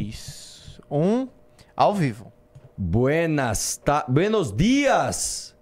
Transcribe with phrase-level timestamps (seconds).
[0.00, 1.28] 3, 1,
[1.76, 2.32] ao vivo.
[2.78, 4.04] Buenas ta...
[4.06, 5.56] Buenos dias,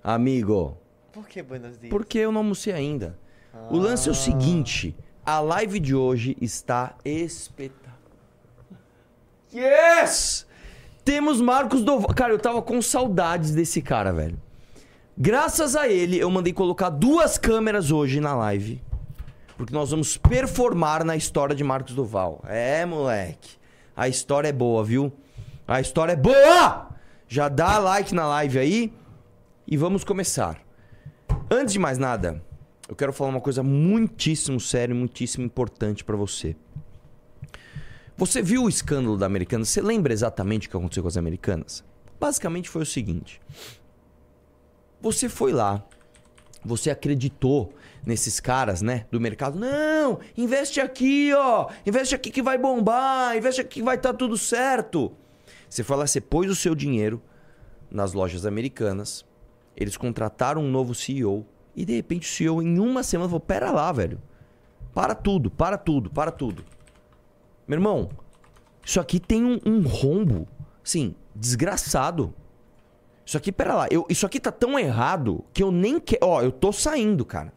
[0.00, 0.78] amigo.
[1.12, 1.90] Por que Buenos Dias?
[1.90, 3.18] Porque eu não almocei ainda.
[3.70, 4.94] O lance é o seguinte:
[5.26, 7.98] a live de hoje está espetacular.
[9.52, 10.46] Yes!
[11.04, 12.14] Temos Marcos Doval.
[12.14, 14.40] Cara, eu tava com saudades desse cara, velho.
[15.18, 18.80] Graças a ele, eu mandei colocar duas câmeras hoje na live.
[19.56, 22.40] Porque nós vamos performar na história de Marcos Duval.
[22.46, 23.63] É, moleque.
[23.96, 25.12] A história é boa, viu?
[25.66, 26.88] A história é boa!
[27.28, 28.92] Já dá like na live aí
[29.66, 30.60] e vamos começar.
[31.50, 32.42] Antes de mais nada,
[32.88, 36.56] eu quero falar uma coisa muitíssimo séria e muitíssimo importante pra você.
[38.16, 39.68] Você viu o escândalo da Americanas?
[39.68, 41.84] Você lembra exatamente o que aconteceu com as Americanas?
[42.20, 43.40] Basicamente foi o seguinte:
[45.00, 45.84] você foi lá,
[46.64, 47.72] você acreditou
[48.06, 49.58] nesses caras, né, do mercado.
[49.58, 51.68] Não, investe aqui, ó.
[51.86, 55.12] Investe aqui que vai bombar, investe aqui que vai estar tudo certo.
[55.68, 57.22] Você foi lá, você pôs o seu dinheiro
[57.90, 59.24] nas lojas americanas.
[59.76, 63.70] Eles contrataram um novo CEO e de repente o CEO em uma semana falou: "Pera
[63.70, 64.20] lá, velho.
[64.92, 66.64] Para tudo, para tudo, para tudo."
[67.66, 68.10] Meu irmão,
[68.84, 70.46] isso aqui tem um, um rombo,
[70.84, 72.34] assim, desgraçado.
[73.26, 76.26] Isso aqui, pera lá, eu, isso aqui tá tão errado que eu nem quero.
[76.26, 77.52] Ó, eu tô saindo, cara.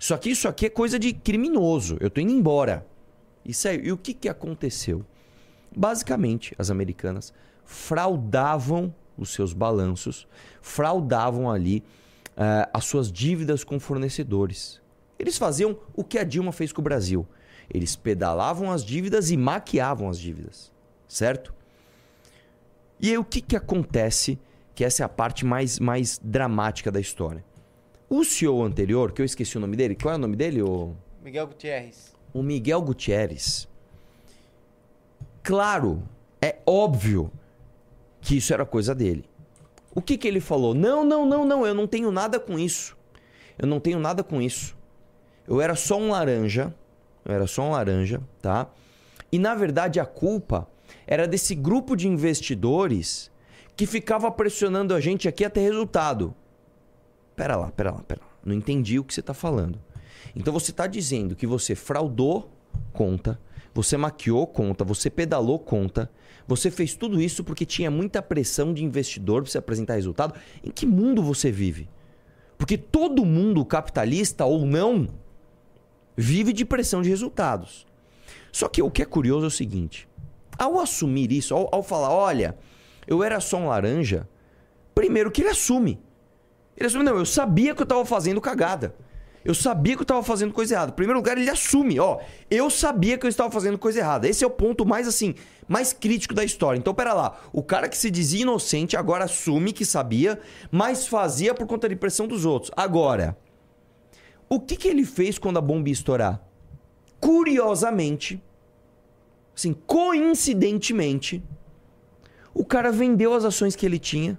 [0.00, 1.98] Isso aqui, isso aqui é coisa de criminoso.
[2.00, 2.86] Eu tô indo embora.
[3.44, 3.78] Isso aí.
[3.84, 5.04] E o que, que aconteceu?
[5.76, 7.34] Basicamente, as americanas
[7.66, 10.26] fraudavam os seus balanços,
[10.62, 11.84] fraudavam ali
[12.34, 14.80] eh, as suas dívidas com fornecedores.
[15.18, 17.28] Eles faziam o que a Dilma fez com o Brasil.
[17.68, 20.72] Eles pedalavam as dívidas e maquiavam as dívidas.
[21.06, 21.54] Certo?
[22.98, 24.38] E aí o que, que acontece?
[24.74, 27.44] Que essa é a parte mais, mais dramática da história.
[28.12, 30.60] O CEO anterior, que eu esqueci o nome dele, qual é o nome dele?
[30.62, 32.12] O, Miguel Gutierrez.
[32.34, 33.68] o Miguel Gutierrez.
[35.44, 36.02] Claro,
[36.42, 37.30] é óbvio
[38.20, 39.24] que isso era coisa dele.
[39.94, 40.74] O que, que ele falou?
[40.74, 42.98] Não, não, não, não, eu não tenho nada com isso.
[43.56, 44.76] Eu não tenho nada com isso.
[45.46, 46.74] Eu era só um laranja.
[47.24, 48.68] Eu era só um laranja, tá?
[49.30, 50.66] E na verdade a culpa
[51.06, 53.30] era desse grupo de investidores
[53.76, 56.34] que ficava pressionando a gente aqui até resultado.
[57.40, 58.30] Pera lá, pera lá, pera lá.
[58.44, 59.80] Não entendi o que você está falando.
[60.36, 62.52] Então você está dizendo que você fraudou
[62.92, 63.40] conta,
[63.72, 66.10] você maquiou conta, você pedalou conta,
[66.46, 70.34] você fez tudo isso porque tinha muita pressão de investidor para você apresentar resultado.
[70.62, 71.88] Em que mundo você vive?
[72.58, 75.08] Porque todo mundo, capitalista ou não,
[76.14, 77.86] vive de pressão de resultados.
[78.52, 80.06] Só que o que é curioso é o seguinte:
[80.58, 82.58] ao assumir isso, ao, ao falar, olha,
[83.06, 84.28] eu era só um laranja,
[84.94, 85.98] primeiro que ele assume.
[86.80, 88.94] Ele assume, não, eu sabia que eu estava fazendo cagada.
[89.44, 90.92] Eu sabia que eu estava fazendo coisa errada.
[90.92, 92.18] Em primeiro lugar, ele assume, ó,
[92.50, 94.26] eu sabia que eu estava fazendo coisa errada.
[94.26, 95.34] Esse é o ponto mais assim,
[95.68, 96.78] mais crítico da história.
[96.78, 101.54] Então, pera lá, o cara que se dizia inocente agora assume que sabia, mas fazia
[101.54, 102.72] por conta de pressão dos outros.
[102.74, 103.36] Agora,
[104.48, 106.42] o que, que ele fez quando a bomba ia estourar?
[107.20, 108.42] Curiosamente,
[109.54, 111.42] assim, coincidentemente,
[112.54, 114.38] o cara vendeu as ações que ele tinha.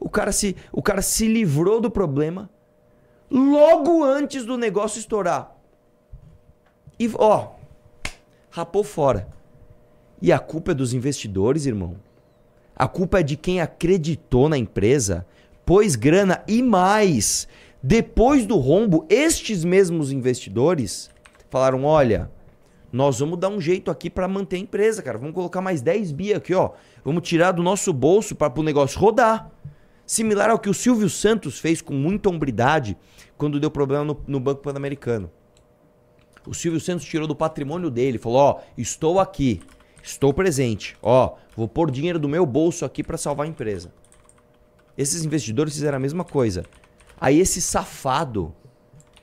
[0.00, 2.50] O cara se, o cara se livrou do problema
[3.30, 5.54] logo antes do negócio estourar.
[6.98, 7.52] E ó,
[8.50, 9.28] rapou fora.
[10.20, 11.96] E a culpa é dos investidores, irmão.
[12.74, 15.26] A culpa é de quem acreditou na empresa,
[15.64, 17.46] pôs grana e mais.
[17.82, 21.10] Depois do rombo, estes mesmos investidores
[21.48, 22.30] falaram: olha,
[22.92, 25.18] nós vamos dar um jeito aqui para manter a empresa, cara.
[25.18, 26.70] Vamos colocar mais 10 bi aqui, ó.
[27.04, 29.50] Vamos tirar do nosso bolso para o negócio rodar.
[30.10, 32.98] Similar ao que o Silvio Santos fez com muita hombridade
[33.38, 35.30] quando deu problema no, no Banco Pan-Americano.
[36.44, 39.60] O Silvio Santos tirou do patrimônio dele, falou: Ó, estou aqui,
[40.02, 43.94] estou presente, ó, vou pôr dinheiro do meu bolso aqui para salvar a empresa.
[44.98, 46.64] Esses investidores fizeram a mesma coisa.
[47.20, 48.52] Aí esse safado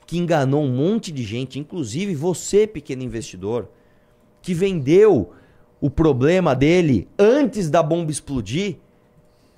[0.06, 3.68] que enganou um monte de gente, inclusive você, pequeno investidor,
[4.40, 5.34] que vendeu
[5.82, 8.78] o problema dele antes da bomba explodir,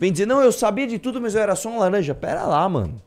[0.01, 2.15] vem dizer: Não, eu sabia de tudo, mas eu era só um laranja.
[2.15, 3.01] Pera lá, mano.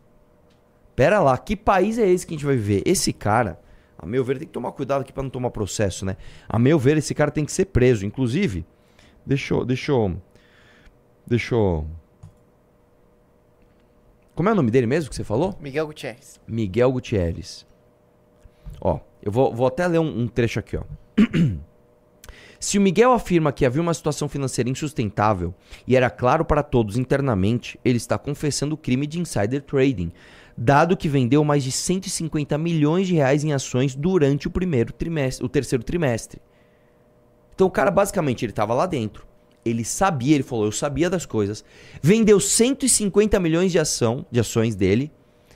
[0.96, 2.84] Pera lá, que país é esse que a gente vai viver?
[2.86, 3.60] Esse cara,
[3.98, 6.16] a meu ver, tem que tomar cuidado aqui para não tomar processo, né?
[6.48, 8.06] A meu ver, esse cara tem que ser preso.
[8.06, 8.64] Inclusive,
[9.26, 9.66] deixa eu.
[9.66, 10.22] Deixa eu.
[11.26, 11.88] Deixa eu.
[14.36, 15.58] Como é o nome dele mesmo que você falou?
[15.60, 16.40] Miguel Gutierrez.
[16.48, 17.66] Miguel Gutierrez.
[18.80, 20.84] Ó, eu vou, vou até ler um, um trecho aqui, ó.
[22.64, 25.54] Se o Miguel afirma que havia uma situação financeira insustentável
[25.86, 30.14] e era claro para todos internamente, ele está confessando o crime de insider trading,
[30.58, 35.46] dado que vendeu mais de 150 milhões de reais em ações durante o primeiro trimestre,
[35.46, 36.42] o terceiro trimestre.
[37.54, 39.28] Então o cara basicamente ele tava lá dentro.
[39.66, 41.66] Ele sabia, ele falou, eu sabia das coisas.
[42.02, 45.12] Vendeu 150 milhões de ação, de ações dele.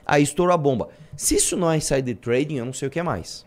[0.05, 0.89] Aí estourou a bomba.
[1.15, 3.46] Se isso não é insider trading, eu não sei o que é mais.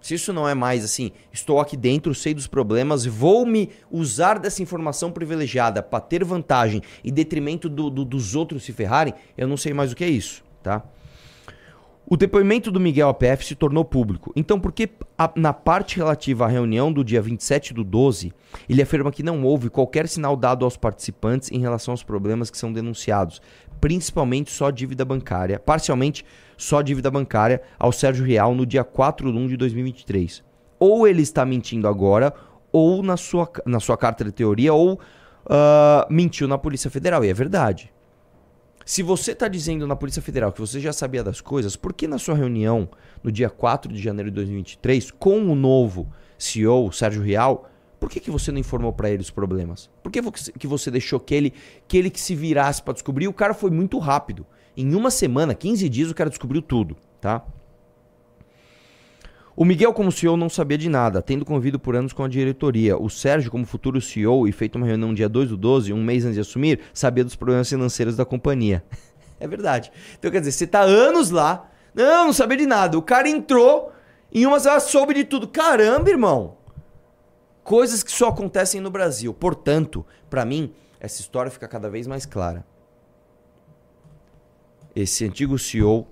[0.00, 4.38] Se isso não é mais assim, estou aqui dentro, sei dos problemas, vou me usar
[4.38, 9.46] dessa informação privilegiada para ter vantagem em detrimento do, do, dos outros se ferrarem, eu
[9.46, 10.82] não sei mais o que é isso, tá?
[12.12, 14.32] O depoimento do Miguel APF se tornou público.
[14.34, 18.32] Então, por que a, na parte relativa à reunião do dia 27 do 12,
[18.68, 22.58] ele afirma que não houve qualquer sinal dado aos participantes em relação aos problemas que
[22.58, 23.40] são denunciados,
[23.80, 26.24] principalmente só dívida bancária, parcialmente
[26.56, 30.44] só dívida bancária ao Sérgio Real no dia 4 de 1 de 2023.
[30.78, 32.32] Ou ele está mentindo agora,
[32.72, 37.24] ou na sua, na sua carta de teoria, ou uh, mentiu na Polícia Federal.
[37.24, 37.92] E é verdade.
[38.84, 42.08] Se você está dizendo na Polícia Federal que você já sabia das coisas, por que
[42.08, 42.88] na sua reunião,
[43.22, 47.69] no dia 4 de janeiro de 2023, com o novo CEO, Sérgio Real,
[48.00, 49.90] por que, que você não informou para ele os problemas?
[50.02, 50.20] Por que,
[50.58, 51.52] que você deixou que ele
[51.86, 53.28] que ele que se virasse para descobrir?
[53.28, 54.46] O cara foi muito rápido.
[54.74, 57.44] Em uma semana, 15 dias, o cara descobriu tudo, tá?
[59.54, 62.96] O Miguel, como CEO, não sabia de nada, tendo convido por anos com a diretoria.
[62.96, 66.24] O Sérgio, como futuro CEO e feito uma reunião dia 2 do 12, um mês
[66.24, 68.82] antes de assumir, sabia dos problemas financeiros da companhia.
[69.38, 69.92] é verdade.
[70.18, 72.96] Então, quer dizer, você tá anos lá, não, não sabia de nada.
[72.96, 73.92] O cara entrou,
[74.32, 75.46] em uma semana soube de tudo.
[75.46, 76.59] Caramba, irmão!
[77.70, 79.32] Coisas que só acontecem no Brasil.
[79.32, 82.66] Portanto, para mim, essa história fica cada vez mais clara.
[84.92, 86.04] Esse antigo CEO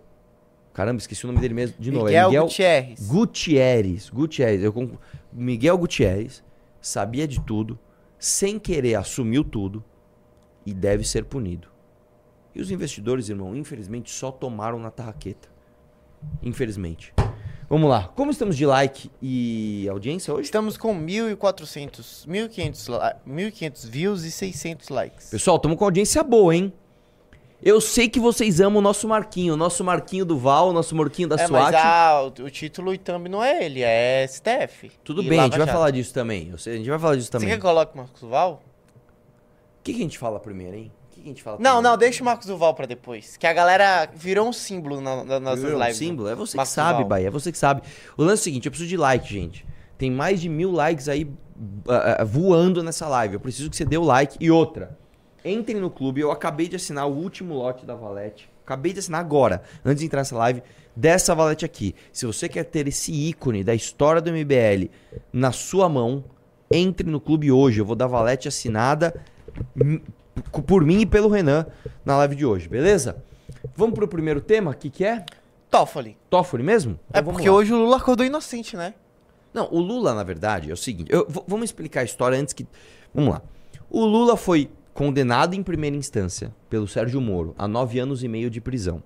[0.72, 2.04] Caramba, esqueci o nome dele mesmo de novo.
[2.04, 3.08] Miguel, é Miguel Gutierrez.
[3.08, 4.08] Gutierrez.
[4.10, 4.62] Gutierrez.
[4.62, 4.98] Eu,
[5.32, 6.44] Miguel Gutierrez
[6.80, 7.76] sabia de tudo,
[8.20, 9.82] sem querer assumiu tudo
[10.64, 11.66] e deve ser punido.
[12.54, 15.48] E os investidores, irmão, infelizmente só tomaram na tarraqueta.
[16.40, 17.12] Infelizmente.
[17.68, 18.10] Vamos lá.
[18.16, 20.44] Como estamos de like e audiência hoje?
[20.44, 25.28] Estamos com 1.400, 1.500, 1.500 views e 600 likes.
[25.28, 26.72] Pessoal, estamos com audiência boa, hein?
[27.62, 30.94] Eu sei que vocês amam o nosso Marquinho, o nosso Marquinho do Val, o nosso
[30.94, 31.72] Marquinho da é, SWAT.
[31.72, 34.90] Mas ah, o, o título e thumb não é ele, é STF.
[35.04, 35.72] Tudo bem, a gente vai Jato.
[35.72, 36.48] falar disso também.
[36.50, 37.48] Eu sei, a gente vai falar disso também.
[37.48, 38.62] Você quer que coloque o Marcos Duval?
[39.80, 40.92] O que, que, a gente fala primeiro, hein?
[41.18, 43.36] Que, a gente fala Não, não, deixa o Marcos Duval pra depois.
[43.36, 45.96] Que a galera virou um símbolo na, na, nas virou lives.
[45.96, 46.28] um símbolo?
[46.28, 47.08] É você Marcos que sabe, Duval.
[47.08, 47.82] Bahia, é você que sabe.
[48.16, 49.66] O lance é o seguinte, eu preciso de like, gente.
[49.96, 53.34] Tem mais de mil likes aí uh, uh, voando nessa live.
[53.34, 54.36] Eu preciso que você dê o like.
[54.40, 54.96] E outra,
[55.44, 56.20] Entrem no clube.
[56.20, 58.50] Eu acabei de assinar o último lote da Valete.
[58.64, 60.62] Acabei de assinar agora, antes de entrar nessa live,
[60.94, 61.94] dessa Valete aqui.
[62.12, 64.90] Se você quer ter esse ícone da história do MBL
[65.32, 66.24] na sua mão,
[66.70, 67.80] entre no clube hoje.
[67.80, 69.14] Eu vou dar Valete assinada
[70.66, 71.66] por mim e pelo Renan
[72.04, 73.22] na live de hoje, beleza?
[73.76, 75.24] Vamos pro primeiro tema, o que, que é?
[75.70, 76.16] Toffoli.
[76.30, 76.98] Toffoli mesmo?
[77.08, 77.54] Então é porque lá.
[77.54, 78.94] hoje o Lula acordou inocente, né?
[79.52, 81.12] Não, o Lula, na verdade, é o seguinte.
[81.12, 82.66] Eu, vamos explicar a história antes que.
[83.14, 83.42] Vamos lá.
[83.90, 88.50] O Lula foi condenado em primeira instância pelo Sérgio Moro a nove anos e meio
[88.50, 89.02] de prisão.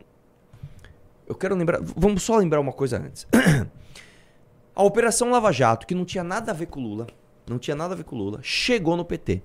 [1.26, 1.80] Eu quero lembrar.
[1.82, 3.26] Vamos só lembrar uma coisa antes.
[4.74, 7.06] a Operação Lava Jato, que não tinha nada a ver com Lula,
[7.48, 9.42] não tinha nada a ver com Lula, chegou no PT.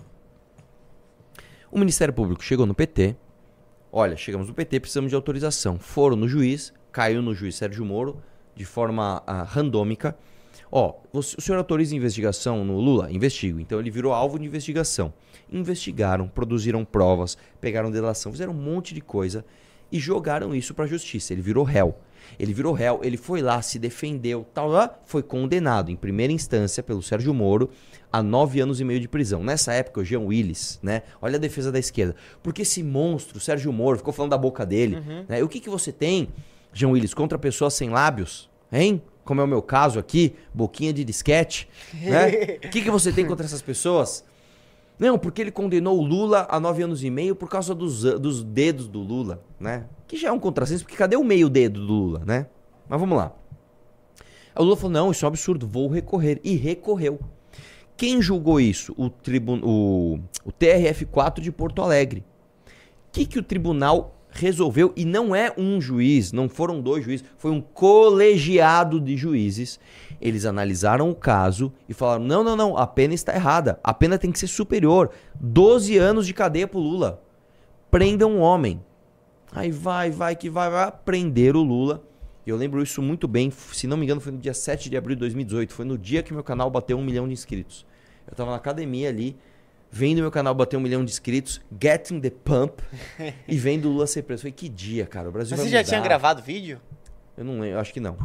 [1.72, 3.16] O Ministério Público chegou no PT.
[3.92, 5.80] Olha, chegamos no PT, precisamos de autorização.
[5.80, 8.22] Foram no juiz, caiu no juiz Sérgio Moro
[8.56, 10.18] de forma uh, randômica.
[10.72, 13.12] Ó, o senhor autoriza investigação no Lula?
[13.12, 13.60] Investigo.
[13.60, 15.14] Então ele virou alvo de investigação
[15.52, 19.46] investigaram, produziram provas, pegaram delação, fizeram um monte de coisa
[19.92, 21.34] e jogaram isso para a justiça.
[21.34, 21.96] Ele virou réu.
[22.38, 24.70] Ele virou réu, ele foi lá, se defendeu, tal,
[25.06, 27.70] foi condenado em primeira instância pelo Sérgio Moro
[28.12, 29.44] a nove anos e meio de prisão.
[29.44, 31.04] Nessa época, o Jean Willis, né?
[31.22, 32.16] Olha a defesa da esquerda.
[32.42, 34.98] Porque esse monstro, Sérgio Moro, ficou falando da boca dele.
[34.98, 35.26] Uhum.
[35.28, 35.40] Né?
[35.40, 36.30] E o que, que você tem,
[36.74, 38.50] Jean Willis, contra pessoas sem lábios?
[38.72, 39.02] Hein?
[39.24, 41.68] Como é o meu caso aqui, boquinha de disquete.
[41.94, 42.58] Né?
[42.68, 44.24] O que, que você tem contra essas pessoas?
[45.00, 48.44] Não, porque ele condenou o Lula a nove anos e meio por causa dos, dos
[48.44, 49.86] dedos do Lula, né?
[50.08, 52.48] Que já é um contrassenso, porque cadê o meio dedo do Lula, né?
[52.90, 53.32] Mas vamos lá.
[54.56, 56.40] O Lula falou: não, isso é um absurdo, vou recorrer.
[56.44, 57.20] E recorreu.
[57.98, 58.94] Quem julgou isso?
[58.96, 62.24] O, tribun o, o TRF4 de Porto Alegre.
[63.10, 64.94] O que, que o tribunal resolveu?
[64.96, 69.80] E não é um juiz, não foram dois juízes, foi um colegiado de juízes
[70.20, 73.80] eles analisaram o caso e falaram: não, não, não, a pena está errada.
[73.84, 75.12] A pena tem que ser superior.
[75.40, 77.22] 12 anos de cadeia pro Lula.
[77.90, 78.84] Prendam um homem.
[79.52, 82.04] Aí vai, vai, que vai, vai prender o Lula.
[82.52, 83.52] Eu lembro isso muito bem.
[83.52, 85.74] Se não me engano, foi no dia 7 de abril de 2018.
[85.74, 87.86] Foi no dia que meu canal bateu um milhão de inscritos.
[88.26, 89.38] Eu tava na academia ali,
[89.92, 92.82] vendo meu canal bater um milhão de inscritos, getting the pump,
[93.48, 94.44] e vendo o Lula ser preso.
[94.44, 95.28] Foi que dia, cara.
[95.28, 95.90] O Brasil Mas vai você já mudar.
[95.90, 96.80] tinha gravado vídeo?
[97.38, 98.18] Eu não lembro, acho que não.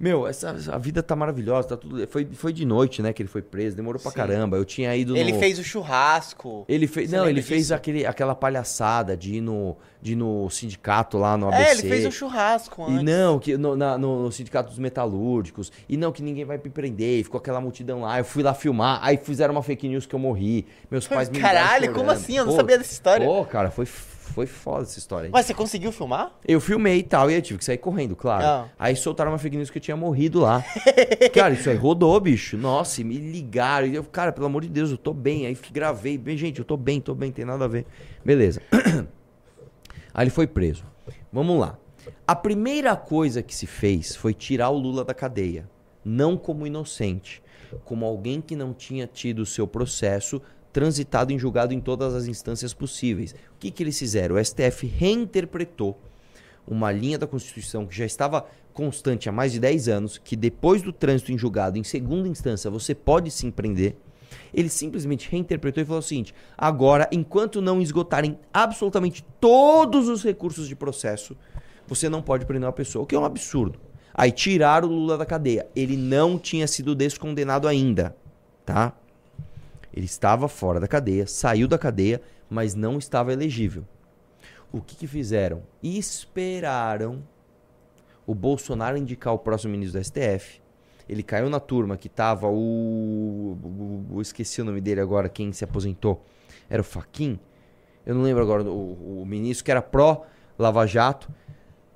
[0.00, 2.06] Meu, essa, a vida tá maravilhosa, tá tudo.
[2.08, 4.16] Foi, foi de noite, né, que ele foi preso, demorou pra Sim.
[4.16, 4.56] caramba.
[4.56, 5.38] Eu tinha ido Ele no...
[5.38, 6.64] fez o churrasco.
[6.66, 7.74] Ele fez, Você não, ele fez disso?
[7.74, 11.62] aquele, aquela palhaçada de ir no, de ir no sindicato lá no ABC.
[11.62, 13.04] É, ele fez o churrasco E antes.
[13.04, 15.70] não, que no, na- no- no sindicato dos metalúrgicos.
[15.86, 17.20] E não, que ninguém vai me prender.
[17.20, 18.18] E ficou aquela multidão lá.
[18.18, 19.00] Eu fui lá filmar.
[19.02, 20.66] Aí fizeram uma fake news que eu morri.
[20.90, 22.38] Meus pais me Caralho, como assim?
[22.38, 23.26] Eu não Pô, sabia dessa história.
[23.26, 23.84] Pô, cara, foi,
[24.30, 25.32] foi foda essa história aí.
[25.32, 26.32] Mas você conseguiu filmar?
[26.46, 28.44] Eu filmei e tal, e eu tive que sair correndo, claro.
[28.44, 28.68] Ah.
[28.78, 30.64] Aí soltaram uma fake news que eu tinha morrido lá.
[31.34, 32.56] cara, isso aí rodou, bicho.
[32.56, 33.86] Nossa, e me ligaram.
[33.86, 35.46] E eu, cara, pelo amor de Deus, eu tô bem.
[35.46, 36.16] Aí gravei.
[36.16, 37.86] Bem, gente, eu tô bem, tô bem, tem nada a ver.
[38.24, 38.62] Beleza.
[40.14, 40.84] aí ele foi preso.
[41.32, 41.78] Vamos lá.
[42.26, 45.68] A primeira coisa que se fez foi tirar o Lula da cadeia.
[46.04, 47.42] Não como inocente,
[47.84, 50.40] como alguém que não tinha tido o seu processo
[50.72, 53.32] transitado em julgado em todas as instâncias possíveis.
[53.32, 54.36] O que, que eles fizeram?
[54.36, 55.98] O STF reinterpretou
[56.66, 60.82] uma linha da Constituição que já estava constante há mais de 10 anos, que depois
[60.82, 63.96] do trânsito em julgado em segunda instância você pode se empreender.
[64.54, 70.68] Ele simplesmente reinterpretou e falou o seguinte: agora, enquanto não esgotarem absolutamente todos os recursos
[70.68, 71.36] de processo,
[71.86, 73.78] você não pode prender uma pessoa, o que é um absurdo.
[74.14, 75.66] Aí tiraram o Lula da cadeia.
[75.74, 78.14] Ele não tinha sido descondenado ainda,
[78.64, 78.92] tá?
[79.92, 83.84] Ele estava fora da cadeia, saiu da cadeia, mas não estava elegível.
[84.72, 85.62] O que, que fizeram?
[85.82, 87.22] Esperaram
[88.26, 90.60] o Bolsonaro indicar o próximo ministro do STF.
[91.08, 93.56] Ele caiu na turma que tava o.
[93.62, 96.24] o- o- esqueci o nome dele agora, quem se aposentou.
[96.68, 97.38] Era o Faquin?
[98.06, 101.28] Eu não lembro agora o, o ministro que era pró-Lava Jato.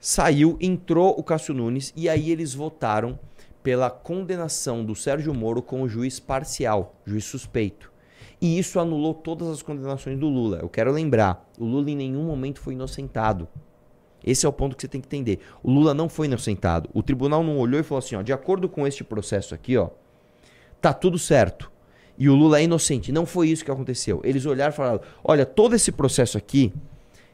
[0.00, 3.18] Saiu, entrou o Cássio Nunes e aí eles votaram
[3.64, 7.90] pela condenação do Sérgio Moro com o juiz parcial, juiz suspeito.
[8.38, 10.59] E isso anulou todas as condenações do Lula.
[10.61, 13.49] Eu quero lembrar, o Lula em nenhum momento foi inocentado.
[14.23, 15.40] Esse é o ponto que você tem que entender.
[15.62, 16.90] O Lula não foi inocentado.
[16.92, 19.88] O tribunal não olhou e falou assim, ó, de acordo com este processo aqui, ó,
[20.78, 21.73] tá tudo certo.
[22.18, 23.11] E o Lula é inocente.
[23.12, 24.21] Não foi isso que aconteceu.
[24.23, 26.73] Eles olharam e falaram: olha, todo esse processo aqui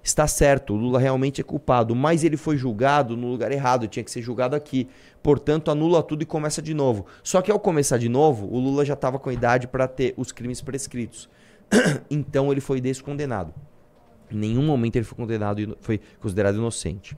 [0.03, 4.03] está certo, o Lula realmente é culpado, mas ele foi julgado no lugar errado, tinha
[4.03, 4.89] que ser julgado aqui.
[5.23, 7.07] Portanto, anula tudo e começa de novo.
[7.23, 10.15] Só que ao começar de novo, o Lula já estava com a idade para ter
[10.17, 11.29] os crimes prescritos.
[12.11, 13.53] então ele foi descondenado.
[14.31, 17.17] Em nenhum momento ele foi condenado e foi considerado inocente.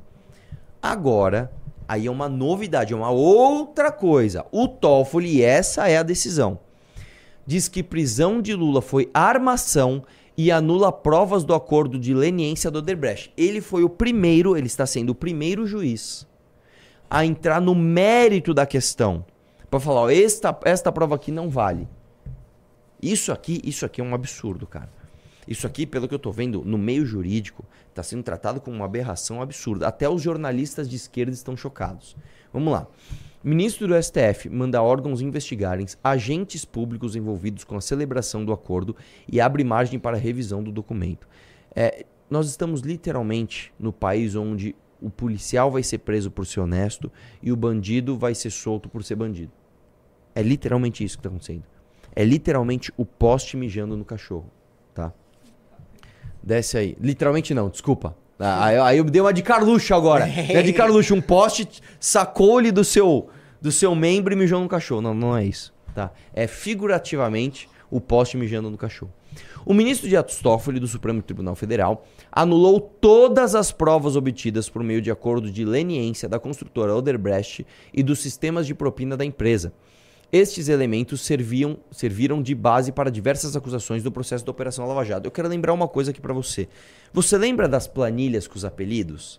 [0.81, 1.53] Agora,
[1.87, 4.45] aí é uma novidade, é uma outra coisa.
[4.51, 6.59] O Toffoli, essa é a decisão.
[7.47, 10.03] Diz que prisão de Lula foi armação
[10.43, 13.33] e anula provas do acordo de leniência do Odebrecht.
[13.37, 16.27] Ele foi o primeiro, ele está sendo o primeiro juiz
[17.09, 19.25] a entrar no mérito da questão.
[19.71, 21.89] Para falar, ó, esta, esta prova aqui não vale.
[23.01, 24.91] Isso aqui, isso aqui é um absurdo, cara.
[25.47, 28.87] Isso aqui, pelo que eu tô vendo, no meio jurídico, está sendo tratado como uma
[28.87, 29.87] aberração absurda.
[29.87, 32.17] Até os jornalistas de esquerda estão chocados.
[32.53, 32.89] Vamos lá.
[33.45, 38.95] Ministro do STF manda órgãos investigarem agentes públicos envolvidos com a celebração do acordo
[39.27, 41.27] e abre margem para revisão do documento.
[41.75, 47.11] É, nós estamos literalmente no país onde o policial vai ser preso por ser honesto
[47.43, 49.51] e o bandido vai ser solto por ser bandido.
[50.35, 51.65] É literalmente isso que está acontecendo.
[52.15, 54.51] É literalmente o poste mijando no cachorro,
[54.95, 55.13] tá?
[56.41, 56.97] Desce aí.
[57.01, 58.17] Literalmente não, desculpa.
[58.45, 60.27] Ah, Aí, aí eu dei uma de Carluxo agora.
[60.29, 61.69] é de Carluxo, um poste
[62.01, 63.29] sacou-lhe do seu,
[63.61, 65.01] do seu membro e mijou no cachorro.
[65.01, 66.11] Não, não é isso, tá?
[66.35, 69.13] É figurativamente o poste mijando no cachorro.
[69.65, 74.83] O ministro de Atos Toffoli do Supremo Tribunal Federal anulou todas as provas obtidas por
[74.83, 79.73] meio de acordo de leniência da construtora Odebrecht e dos sistemas de propina da empresa.
[80.33, 85.27] Estes elementos serviam, serviram de base para diversas acusações do processo da Operação Lava Jato.
[85.27, 86.69] Eu quero lembrar uma coisa aqui para você.
[87.13, 89.39] Você lembra das planilhas com os apelidos?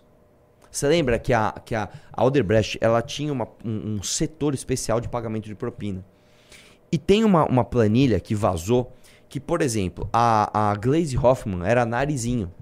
[0.70, 5.00] Você lembra que a, que a, a Odebrecht ela tinha uma- um, um setor especial
[5.00, 6.04] de pagamento de propina?
[6.92, 8.92] E tem uma, uma planilha que vazou
[9.28, 12.52] que, por exemplo, a, a Glaze Hoffman era narizinho.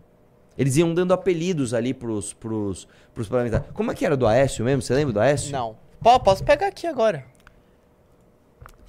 [0.56, 3.66] Eles iam dando apelidos ali pros, pros, pros parlamentares.
[3.74, 4.80] Como é que era do Aécio mesmo?
[4.80, 5.52] Você lembra do Aécio?
[5.52, 5.76] Não.
[6.00, 7.24] Pô, posso pegar aqui agora.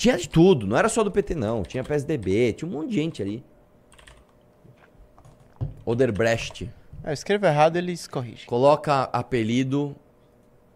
[0.04, 1.64] Tinha de tudo, não era só do PT, não.
[1.64, 3.42] Tinha PSDB, tinha um monte de gente ali.
[5.86, 6.70] Oderbrecht.
[7.02, 8.46] Eu escrevo errado, eles corrigem.
[8.46, 9.96] Coloca apelido.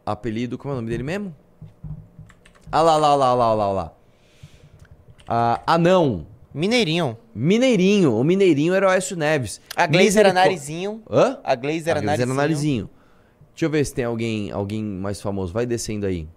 [0.05, 1.35] Apelido, como é o nome dele mesmo?
[2.71, 3.93] Ah lá, lá, lá, lá, lá, lá.
[5.27, 6.25] Ah, anão.
[6.53, 7.17] Mineirinho.
[7.35, 8.17] Mineirinho.
[8.17, 9.59] O Mineirinho era o Aécio Neves.
[9.75, 11.03] A Glaze era narizinho.
[11.11, 11.37] Hã?
[11.43, 12.33] A Glaze era A Glaze narizinho.
[12.37, 12.89] narizinho.
[13.51, 15.51] Deixa eu ver se tem alguém, alguém mais famoso.
[15.51, 16.29] Vai descendo aí.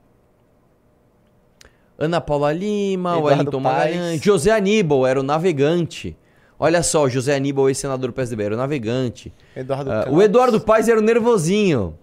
[2.01, 3.95] Ana Paula Lima, Eduardo Wellington Paes.
[3.95, 4.21] Magalhães.
[4.23, 6.17] José Aníbal era o navegante.
[6.59, 9.33] Olha só, José Aníbal, ex-senador do PSDB, era o navegante.
[9.55, 10.13] Eduardo Campos.
[10.13, 11.97] o Eduardo Paes era o nervosinho.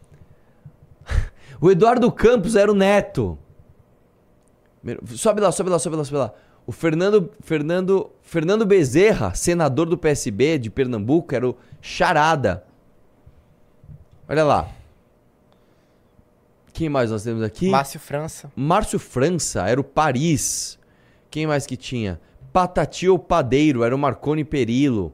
[1.59, 3.35] O Eduardo Campos era o neto.
[5.15, 6.33] Sobe lá, sobe lá, sobe lá, sobe lá.
[6.67, 12.63] O Fernando, Fernando, Fernando Bezerra, senador do PSB de Pernambuco, era o Charada.
[14.29, 14.69] Olha lá.
[16.77, 17.71] Quem mais nós temos aqui?
[17.71, 18.51] Márcio França.
[18.55, 20.77] Márcio França era o Paris.
[21.27, 22.21] Quem mais que tinha?
[22.53, 25.11] Patatio Padeiro era o Marconi Perillo.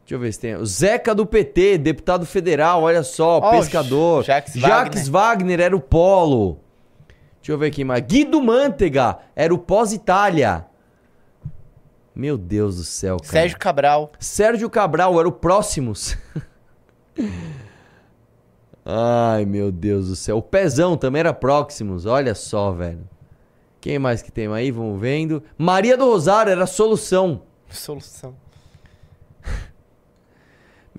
[0.00, 0.54] Deixa eu ver se tem.
[0.54, 4.22] O Zeca do PT, deputado federal, olha só, oh, pescador.
[4.22, 5.56] Jacques, Jacques Wagner.
[5.56, 6.60] Wagner era o Polo.
[7.40, 8.04] Deixa eu ver aqui mais.
[8.04, 10.66] Guido Mantega era o pós-Itália.
[12.14, 13.32] Meu Deus do céu, cara.
[13.32, 14.12] Sérgio Cabral.
[14.20, 16.18] Sérgio Cabral era o Próximos.
[18.84, 20.38] Ai, meu Deus do céu.
[20.38, 22.04] O Pezão também era Próximos.
[22.06, 23.08] Olha só, velho.
[23.80, 24.70] Quem mais que tem aí?
[24.70, 25.42] Vamos vendo.
[25.56, 27.42] Maria do Rosário era Solução.
[27.68, 28.34] Solução.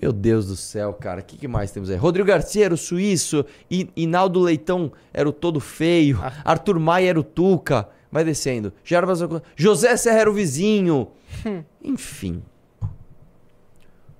[0.01, 1.21] Meu Deus do céu, cara.
[1.21, 1.95] O que, que, mais temos aí?
[1.95, 3.45] Rodrigo Garcia era o suíço.
[3.71, 6.19] I, Inaldo Leitão era o todo feio.
[6.21, 6.33] Ah.
[6.43, 7.87] Arthur Maia era o Tuca.
[8.11, 8.73] Vai descendo.
[8.83, 9.19] Jarbas...
[9.55, 11.09] José Serra era o vizinho.
[11.45, 11.63] Hum.
[11.81, 12.43] Enfim.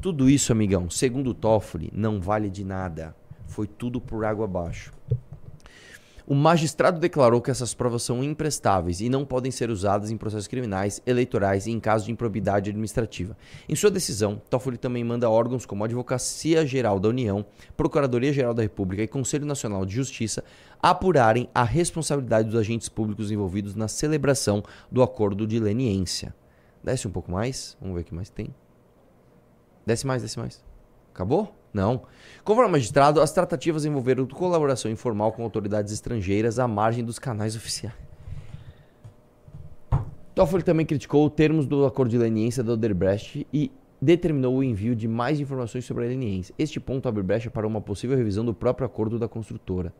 [0.03, 3.15] Tudo isso, amigão, segundo o Toffoli, não vale de nada.
[3.53, 4.91] Foi tudo por água abaixo.
[6.25, 10.47] O magistrado declarou que essas provas são imprestáveis e não podem ser usadas em processos
[10.47, 13.37] criminais, eleitorais e em caso de improbidade administrativa.
[13.69, 17.45] Em sua decisão, Toffoli também manda órgãos como a Advocacia Geral da União,
[17.77, 20.43] Procuradoria Geral da República e Conselho Nacional de Justiça
[20.81, 26.33] apurarem a responsabilidade dos agentes públicos envolvidos na celebração do acordo de leniência.
[26.83, 28.47] Desce um pouco mais, vamos ver o que mais tem.
[29.85, 30.63] Desce mais, desce mais.
[31.13, 31.62] Acabou?
[31.73, 32.03] Não.
[32.43, 37.95] Conforme magistrado, as tratativas envolveram colaboração informal com autoridades estrangeiras à margem dos canais oficiais.
[40.35, 44.95] Toffoli também criticou os termos do acordo de leniência da Odebrecht e determinou o envio
[44.95, 46.53] de mais informações sobre a leniência.
[46.57, 49.93] Este ponto abre brecha para uma possível revisão do próprio acordo da construtora.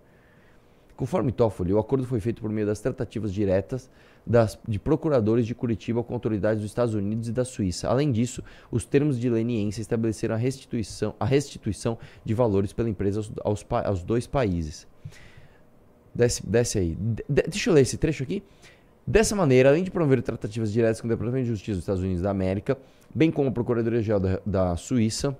[0.96, 3.89] Conforme Toffoli, o acordo foi feito por meio das tratativas diretas
[4.25, 7.89] das, de procuradores de Curitiba com autoridades dos Estados Unidos e da Suíça.
[7.89, 13.19] Além disso, os termos de leniência estabeleceram a restituição, a restituição de valores pela empresa
[13.19, 14.88] aos, aos, aos dois países.
[16.13, 16.98] Desce, desce aí.
[17.00, 18.43] De, deixa eu ler esse trecho aqui.
[19.06, 22.21] Dessa maneira, além de promover tratativas diretas com o Departamento de Justiça dos Estados Unidos
[22.21, 22.78] da América,
[23.13, 25.38] bem como a Procuradoria-Geral da, da Suíça,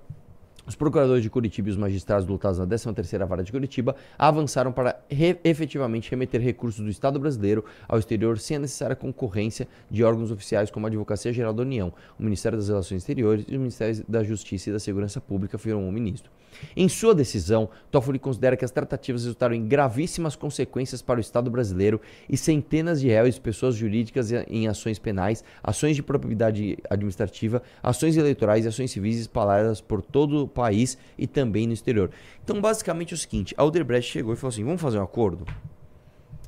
[0.66, 4.98] os procuradores de Curitiba e os magistrados lutados na 13ª Vara de Curitiba avançaram para
[5.10, 10.30] re efetivamente remeter recursos do Estado brasileiro ao exterior sem a necessária concorrência de órgãos
[10.30, 14.04] oficiais como a Advocacia Geral da União, o Ministério das Relações Exteriores e o Ministério
[14.08, 16.30] da Justiça e da Segurança Pública, afirmou o ministro.
[16.76, 21.50] Em sua decisão, Toffoli considera que as tratativas resultaram em gravíssimas consequências para o Estado
[21.50, 28.16] brasileiro e centenas de réus pessoas jurídicas em ações penais, ações de propriedade administrativa, ações
[28.16, 32.10] eleitorais e ações civis espalhadas por todo o país e também no exterior.
[32.42, 35.44] Então, basicamente é o seguinte, a Odebrecht chegou e falou assim, vamos fazer um acordo?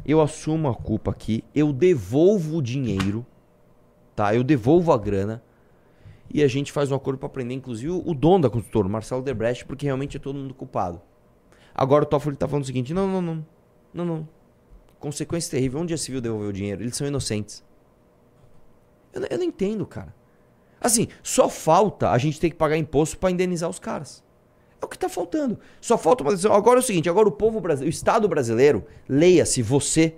[0.04, 3.26] Eu assumo a culpa aqui, eu devolvo o dinheiro,
[4.14, 4.34] tá?
[4.34, 5.42] Eu devolvo a grana,
[6.32, 9.64] e a gente faz um acordo para prender, inclusive, o dono da construtora, Marcelo Debrecht,
[9.64, 11.00] porque realmente é todo mundo culpado.
[11.74, 13.46] Agora o Toffoli está falando o seguinte: não, não, não,
[13.92, 14.28] não, não.
[14.98, 15.80] Consequência terrível.
[15.80, 16.82] Onde a civil devolveu o dinheiro?
[16.82, 17.62] Eles são inocentes.
[19.12, 20.14] Eu, eu não entendo, cara.
[20.80, 24.22] Assim, só falta a gente ter que pagar imposto para indenizar os caras.
[24.80, 25.58] É o que está faltando.
[25.80, 26.52] Só falta uma decisão.
[26.52, 30.16] Agora é o seguinte: agora o povo brasileiro, o Estado brasileiro, leia-se você,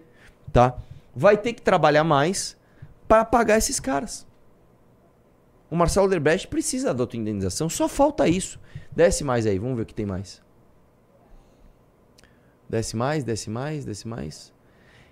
[0.52, 0.76] tá?
[1.14, 2.56] Vai ter que trabalhar mais
[3.06, 4.26] para pagar esses caras.
[5.70, 8.58] O Marcelo Odebrecht precisa da outra indenização, só falta isso.
[8.90, 10.42] Desce mais aí, vamos ver o que tem mais.
[12.68, 14.52] Desce mais, desce mais, desce mais.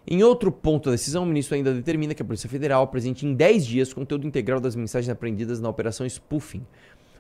[0.09, 3.35] Em outro ponto da decisão, o ministro ainda determina que a Polícia Federal apresente em
[3.35, 6.65] 10 dias conteúdo integral das mensagens apreendidas na operação Spoofing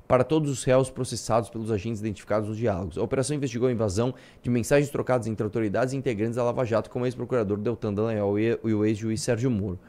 [0.06, 2.96] para todos os réus processados pelos agentes identificados nos diálogos.
[2.96, 6.88] A operação investigou a invasão de mensagens trocadas entre autoridades e integrantes da Lava Jato,
[6.88, 9.80] como o ex-procurador Deltan Dallagnol e o ex-juiz Sérgio Moro.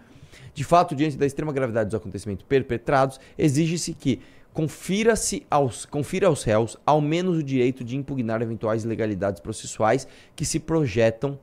[0.56, 4.20] De fato, diante da extrema gravidade dos acontecimentos perpetrados, exige-se que
[4.52, 10.44] confira-se aos, confira aos réus ao menos o direito de impugnar eventuais ilegalidades processuais que
[10.44, 11.38] se projetam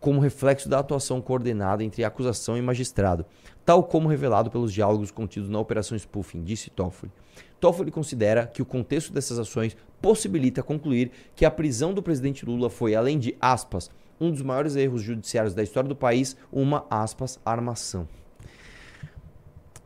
[0.00, 3.26] como reflexo da atuação coordenada entre acusação e magistrado,
[3.64, 7.12] tal como revelado pelos diálogos contidos na Operação Spoofing, disse Toffoli.
[7.60, 12.70] Toffoli considera que o contexto dessas ações possibilita concluir que a prisão do presidente Lula
[12.70, 17.40] foi, além de aspas, um dos maiores erros judiciários da história do país, uma, aspas,
[17.44, 18.08] armação.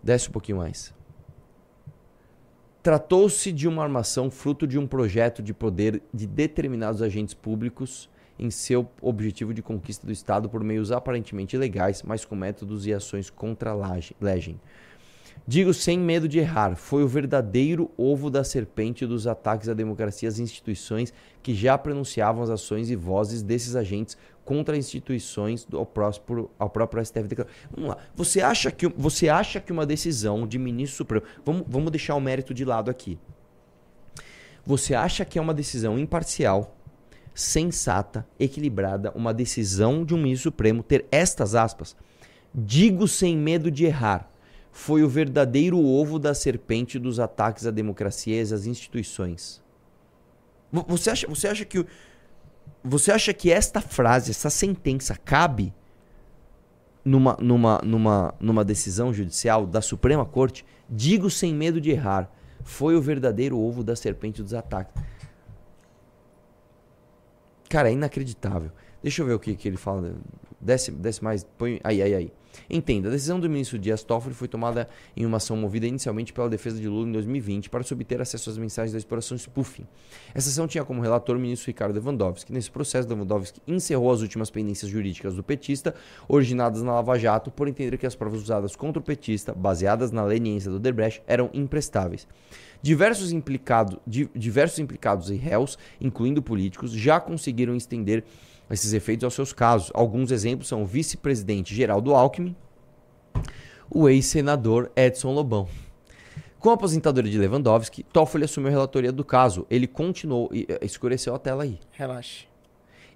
[0.02, 0.92] Desce um pouquinho mais.
[2.82, 8.50] Tratou-se de uma armação fruto de um projeto de poder de determinados agentes públicos em
[8.50, 13.30] seu objetivo de conquista do Estado por meios aparentemente ilegais, mas com métodos e ações
[13.30, 14.60] contra a legem.
[15.46, 20.28] Digo sem medo de errar, foi o verdadeiro ovo da serpente dos ataques à democracia
[20.28, 25.78] e às instituições que já pronunciavam as ações e vozes desses agentes contra instituições do,
[25.78, 27.44] ao, próprio, ao próprio STF.
[27.74, 27.98] Vamos lá.
[28.14, 31.26] Você acha que, você acha que uma decisão de ministro supremo.
[31.44, 33.18] Vamos, vamos deixar o mérito de lado aqui.
[34.64, 36.76] Você acha que é uma decisão imparcial,
[37.34, 41.96] sensata, equilibrada, uma decisão de um ministro supremo ter estas aspas?
[42.54, 44.30] Digo sem medo de errar.
[44.70, 49.62] Foi o verdadeiro ovo da serpente dos ataques à democracia e às instituições.
[50.88, 51.84] Você acha, você acha que
[52.82, 55.72] você acha que esta frase, essa sentença cabe
[57.04, 60.64] numa, numa, numa, numa decisão judicial da Suprema Corte?
[60.88, 62.30] Digo sem medo de errar,
[62.64, 64.94] foi o verdadeiro ovo da serpente dos ataques.
[67.72, 68.70] Cara, é inacreditável.
[69.02, 70.14] Deixa eu ver o que, que ele fala.
[70.60, 71.42] Desce, desce mais.
[71.42, 71.80] Põe.
[71.82, 72.32] Aí, aí, aí.
[72.68, 76.50] Entenda, a decisão do ministro Dias Toffoli foi tomada em uma ação movida inicialmente pela
[76.50, 79.86] defesa de Lula em 2020 para se obter acesso às mensagens da exploração spoofing.
[80.34, 82.52] Essa ação tinha como relator o ministro Ricardo Lewandowski.
[82.52, 85.94] Nesse processo, Lewandowski encerrou as últimas pendências jurídicas do petista,
[86.28, 90.22] originadas na Lava Jato, por entender que as provas usadas contra o petista, baseadas na
[90.22, 92.28] leniência do Debrecht, eram imprestáveis.
[92.82, 98.24] Diversos, implicado, diversos implicados e réus, incluindo políticos, já conseguiram estender
[98.68, 99.92] esses efeitos aos seus casos.
[99.94, 102.56] Alguns exemplos são o vice-presidente Geraldo Alckmin,
[103.88, 105.68] o ex-senador Edson Lobão.
[106.58, 109.66] Com a aposentadoria de Lewandowski, Toffoli assumiu a relatoria do caso.
[109.68, 110.50] Ele continuou.
[110.52, 111.78] Eh, escureceu a tela aí.
[111.92, 112.46] Relaxe.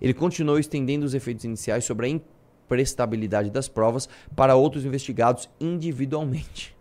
[0.01, 6.76] Ele continuou estendendo os efeitos iniciais sobre a imprestabilidade das provas para outros investigados individualmente.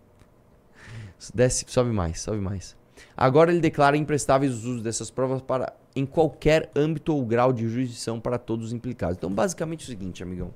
[1.33, 2.75] Desce, sobe mais, sobe mais.
[3.15, 7.67] Agora ele declara imprestáveis os usos dessas provas para em qualquer âmbito ou grau de
[7.67, 9.17] jurisdição para todos os implicados.
[9.17, 10.53] Então, basicamente é o seguinte, amigão.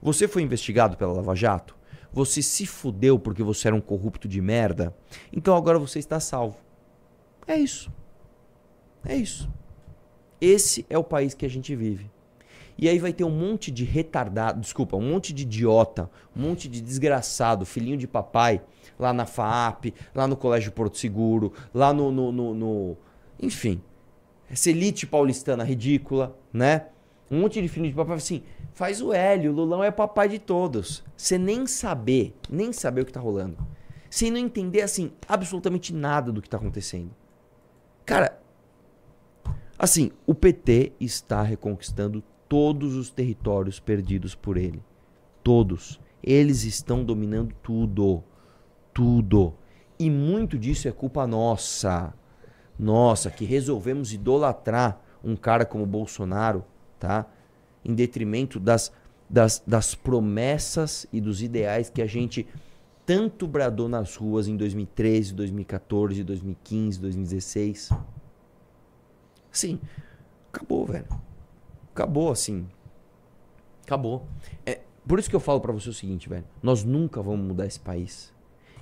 [0.00, 1.76] Você foi investigado pela Lava Jato?
[2.12, 4.96] Você se fudeu porque você era um corrupto de merda?
[5.32, 6.56] Então agora você está salvo.
[7.46, 7.92] É isso.
[9.04, 9.50] É isso.
[10.40, 12.10] Esse é o país que a gente vive.
[12.78, 16.68] E aí vai ter um monte de retardado, desculpa, um monte de idiota, um monte
[16.68, 18.60] de desgraçado, filhinho de papai,
[18.98, 22.96] lá na FAP, lá no Colégio Porto Seguro, lá no, no, no, no
[23.40, 23.80] enfim,
[24.50, 26.86] essa elite paulistana ridícula, né?
[27.30, 30.38] Um monte de filho de papai assim, faz o Hélio, o Lulão é papai de
[30.38, 31.02] todos.
[31.16, 33.56] Você nem saber, nem saber o que tá rolando.
[34.08, 37.10] Sem não entender, assim, absolutamente nada do que tá acontecendo.
[38.04, 38.40] Cara,
[39.76, 44.82] assim, o PT está reconquistando todos os territórios perdidos por ele.
[45.42, 46.00] Todos.
[46.22, 48.22] Eles estão dominando tudo.
[48.92, 49.54] Tudo.
[49.98, 52.14] E muito disso é culpa nossa
[52.78, 56.64] nossa, que resolvemos idolatrar um cara como Bolsonaro,
[56.98, 57.26] tá?
[57.84, 58.92] Em detrimento das,
[59.28, 62.46] das, das promessas e dos ideais que a gente
[63.04, 67.90] tanto bradou nas ruas em 2013, 2014, 2015, 2016.
[69.50, 69.80] Sim,
[70.52, 71.06] acabou, velho.
[71.96, 72.68] Acabou, assim.
[73.82, 74.28] Acabou.
[74.66, 76.44] É, por isso que eu falo para você o seguinte, velho.
[76.62, 78.34] Nós nunca vamos mudar esse país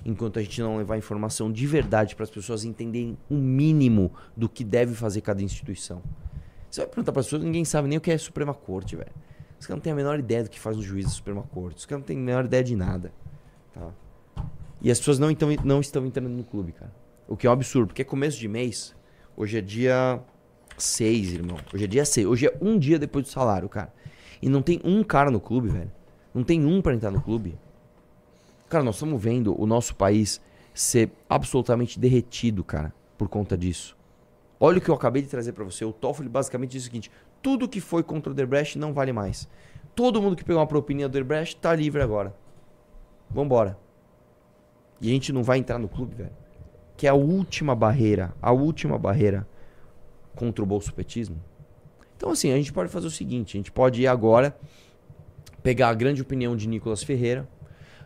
[0.03, 4.49] enquanto a gente não levar informação de verdade para as pessoas entenderem o mínimo do
[4.49, 6.03] que deve fazer cada instituição.
[6.69, 9.13] Você vai perguntar para as pessoas, ninguém sabe nem o que é Suprema Corte, velho.
[9.57, 11.77] Os caras não têm a menor ideia do que faz o juiz da Suprema Corte.
[11.77, 13.13] Os caras não têm a menor ideia de nada.
[13.73, 13.93] Tá?
[14.81, 16.93] E as pessoas não, então, não estão entrando no clube, cara.
[17.29, 18.93] O que é um absurdo, porque é começo de mês.
[19.37, 20.21] Hoje é dia
[20.77, 21.57] 6, irmão.
[21.73, 22.27] Hoje é dia 6.
[22.27, 23.93] Hoje é um dia depois do salário, cara.
[24.41, 25.91] E não tem um cara no clube, velho.
[26.33, 27.57] Não tem um para entrar no clube.
[28.69, 30.41] Cara, nós estamos vendo o nosso país
[30.73, 33.95] ser absolutamente derretido, cara, por conta disso.
[34.59, 35.85] Olha o que eu acabei de trazer para você.
[35.85, 37.11] O Toffoli basicamente diz o seguinte:
[37.41, 39.47] tudo que foi contra o Debrecht não vale mais.
[39.95, 42.35] Todo mundo que pegou uma propina do Debrecht tá livre agora.
[43.29, 43.77] Vambora.
[44.99, 46.31] E a gente não vai entrar no clube, velho.
[46.97, 49.47] Que é a última barreira, a última barreira
[50.35, 51.41] contra o bolsopetismo.
[52.17, 54.55] Então, assim, a gente pode fazer o seguinte: a gente pode ir agora
[55.63, 57.47] pegar a grande opinião de Nicolas Ferreira,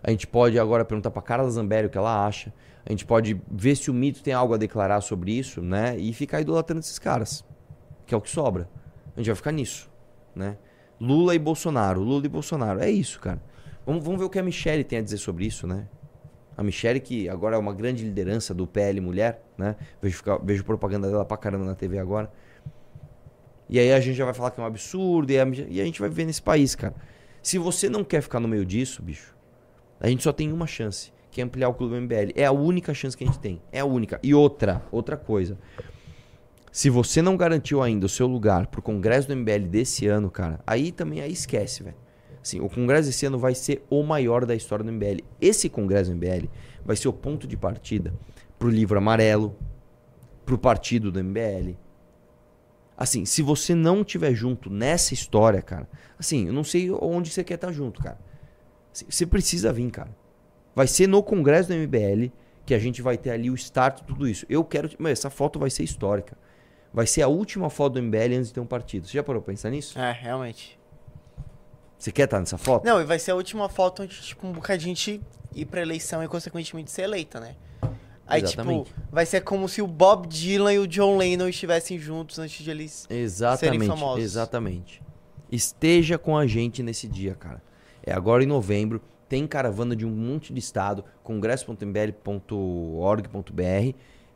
[0.03, 2.53] a gente pode agora perguntar para Carla Zambelli o que ela acha.
[2.85, 5.97] A gente pode ver se o mito tem algo a declarar sobre isso, né?
[5.97, 7.43] E ficar idolatrando esses caras,
[8.05, 8.69] que é o que sobra.
[9.15, 9.89] A gente vai ficar nisso,
[10.33, 10.57] né?
[10.99, 12.79] Lula e Bolsonaro, Lula e Bolsonaro.
[12.79, 13.41] É isso, cara.
[13.85, 15.87] Vamos, vamos ver o que a Michelle tem a dizer sobre isso, né?
[16.59, 19.77] A Michelle, que agora é uma grande liderança do PL Mulher, né?
[20.01, 22.29] Vejo, vejo propaganda dela pra caramba na TV agora.
[23.69, 25.85] E aí a gente já vai falar que é um absurdo, e a, e a
[25.85, 26.93] gente vai viver nesse país, cara.
[27.41, 29.33] Se você não quer ficar no meio disso, bicho,
[30.01, 32.33] a gente só tem uma chance, que é ampliar o clube MBL.
[32.35, 33.61] É a única chance que a gente tem.
[33.71, 34.19] É a única.
[34.21, 35.57] E outra, outra coisa.
[36.73, 40.59] Se você não garantiu ainda o seu lugar pro congresso do MBL desse ano, cara,
[40.67, 42.08] aí também aí esquece, velho.
[42.57, 45.23] O congresso desse ano vai ser o maior da história do MBL.
[45.41, 46.47] Esse congresso do MBL
[46.85, 48.13] vai ser o ponto de partida
[48.57, 49.55] pro livro amarelo,
[50.45, 51.75] pro partido do MBL.
[52.97, 57.43] Assim, se você não tiver junto nessa história, cara, assim, eu não sei onde você
[57.43, 58.19] quer estar junto, cara.
[58.93, 60.09] Assim, você precisa vir, cara.
[60.75, 62.31] Vai ser no congresso do MBL
[62.65, 64.45] que a gente vai ter ali o start de tudo isso.
[64.49, 66.37] Eu quero, mas essa foto vai ser histórica.
[66.93, 69.07] Vai ser a última foto do MBL antes de ter um partido.
[69.07, 69.99] Você já parou pra pensar nisso?
[69.99, 70.78] É, realmente.
[71.99, 72.85] Você quer estar nessa foto?
[72.85, 75.19] Não, e vai ser a última foto onde, tipo, um bocadinho de
[75.53, 77.55] ir pra eleição e, consequentemente, ser eleita, né?
[78.25, 78.85] Aí, Exatamente.
[78.85, 82.63] tipo, vai ser como se o Bob Dylan e o John Lennon estivessem juntos antes
[82.63, 84.23] de eles Exatamente, serem famosos.
[84.23, 85.01] exatamente.
[85.51, 87.61] Esteja com a gente nesse dia, cara.
[88.03, 93.95] É agora em novembro, tem caravana de um monte de estado, congresso.mbl.org.br.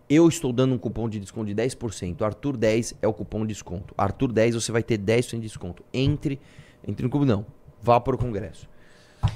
[0.10, 2.22] Eu estou dando um cupom de desconto de 10%.
[2.24, 3.94] Arthur 10 é o cupom de desconto.
[3.98, 5.84] Arthur 10 você vai ter 10% de desconto.
[5.94, 6.40] Entre,
[6.88, 7.46] entre no clube não.
[7.82, 8.68] Vá para o congresso.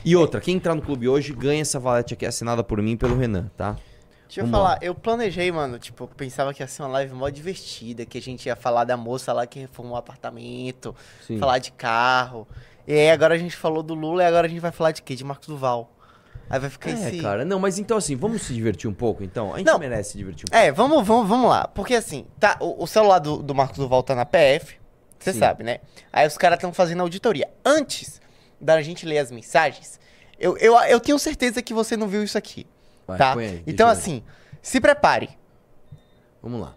[0.03, 2.97] E outra, quem entrar no clube hoje ganha essa valete aqui assinada por mim e
[2.97, 3.75] pelo Renan, tá?
[4.27, 7.13] Deixa eu Vamos falar, eu planejei, mano, tipo, eu pensava que ia ser uma live
[7.13, 10.93] mó divertida, que a gente ia falar da moça lá que reformou um apartamento,
[11.25, 11.37] Sim.
[11.37, 12.45] falar de carro.
[12.85, 15.01] E aí agora a gente falou do Lula e agora a gente vai falar de
[15.01, 15.15] quê?
[15.15, 15.93] De Marcos Duval.
[16.49, 17.21] Aí vai ficar É, esse...
[17.21, 17.45] cara.
[17.45, 19.53] Não, mas então assim, vamos se divertir um pouco, então?
[19.53, 19.79] A gente Não.
[19.79, 20.65] merece se divertir um pouco.
[20.65, 21.67] É, vamos, vamos, vamos lá.
[21.67, 24.75] Porque assim, tá, o, o celular do, do Marcos Duval tá na PF,
[25.19, 25.39] você Sim.
[25.39, 25.79] sabe, né?
[26.11, 27.49] Aí os caras estão fazendo auditoria.
[27.65, 28.21] Antes
[28.59, 29.99] da gente ler as mensagens,
[30.39, 32.65] eu, eu, eu tenho certeza que você não viu isso aqui,
[33.07, 33.37] Vai, tá?
[33.37, 34.23] aí, então assim,
[34.61, 35.29] se prepare.
[36.41, 36.75] Vamos lá.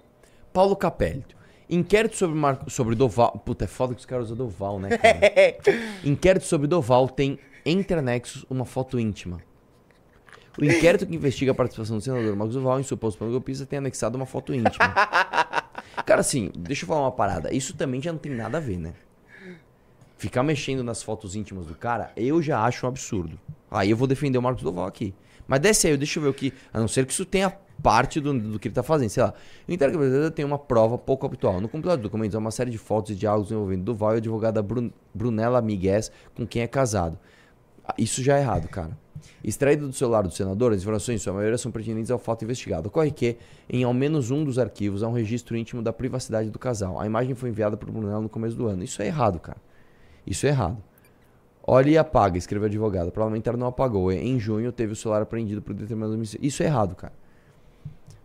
[0.52, 1.24] Paulo Capelli.
[1.68, 2.58] Inquérito sobre, Mar...
[2.68, 3.40] sobre Doval.
[3.44, 5.18] Puta, é foda que os caras usam Doval, né, cara?
[6.04, 9.40] Inquérito sobre Doval tem entre anexos uma foto íntima.
[10.58, 13.78] O inquérito que investiga a participação do senador Marcos Duval em suposto plano golpista tem
[13.78, 14.92] anexado uma foto íntima.
[16.06, 17.52] Cara, assim, deixa eu falar uma parada.
[17.54, 18.94] Isso também já não tem nada a ver, né?
[20.16, 23.38] Ficar mexendo nas fotos íntimas do cara, eu já acho um absurdo.
[23.70, 25.14] Aí eu vou defender o Marcos Duval aqui.
[25.48, 26.52] Mas desce aí, deixa eu ver o que.
[26.72, 27.50] A não ser que isso tenha
[27.82, 29.08] parte do, do que ele tá fazendo.
[29.08, 29.32] Sei lá.
[29.66, 31.60] O brasileiro tem uma prova pouco habitual.
[31.60, 34.18] No compilado de documentos há uma série de fotos e diálogos envolvendo Duval e a
[34.18, 36.00] advogada Brun- Brunella Miguel,
[36.34, 37.18] com quem é casado.
[37.84, 38.96] Ah, Isso já é errado, cara.
[39.42, 42.88] Extraído do celular do senador, as informações, em sua maioria, são pertinentes ao fato investigado.
[42.88, 43.36] Ocorre que,
[43.68, 47.00] em ao menos um dos arquivos, há um registro íntimo da privacidade do casal.
[47.00, 48.82] A imagem foi enviada por Brunella no começo do ano.
[48.82, 49.58] Isso é errado, cara.
[50.26, 50.78] Isso é errado.
[51.62, 53.08] Olha e apaga, escreveu a advogada.
[53.08, 54.10] O parlamentar não apagou.
[54.10, 56.46] Em junho, teve o celular apreendido por determinado homicídio.
[56.46, 57.12] Isso é errado, cara.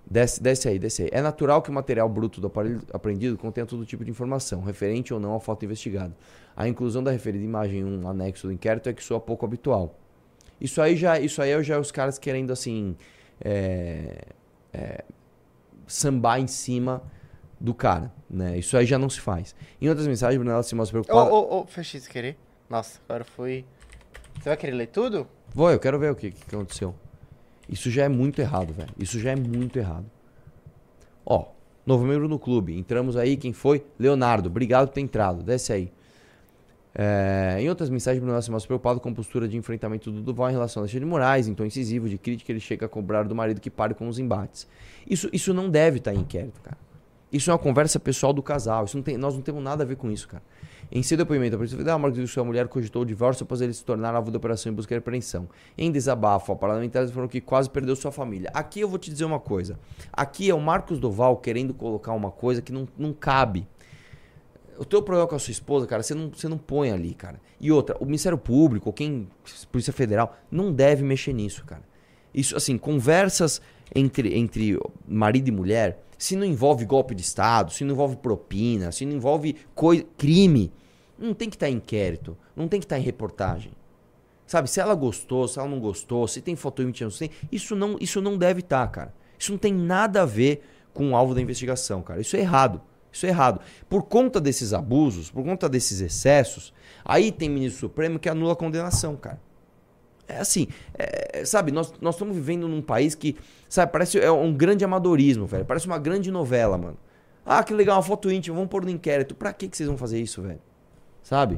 [0.10, 1.10] Desce, desce aí, desce aí.
[1.12, 5.13] É natural que o material bruto do aparelho apreendido contenha todo tipo de informação, referente
[5.13, 6.13] ou não ao fato investigado.
[6.55, 9.99] A inclusão da referida imagem em um anexo do inquérito é que soa pouco habitual.
[10.60, 12.96] Isso aí já, isso aí é já os caras querendo assim
[13.41, 14.26] é,
[14.74, 15.04] é,
[15.88, 17.04] sambar em cima
[17.60, 18.58] do cara, né?
[18.58, 19.56] Isso aí já não se faz.
[19.82, 21.34] Em outras mensagens, Brunella se mostra Ô, preocupada.
[21.34, 22.38] ô, ô, fechei sem querer.
[22.70, 23.65] Nossa, agora foi...
[24.36, 25.28] Você vai querer ler tudo?
[25.54, 26.94] Vou, eu quero ver o que, que aconteceu.
[27.68, 28.91] Isso já é muito errado, velho.
[29.00, 30.06] Isso já é muito errado.
[31.26, 31.48] Ó,
[31.86, 32.78] novo membro no clube.
[32.78, 33.86] Entramos aí, quem foi?
[33.98, 34.50] Leonardo.
[34.50, 35.41] Obrigado por ter entrado.
[35.41, 35.94] Desce aí.
[36.97, 40.49] É, em outras mensagens, Bruno se mostra preocupado com a postura de enfrentamento do Duval
[40.49, 43.23] em relação a Alexandre de Moraes, em tom incisivo de crítica, ele chega a cobrar
[43.23, 44.65] do marido que pare com os embates.
[45.05, 46.77] Isso, isso não deve estar em inquérito, cara.
[47.31, 48.86] Isso é uma conversa pessoal do casal.
[48.86, 50.41] Isso não tem, nós não temos nada a ver com isso, cara.
[50.89, 53.84] Em seu depoimento, a Polícia Federal, Marcos sua mulher cogitou o divórcio após ele se
[53.84, 55.49] tornar alvo da operação em busca de apreensão.
[55.77, 58.49] Em desabafo, a parlamentares foram que quase perdeu sua família.
[58.53, 59.77] Aqui eu vou te dizer uma coisa.
[60.13, 63.67] Aqui é o Marcos Doval querendo colocar uma coisa que não, não cabe.
[64.78, 67.40] O teu problema com a sua esposa, cara, você não, você não põe ali, cara.
[67.60, 69.28] E outra, o Ministério Público, quem,
[69.72, 71.84] Polícia Federal, não deve mexer nisso, cara.
[72.34, 73.62] Isso, assim, conversas
[73.94, 78.92] entre, entre marido e mulher, se não envolve golpe de Estado, se não envolve propina,
[78.92, 79.56] se não envolve
[80.18, 80.72] crime,
[81.18, 83.72] não tem que estar em inquérito, não tem que estar em reportagem.
[84.46, 87.76] Sabe, se ela gostou, se ela não gostou, se tem foto íntimo, se tem, isso
[87.76, 89.14] não, isso não deve estar, cara.
[89.38, 90.62] Isso não tem nada a ver
[90.94, 92.22] com o alvo da investigação, cara.
[92.22, 92.82] Isso é errado.
[93.15, 93.62] Isso é errado.
[93.88, 96.73] Por conta desses abusos, por conta desses excessos,
[97.06, 99.39] aí tem ministro supremo que anula a condenação, cara.
[100.28, 103.38] É assim, é, sabe, nós, nós estamos vivendo num país que,
[103.69, 105.63] sabe, parece é um grande amadorismo, velho.
[105.63, 106.97] Parece uma grande novela, mano.
[107.45, 109.34] Ah, que legal, uma foto íntima, vamos pôr no inquérito.
[109.34, 110.62] Pra que, que vocês vão fazer isso, velho?
[111.23, 111.58] Sabe?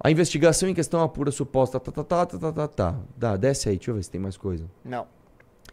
[0.00, 1.78] A investigação em questão apura suposta.
[1.78, 2.94] Tá, tá, tá, tá, tá, tá, tá.
[3.14, 4.64] Dá, desce aí, deixa eu ver se tem mais coisa.
[4.82, 5.06] Não.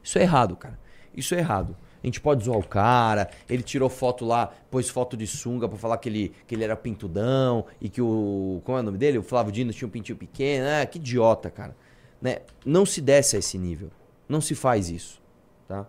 [0.03, 0.77] Isso é errado, cara.
[1.15, 1.77] Isso é errado.
[2.05, 5.75] A gente pode zoar o cara, ele tirou foto lá, pôs foto de sunga pra
[5.75, 8.61] falar que ele, que ele era pintudão e que o.
[8.63, 9.17] Como é o nome dele?
[9.17, 10.67] O Flávio Dino tinha um pintinho pequeno.
[10.69, 11.75] Ah, que idiota, cara.
[12.21, 12.41] Né?
[12.63, 13.89] Não se desce a esse nível.
[14.29, 15.19] Não se faz isso.
[15.67, 15.87] Tá?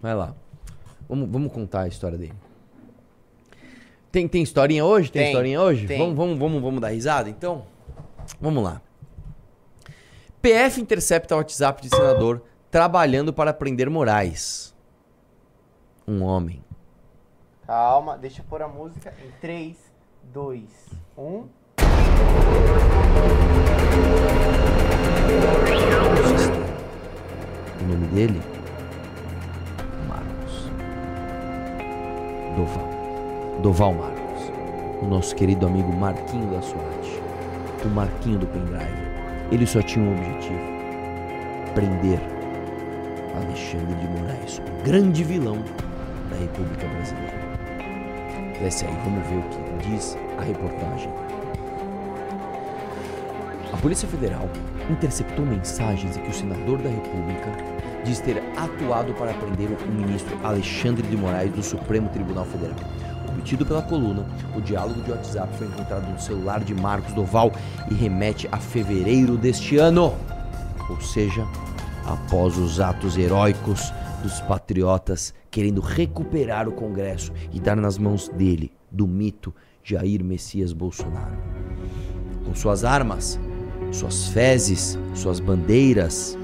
[0.00, 0.32] Vai lá.
[1.08, 2.34] Vamos, vamos contar a história dele.
[4.12, 5.10] Tem, tem historinha hoje?
[5.10, 5.88] Tem, Tem, historinha hoje?
[5.88, 5.98] tem.
[5.98, 7.66] Vamos, vamos, vamos, vamos dar risada, então?
[8.40, 8.80] Vamos lá.
[10.40, 14.74] PF intercepta o WhatsApp de senador trabalhando para prender Moraes.
[16.06, 16.62] Um homem.
[17.66, 19.76] Calma, deixa eu pôr a música em 3,
[20.32, 20.64] 2,
[21.16, 21.22] 1.
[27.80, 28.42] O nome dele?
[30.08, 30.70] Marcos.
[32.56, 33.60] Doval.
[33.62, 34.18] Doval Marcos.
[35.02, 37.22] O nosso querido amigo Marquinho da SWAT.
[37.84, 39.08] O Marquinho do pendrive.
[39.52, 40.58] Ele só tinha um objetivo:
[41.74, 42.37] prender
[43.38, 45.62] Alexandre de Moraes, o grande vilão
[46.30, 47.48] da República Brasileira.
[48.60, 51.10] Desce aí, vamos ver o que diz a reportagem.
[53.72, 54.48] A Polícia Federal
[54.90, 57.52] interceptou mensagens em que o senador da República
[58.04, 62.78] diz ter atuado para prender o ministro Alexandre de Moraes do Supremo Tribunal Federal.
[63.28, 67.52] Obtido pela coluna, o diálogo de WhatsApp foi encontrado no celular de Marcos Doval
[67.88, 70.14] e remete a fevereiro deste ano.
[70.90, 71.46] Ou seja,
[72.28, 73.90] após os atos heróicos
[74.22, 80.74] dos patriotas querendo recuperar o Congresso e dar nas mãos dele, do mito Jair Messias
[80.74, 81.38] Bolsonaro.
[82.44, 83.40] Com suas armas,
[83.90, 86.36] suas fezes, suas bandeiras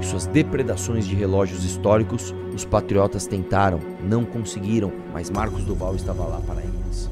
[0.00, 6.24] e suas depredações de relógios históricos, os patriotas tentaram, não conseguiram, mas Marcos Duval estava
[6.24, 7.10] lá para eles.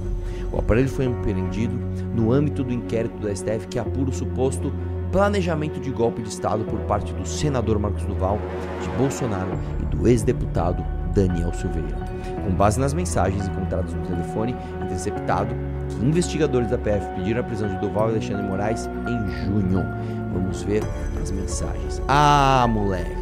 [0.53, 1.75] O aparelho foi apreendido
[2.15, 4.73] no âmbito do inquérito do STF que apura o suposto
[5.13, 8.39] planejamento de golpe de Estado por parte do senador Marcos Duval,
[8.81, 10.83] de Bolsonaro e do ex-deputado
[11.15, 11.99] Daniel Silveira.
[12.43, 15.55] Com base nas mensagens encontradas no telefone interceptado,
[15.89, 19.85] que investigadores da PF pediram a prisão de Duval e Alexandre Moraes em junho.
[20.33, 20.83] Vamos ver
[21.21, 22.01] as mensagens.
[22.09, 23.13] Ah, moleque.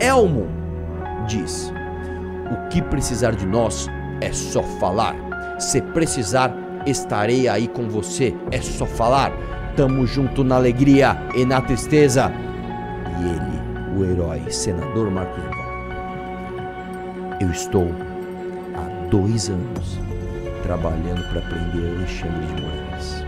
[0.00, 0.46] Elmo
[1.26, 1.72] diz:
[2.52, 3.88] O que precisar de nós
[4.20, 5.16] é só falar.
[5.58, 8.34] Se precisar, estarei aí com você.
[8.50, 9.32] É só falar.
[9.78, 12.32] Tamo junto na alegria e na tristeza.
[13.20, 15.68] E ele, o herói, senador Marcos Duval.
[17.40, 17.86] Eu estou
[18.74, 20.00] há dois anos
[20.64, 23.24] trabalhando para prender Alexandre de Moraes.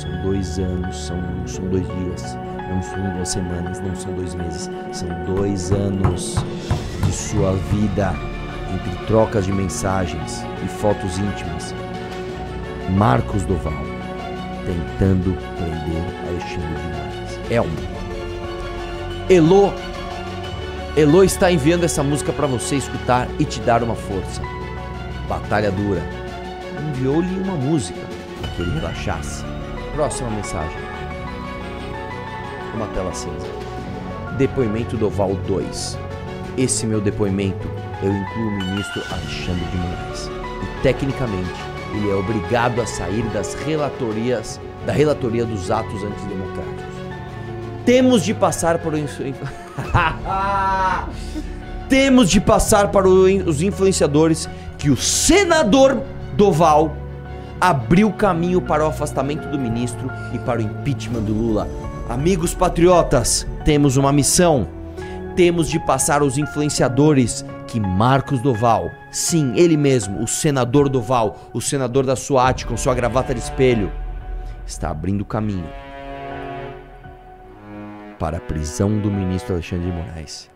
[0.00, 2.38] São dois anos, são, são dois dias,
[2.70, 6.36] não são duas semanas, não são dois meses, são dois anos
[7.04, 8.14] de sua vida
[8.72, 11.74] entre trocas de mensagens e fotos íntimas.
[12.96, 13.87] Marcos Doval
[14.68, 17.40] tentando prender Alexandre de Moraes.
[17.50, 17.76] Elmo.
[19.30, 19.72] Elô.
[20.94, 24.42] Elô está enviando essa música para você escutar e te dar uma força.
[25.26, 26.02] Batalha dura.
[26.90, 28.00] Enviou-lhe uma música
[28.40, 29.42] para que ele relaxasse.
[29.94, 30.76] Próxima mensagem.
[32.74, 33.46] Uma tela cinza.
[34.36, 35.98] Depoimento do Val 2.
[36.58, 37.68] Esse meu depoimento
[38.02, 40.30] eu incluo o ministro Alexandre de Moraes.
[40.62, 46.84] E tecnicamente ele é obrigado a sair das relatorias da relatoria dos atos antidemocráticos.
[47.84, 48.94] Temos de passar por.
[51.88, 56.02] Temos de passar para os influenciadores que o senador
[56.36, 56.94] Doval
[57.60, 61.66] abriu caminho para o afastamento do ministro e para o impeachment do Lula.
[62.08, 64.68] Amigos patriotas, temos uma missão.
[65.34, 71.60] Temos de passar aos influenciadores que Marcos Doval, sim, ele mesmo, o senador Doval, o
[71.60, 73.92] senador da SWAT com sua gravata de espelho,
[74.66, 75.68] está abrindo caminho
[78.18, 80.50] para a prisão do ministro Alexandre de Moraes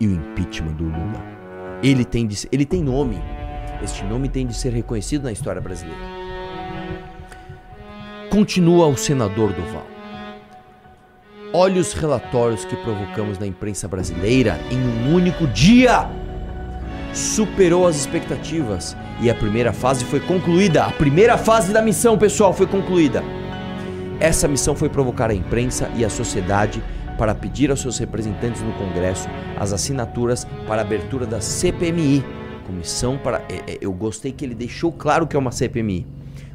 [0.00, 1.24] e o impeachment do Lula.
[1.82, 3.18] Ele tem, de, ele tem nome.
[3.82, 6.00] Este nome tem de ser reconhecido na história brasileira.
[8.28, 9.86] Continua o senador Doval.
[11.52, 16.25] Olhe os relatórios que provocamos na imprensa brasileira em um único dia.
[17.16, 20.84] Superou as expectativas e a primeira fase foi concluída.
[20.84, 23.24] A primeira fase da missão, pessoal, foi concluída.
[24.20, 26.84] Essa missão foi provocar a imprensa e a sociedade
[27.16, 32.22] para pedir aos seus representantes no Congresso as assinaturas para a abertura da CPMI.
[32.66, 33.38] Comissão para.
[33.48, 36.06] é, é, Eu gostei que ele deixou claro que é uma CPMI.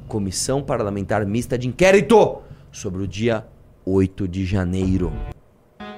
[0.07, 2.37] Comissão Parlamentar Mista de Inquérito
[2.71, 3.47] sobre o dia
[3.83, 5.11] 8 de janeiro.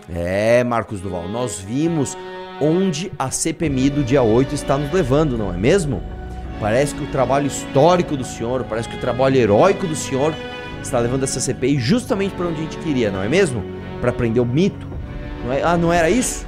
[0.07, 2.17] É, Marcos Duval, nós vimos
[2.63, 6.01] onde a CPMI do dia 8 está nos levando, não é mesmo?
[6.61, 10.33] Parece que o trabalho histórico do senhor, parece que o trabalho heróico do senhor
[10.81, 13.61] está levando essa CPI justamente para onde a gente queria, não é mesmo?
[13.99, 14.87] Para prender o mito.
[15.43, 15.61] Não é?
[15.61, 16.47] Ah, não era isso?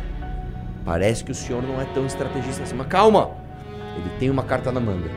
[0.85, 2.75] Parece que o senhor não é tão estrategista assim.
[2.75, 3.31] Mas calma!
[3.97, 5.09] Ele tem uma carta na manga.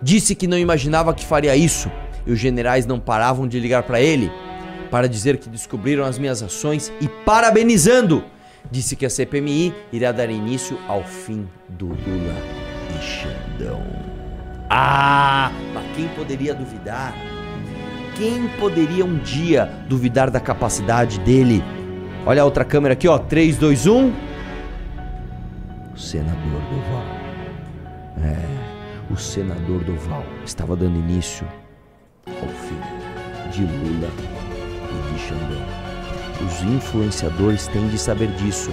[0.00, 1.90] Disse que não imaginava que faria isso
[2.24, 4.30] e os generais não paravam de ligar para ele
[4.88, 8.24] para dizer que descobriram as minhas ações e parabenizando.
[8.70, 12.36] Disse que a CPMI irá dar início ao fim do Lula
[12.94, 13.82] e Xandão.
[14.68, 17.14] Ah, mas quem poderia duvidar?
[18.16, 21.62] Quem poderia um dia duvidar da capacidade dele?
[22.26, 23.16] Olha a outra câmera aqui, ó.
[23.18, 24.12] 3, 2, 1.
[25.94, 27.04] O senador Doval.
[28.22, 31.46] É, o senador Doval estava dando início
[32.26, 32.78] ao fim
[33.50, 34.10] de Lula
[34.90, 35.87] e de Xandão.
[36.44, 38.70] Os influenciadores têm de saber disso.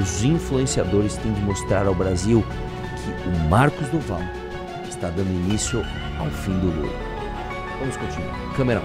[0.00, 2.44] Os influenciadores têm de mostrar ao Brasil
[2.96, 4.22] que o Marcos Doval
[4.88, 5.84] está dando início
[6.18, 6.92] ao fim do Lula.
[7.78, 8.54] Vamos continuar.
[8.56, 8.82] Câmera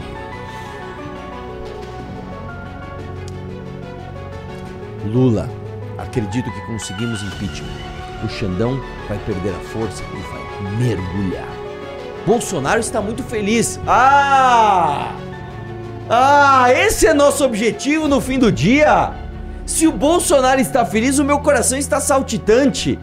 [5.05, 5.09] 1.
[5.11, 5.49] Lula,
[5.97, 7.69] acredito que conseguimos impeachment.
[8.23, 11.47] O Xandão vai perder a força e vai mergulhar.
[12.25, 13.79] Bolsonaro está muito feliz.
[13.87, 15.15] Ah!
[16.11, 19.13] Ah, esse é nosso objetivo no fim do dia.
[19.63, 22.97] Se o Bolsonaro está feliz, o meu coração está saltitante.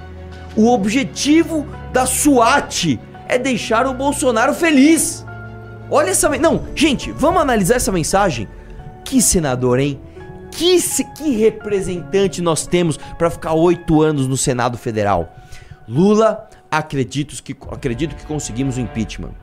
[0.56, 2.98] O objetivo da SWAT
[3.28, 5.24] é deixar o Bolsonaro feliz.
[5.88, 6.28] Olha essa.
[6.30, 8.48] Não, gente, vamos analisar essa mensagem.
[9.04, 10.00] Que senador, hein?
[10.50, 10.76] Que,
[11.16, 15.32] que representante nós temos para ficar oito anos no Senado Federal?
[15.86, 19.34] Lula, acredito que, acredito que conseguimos o impeachment.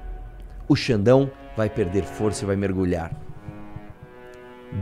[0.68, 3.23] O Xandão vai perder força e vai mergulhar.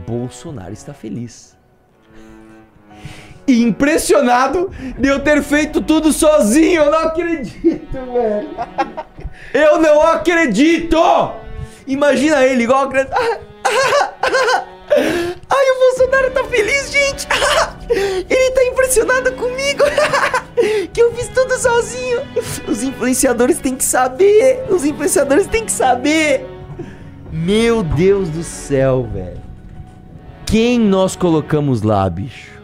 [0.06, 1.56] Bolsonaro está feliz.
[3.46, 6.82] Impressionado de eu ter feito tudo sozinho.
[6.82, 8.48] Eu não acredito, velho.
[9.52, 10.98] Eu não acredito!
[11.86, 12.92] Imagina ele igual a
[14.94, 17.26] Ai, o Bolsonaro tá feliz, gente!
[18.28, 19.82] Ele tá impressionado comigo!
[20.92, 22.20] Que eu fiz tudo sozinho!
[22.68, 24.64] Os influenciadores têm que saber!
[24.68, 26.46] Os influenciadores têm que saber!
[27.32, 29.41] Meu Deus do céu, velho!
[30.52, 32.60] Quem nós colocamos lá, bicho?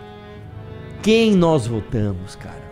[1.03, 2.63] Quem nós votamos, cara?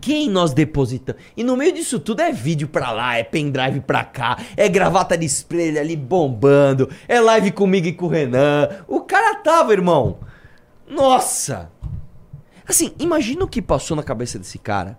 [0.00, 1.20] Quem nós depositamos?
[1.36, 5.18] E no meio disso tudo é vídeo pra lá, é pendrive pra cá, é gravata
[5.18, 8.68] de spray ali bombando, é live comigo e com o Renan.
[8.86, 10.20] O cara tava, irmão.
[10.88, 11.72] Nossa!
[12.64, 14.96] Assim, imagina o que passou na cabeça desse cara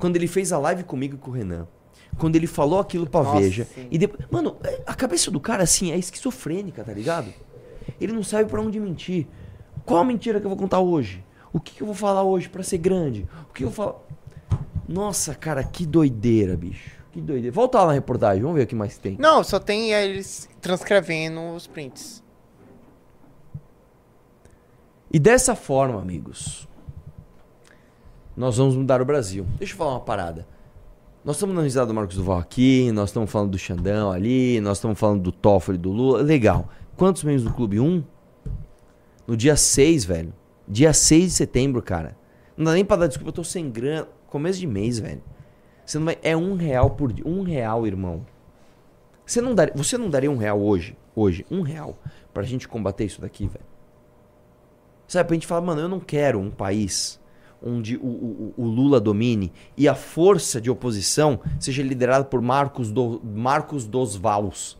[0.00, 1.68] quando ele fez a live comigo e com o Renan.
[2.18, 3.68] Quando ele falou aquilo pra Nossa, Veja.
[3.72, 3.86] Sim.
[3.88, 4.28] E depois.
[4.28, 7.32] Mano, a cabeça do cara, assim, é esquizofrênica, tá ligado?
[8.00, 9.26] Ele não sabe para onde mentir.
[9.84, 11.24] Qual a mentira que eu vou contar hoje?
[11.52, 13.26] O que, que eu vou falar hoje para ser grande?
[13.48, 13.98] O que eu vou falar.
[14.86, 16.90] Nossa, cara, que doideira, bicho.
[17.12, 17.54] Que doideira.
[17.54, 19.16] Volta lá na reportagem, vamos ver o que mais tem.
[19.18, 22.22] Não, só tem eles transcrevendo os prints.
[25.10, 26.68] E dessa forma, amigos,
[28.36, 29.46] nós vamos mudar o Brasil.
[29.58, 30.46] Deixa eu falar uma parada.
[31.24, 34.78] Nós estamos na risada do Marcos Duval aqui, nós estamos falando do Xandão ali, nós
[34.78, 36.22] estamos falando do Toffoli e do Lula.
[36.22, 36.68] Legal.
[36.98, 37.78] Quantos membros do clube?
[37.78, 38.02] Um?
[39.24, 40.34] No dia 6, velho.
[40.66, 42.18] Dia 6 de setembro, cara.
[42.56, 44.08] Não dá nem pra dar desculpa, eu tô sem grana.
[44.26, 45.22] Começo de mês, velho.
[45.86, 46.18] Você não vai.
[46.24, 47.24] É um real por dia.
[47.24, 48.26] Um real, irmão.
[49.24, 50.98] Você não, daria, você não daria um real hoje?
[51.14, 51.96] Hoje, um real.
[52.34, 53.64] Pra gente combater isso daqui, velho.
[55.06, 57.20] Sabe, pra gente falar, mano, eu não quero um país
[57.62, 62.90] onde o, o, o, Lula domine e a força de oposição seja liderada por Marcos,
[62.90, 64.76] do, Marcos dos Vals.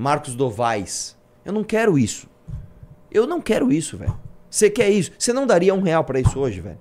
[0.00, 1.14] Marcos Dovais.
[1.44, 2.26] Eu não quero isso.
[3.12, 4.18] Eu não quero isso, velho.
[4.48, 5.12] Você quer isso?
[5.18, 6.78] Você não daria um real para isso hoje, velho?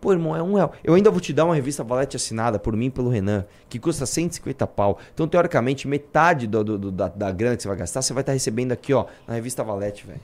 [0.00, 0.72] Pô, irmão, é um real.
[0.82, 3.78] Eu ainda vou te dar uma revista Valete assinada por mim e pelo Renan, que
[3.78, 4.98] custa 150 pau.
[5.12, 8.22] Então, teoricamente, metade do, do, do da, da, grana que você vai gastar, você vai
[8.22, 10.20] estar tá recebendo aqui, ó, na revista Valete, velho.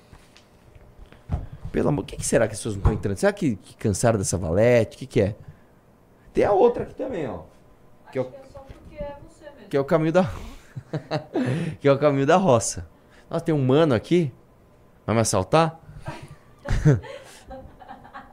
[1.71, 3.19] Pelo amor, o que, que, será que as pessoas não estão entrando?
[3.19, 4.97] Será que, que cansaram dessa Valete?
[4.97, 5.37] O que, que é?
[6.33, 7.43] Tem a outra aqui também, ó.
[8.11, 9.69] Que é, o, que é é você mesmo.
[9.69, 10.33] Que é o caminho da.
[11.81, 12.89] que é o caminho da roça.
[13.31, 14.33] Nossa, tem um mano aqui.
[15.07, 15.81] Vai me assaltar?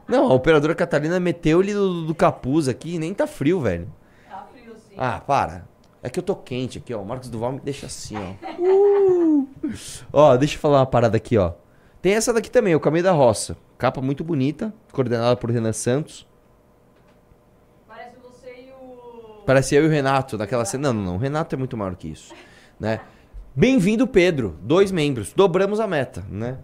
[0.08, 3.92] Não, a operadora Catarina meteu-lhe do, do, capuz aqui nem tá frio, velho.
[4.30, 4.96] Tá frio sim.
[4.98, 5.68] Ah, para.
[6.04, 7.02] É que eu tô quente aqui, ó.
[7.02, 8.62] O Marcos Duval me deixa assim, ó.
[8.62, 9.50] Uh!
[10.14, 11.54] Ó, deixa eu falar uma parada aqui, ó.
[12.02, 13.58] Tem essa daqui também, o Caminho da Roça.
[13.80, 16.28] Capa muito bonita, coordenada por Renan Santos.
[17.88, 19.35] Parece você e o.
[19.46, 20.92] Parece eu e o Renato, daquela cena.
[20.92, 21.16] Não, não, não.
[21.16, 22.34] O Renato é muito maior que isso,
[22.80, 23.00] né?
[23.56, 24.58] Bem-vindo, Pedro.
[24.62, 25.34] Dois membros.
[25.34, 26.58] Dobramos a meta, né?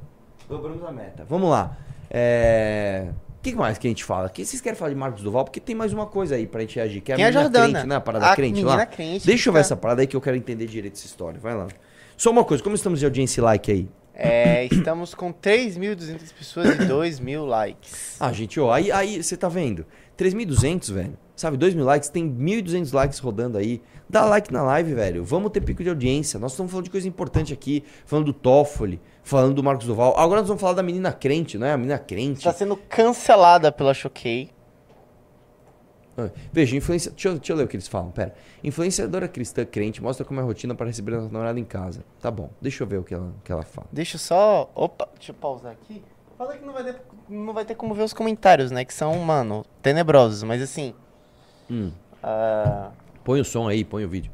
[0.50, 1.24] Dobramos a meta.
[1.30, 1.78] Vamos lá.
[2.10, 3.10] É...
[3.38, 4.30] O que mais que a gente fala?
[4.30, 5.46] Que vocês querem falar de Marcos Duval?
[5.46, 7.44] Porque tem mais uma coisa aí pra gente agir, que é a Quem menina é
[7.44, 7.72] Jordana?
[7.72, 7.96] crente, né?
[7.96, 8.86] A parada a crente lá.
[8.86, 11.40] Crente Deixa eu ver essa parada aí que eu quero entender direito essa história.
[11.40, 11.68] Vai lá.
[12.18, 13.90] Só uma coisa, como estamos de audiência like aí?
[14.14, 18.18] É, estamos com 3.200 pessoas e 2.000 likes.
[18.20, 19.86] Ah, gente, ó, aí, aí você tá vendo?
[20.18, 21.18] 3.200, velho.
[21.42, 23.82] Sabe, 2.000 likes, tem 1.200 likes rodando aí.
[24.08, 25.26] Dá like na live, velho.
[25.26, 26.40] Vamos ter pico de audiência.
[26.40, 27.84] Nós estamos falando de coisa importante aqui.
[28.06, 30.14] Falando do Toffoli, falando do Marcos Duval.
[30.20, 31.74] Agora nós vamos falar da menina crente, não é?
[31.74, 32.38] A menina crente.
[32.38, 34.52] Está sendo cancelada pela Choquei.
[36.16, 37.10] Ah, Veja, influência.
[37.10, 38.36] Deixa eu, deixa eu ler o que eles falam, pera.
[38.64, 42.06] Influenciadora cristã crente mostra como é a rotina para receber a namorada em casa.
[42.20, 43.88] Tá bom, deixa eu ver o que ela, que ela fala.
[43.92, 44.70] Deixa eu só.
[44.76, 46.04] Opa, deixa eu pausar aqui.
[46.38, 48.86] Fala que não vai, ter, não vai ter como ver os comentários, né?
[48.86, 50.44] Que são, mano, tenebrosos.
[50.44, 50.94] Mas assim.
[51.72, 51.92] Hum.
[52.22, 52.92] ah,
[53.24, 54.32] Põe o som aí, põe o vídeo.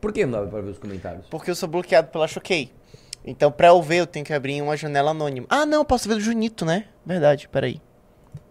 [0.00, 1.26] Por que não dá pra ver os comentários?
[1.30, 2.72] porque eu sou bloqueado pela Choquei.
[3.24, 5.46] Então, pra eu ver, eu tenho que abrir uma janela anônima.
[5.48, 6.86] Ah, não, eu posso ver do Junito, né?
[7.06, 7.80] Verdade, peraí.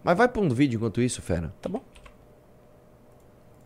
[0.02, 1.54] Mas vai pondo vídeo enquanto isso, fera.
[1.62, 1.82] Tá bom.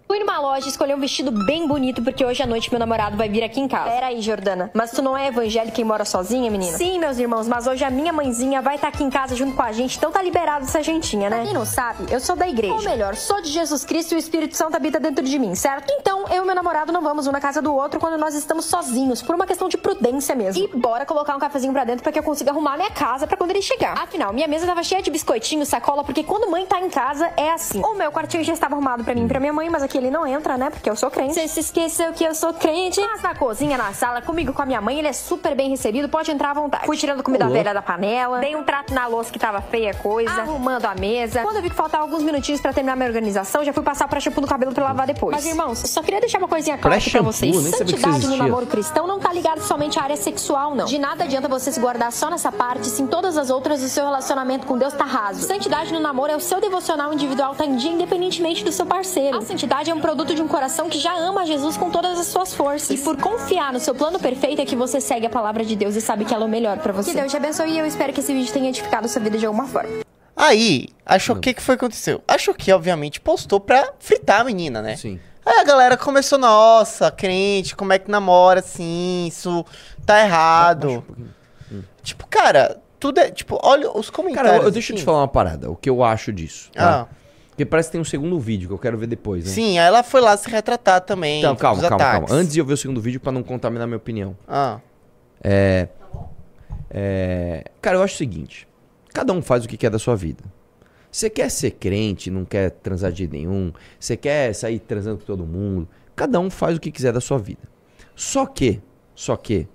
[0.08, 3.28] Fui numa loja escolher um vestido bem bonito porque hoje à noite meu namorado vai
[3.28, 3.90] vir aqui em casa.
[3.90, 4.70] Pera aí, Jordana.
[4.72, 6.78] Mas tu não é evangélica e mora sozinha, menina?
[6.78, 9.64] Sim, meus irmãos, mas hoje a minha mãezinha vai estar aqui em casa junto com
[9.64, 11.38] a gente, então tá liberado essa gentinha, né?
[11.38, 12.76] Pra quem não sabe, eu sou da igreja.
[12.76, 15.92] Ou melhor, sou de Jesus Cristo e o Espírito Santo habita dentro de mim, certo?
[16.00, 18.66] Então, eu e meu namorado não vamos um na casa do outro quando nós estamos
[18.66, 20.64] sozinhos, por uma questão de prudência mesmo.
[20.64, 23.36] E bora colocar um cafezinho pra dentro pra que eu consiga arrumar minha casa pra
[23.36, 23.98] quando ele chegar.
[23.98, 27.52] Afinal, minha mesa tava cheia de biscoitinho, sacola, porque quando mãe tá em casa é
[27.52, 27.82] assim.
[27.84, 30.12] O meu quartinho já estava arrumado pra mim e pra minha mãe, mas aqui ele
[30.12, 30.70] não entra, né?
[30.70, 31.34] Porque eu sou crente.
[31.34, 33.02] Você se esqueceu que eu sou crente?
[33.02, 36.10] Mas na cozinha, na sala, comigo com a minha mãe, ele é super bem recebido,
[36.10, 36.86] pode entrar à vontade.
[36.86, 40.32] Fui tirando comida velha da panela, dei um trato na louça que tava feia coisa,
[40.32, 41.42] arrumando a mesa.
[41.42, 44.20] Quando eu vi que faltava alguns minutinhos pra terminar minha organização, já fui passar pra
[44.20, 45.36] shampoo no cabelo pra lavar depois.
[45.36, 47.56] Mas, irmãos, só queria deixar uma coisinha clara aqui pra vocês.
[47.56, 50.86] Que Santidade no namoro cristão não tá ligado somente à área sexual, não.
[50.86, 53.90] De nada adianta você se guardar só nessa parte, se em todas as outras o
[53.90, 55.42] seu relacionamento com Deus tá raso.
[55.42, 59.38] Santidade no namoro é o seu devocional individual tá em dia, independentemente do seu parceiro.
[59.38, 62.28] A santidade é um produto de um coração que já ama Jesus com todas as
[62.28, 62.90] suas forças.
[62.90, 65.96] E por confiar no seu plano perfeito é que você segue a palavra de Deus
[65.96, 67.12] e sabe que ela é o melhor pra você.
[67.12, 69.46] Que Deus te abençoe e eu espero que esse vídeo tenha edificado sua vida de
[69.46, 70.04] alguma forma.
[70.36, 72.22] Aí, a Choquei, o que foi que aconteceu?
[72.28, 74.96] A Choquei, obviamente, postou pra fritar a menina, né?
[74.98, 75.20] Sim.
[75.46, 79.28] Aí a galera começou, nossa, crente, como é que namora assim?
[79.28, 79.66] Isso
[80.06, 80.90] tá errado.
[80.90, 81.36] Um pouquinho.
[82.04, 83.32] Tipo, cara, tudo é.
[83.32, 84.52] Tipo, olha os comentários.
[84.52, 85.06] Cara, eu, deixa eu te assim.
[85.06, 86.70] falar uma parada, o que eu acho disso.
[86.72, 87.08] Tá?
[87.10, 87.16] Ah,
[87.56, 89.50] Porque parece que tem um segundo vídeo que eu quero ver depois, né?
[89.50, 91.40] sim, aí ela foi lá se retratar também.
[91.40, 92.28] Então, calma, calma, ataques.
[92.28, 92.42] calma.
[92.42, 94.36] Antes de eu ver o segundo vídeo, pra não contaminar minha opinião.
[94.46, 94.82] Ah,
[95.42, 95.88] É,
[97.82, 98.68] Cara, eu acho o seguinte:
[99.14, 100.44] cada um faz o que quer da sua vida.
[101.10, 105.46] Você quer ser crente, não quer transar de nenhum, você quer sair transando com todo
[105.46, 107.62] mundo, cada um faz o que quiser da sua vida.
[108.14, 108.82] Só que,
[109.16, 109.66] só que,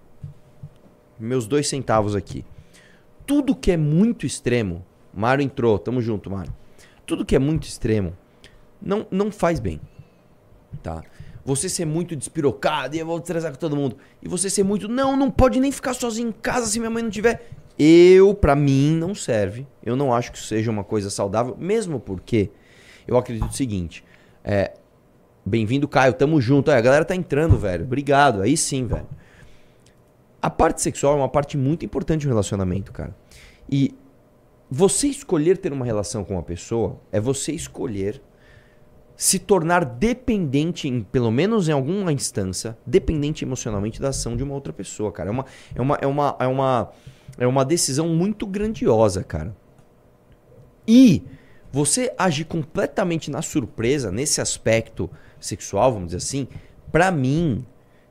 [1.18, 2.44] meus dois centavos aqui.
[3.26, 6.52] Tudo que é muito extremo, Mário entrou, tamo junto, Mário.
[7.10, 8.16] Tudo que é muito extremo
[8.80, 9.80] não, não faz bem.
[10.80, 11.02] Tá?
[11.44, 13.96] Você ser muito despirocado e eu vou transar com todo mundo.
[14.22, 17.02] E você ser muito, não, não pode nem ficar sozinho em casa se minha mãe
[17.02, 17.50] não tiver.
[17.76, 19.66] Eu, pra mim, não serve.
[19.84, 22.48] Eu não acho que seja uma coisa saudável, mesmo porque
[23.08, 24.04] eu acredito o seguinte.
[24.44, 24.74] É,
[25.44, 26.70] Bem-vindo, Caio, tamo junto.
[26.70, 27.86] Aí, a galera tá entrando, velho.
[27.86, 28.40] Obrigado.
[28.40, 29.08] Aí sim, velho.
[30.40, 33.12] A parte sexual é uma parte muito importante do relacionamento, cara.
[33.68, 33.96] E
[34.70, 38.22] você escolher ter uma relação com uma pessoa é você escolher
[39.16, 44.54] se tornar dependente, em, pelo menos em alguma instância, dependente emocionalmente da ação de uma
[44.54, 45.28] outra pessoa, cara.
[45.28, 45.44] É uma,
[45.74, 46.92] é uma, é uma, é uma,
[47.36, 49.54] é uma decisão muito grandiosa, cara.
[50.88, 51.22] E
[51.70, 56.48] você agir completamente na surpresa nesse aspecto sexual, vamos dizer assim,
[56.90, 57.66] pra mim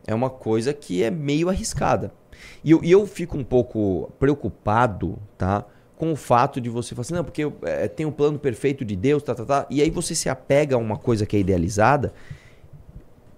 [0.06, 2.14] é uma coisa que é meio arriscada.
[2.64, 5.66] E eu, e eu fico um pouco preocupado, tá?
[6.00, 8.84] Com o fato de você falar assim, não, porque eu, é, tem um plano perfeito
[8.84, 9.68] de Deus, tá, tá, tá.
[9.70, 12.12] E aí você se apega a uma coisa que é idealizada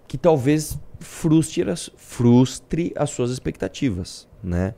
[0.07, 4.76] que talvez frustre as, frustre as suas expectativas, né?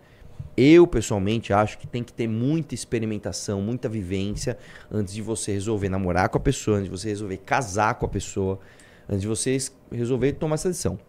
[0.55, 4.57] Eu, pessoalmente, acho que tem que ter muita experimentação, muita vivência
[4.91, 8.09] antes de você resolver namorar com a pessoa, antes de você resolver casar com a
[8.09, 8.59] pessoa,
[9.09, 10.99] antes de você es- resolver tomar essa decisão.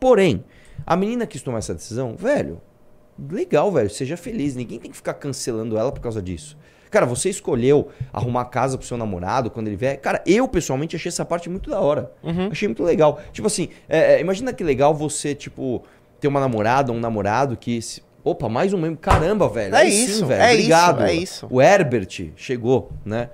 [0.00, 0.44] Porém,
[0.84, 2.60] a menina quis tomar essa decisão, velho,
[3.30, 4.54] legal, velho, seja feliz.
[4.54, 6.56] Ninguém tem que ficar cancelando ela por causa disso.
[6.90, 9.96] Cara, você escolheu arrumar casa pro seu namorado quando ele vier.
[10.00, 12.12] Cara, eu pessoalmente achei essa parte muito da hora.
[12.50, 13.20] Achei muito legal.
[13.32, 15.84] Tipo assim, é, é, imagina que legal você, tipo,
[16.20, 17.80] ter uma namorada, um namorado que.
[17.80, 18.98] se- Opa, mais um membro.
[18.98, 19.74] Caramba, velho.
[19.74, 20.42] É aí isso, sim, velho.
[20.42, 20.96] é Obrigado.
[20.98, 21.46] isso, é isso.
[21.48, 23.30] O Herbert chegou, né?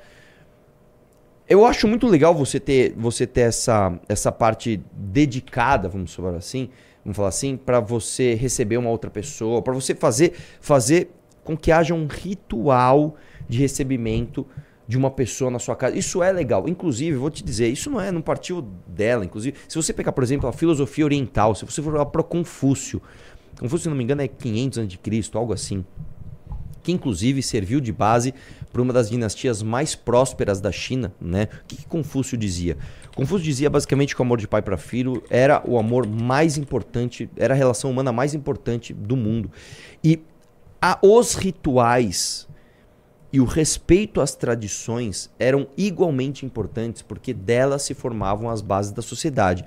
[1.48, 6.68] Eu acho muito legal você ter, você ter essa, essa parte dedicada, vamos falar assim,
[7.06, 11.12] vamos falar assim, para você receber uma outra pessoa, para você fazer, fazer
[11.44, 13.14] com que haja um ritual
[13.48, 14.44] de recebimento
[14.88, 15.96] de uma pessoa na sua casa.
[15.96, 16.68] Isso é legal.
[16.68, 19.24] Inclusive, vou te dizer, isso não é, não partiu dela.
[19.24, 23.00] Inclusive, se você pegar, por exemplo, a filosofia oriental, se você for lá para Confúcio,
[23.60, 25.84] Confúcio, se não me engano, é 500 a.C., algo assim
[26.86, 28.32] que inclusive serviu de base
[28.72, 31.48] para uma das dinastias mais prósperas da China, né?
[31.64, 32.76] O que, que Confúcio dizia?
[33.16, 37.30] Confúcio dizia basicamente que o amor de pai para filho era o amor mais importante,
[37.34, 39.50] era a relação humana mais importante do mundo.
[40.04, 40.22] E
[40.82, 42.46] a, os rituais
[43.32, 49.00] e o respeito às tradições eram igualmente importantes, porque delas se formavam as bases da
[49.00, 49.64] sociedade.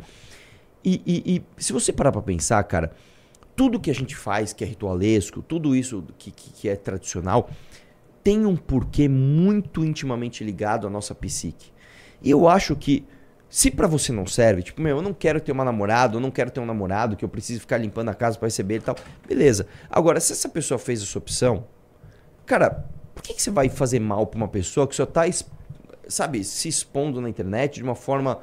[0.86, 2.91] E, e, e se você parar pra pensar, cara,
[3.56, 7.50] tudo que a gente faz que é ritualesco, tudo isso que, que, que é tradicional,
[8.24, 11.72] tem um porquê muito intimamente ligado à nossa psique.
[12.22, 13.04] E eu acho que
[13.50, 16.30] se para você não serve, tipo, meu, eu não quero ter uma namorada, eu não
[16.30, 18.95] quero ter um namorado, que eu preciso ficar limpando a casa para receber e tal.
[19.28, 19.66] Beleza.
[19.89, 21.66] Agora, se essa pessoa fez essa opção,
[22.45, 22.86] cara,
[23.16, 25.24] por que, que você vai fazer mal pra uma pessoa que só tá,
[26.08, 28.39] sabe, se expondo na internet de uma forma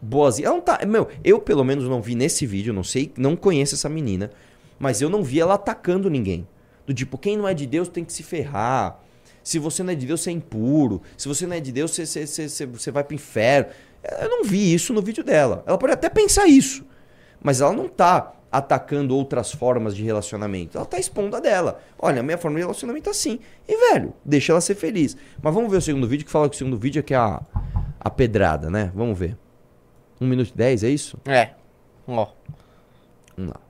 [0.00, 0.48] boazinha?
[0.48, 0.78] Ela não tá.
[0.86, 4.30] Meu, eu pelo menos não vi nesse vídeo, não sei, não conheço essa menina,
[4.78, 6.46] mas eu não vi ela atacando ninguém.
[6.86, 9.00] Do tipo, quem não é de Deus tem que se ferrar.
[9.42, 11.00] Se você não é de Deus, você é impuro.
[11.16, 13.70] Se você não é de Deus, você, você, você, você vai pro inferno.
[14.02, 15.62] Eu não vi isso no vídeo dela.
[15.66, 16.84] Ela pode até pensar isso,
[17.42, 20.76] mas ela não tá atacando outras formas de relacionamento.
[20.76, 21.80] Ela tá expondo a dela.
[21.98, 23.38] Olha, a minha forma de relacionamento é assim.
[23.68, 25.16] E, velho, deixa ela ser feliz.
[25.40, 27.16] Mas vamos ver o segundo vídeo, que fala que o segundo vídeo é que é
[27.16, 27.40] a,
[28.00, 28.90] a pedrada, né?
[28.94, 29.36] Vamos ver.
[30.20, 31.16] Um minuto e dez, é isso?
[31.24, 31.50] É.
[32.08, 32.28] Ó.
[33.36, 33.60] Vamos lá.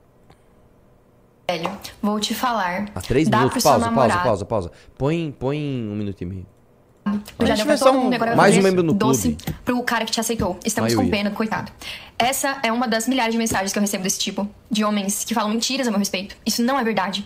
[1.49, 1.69] Velho,
[2.01, 2.85] vou te falar.
[2.95, 3.63] A três minutos.
[3.63, 4.71] Pausa, pausa, pausa, pausa.
[4.97, 6.45] Põe, põe um minuto e meio.
[7.39, 9.59] Eu já deu pra todo um- mundo, agora mais um membro no doce clube.
[9.65, 10.59] pro cara que te aceitou.
[10.63, 11.11] Estamos Maioria.
[11.11, 11.71] com pena do coitado.
[12.17, 15.33] Essa é uma das milhares de mensagens que eu recebo desse tipo, de homens que
[15.33, 16.35] falam mentiras a meu respeito.
[16.45, 17.25] Isso não é verdade.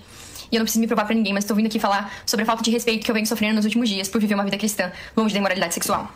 [0.52, 2.46] E eu não preciso me provar pra ninguém, mas tô vindo aqui falar sobre a
[2.46, 4.92] falta de respeito que eu venho sofrendo nos últimos dias por viver uma vida cristã,
[5.18, 6.10] longe da imoralidade sexual.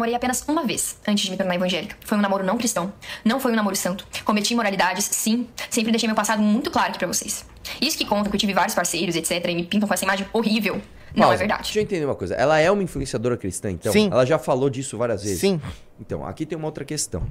[0.00, 1.94] Morei apenas uma vez antes de me tornar evangélica.
[2.06, 2.90] Foi um namoro não cristão.
[3.22, 4.06] Não foi um namoro santo.
[4.24, 5.46] Cometi imoralidades, sim.
[5.68, 7.44] Sempre deixei meu passado muito claro aqui pra vocês.
[7.82, 10.26] Isso que conta que eu tive vários parceiros, etc., e me pintam com essa imagem
[10.32, 10.80] horrível.
[11.14, 11.34] Não Pausa.
[11.34, 11.64] é verdade.
[11.64, 12.34] Deixa eu entender uma coisa.
[12.34, 13.92] Ela é uma influenciadora cristã, então?
[13.92, 14.08] Sim.
[14.10, 15.38] Ela já falou disso várias vezes.
[15.38, 15.60] Sim.
[16.00, 17.22] Então, aqui tem uma outra questão.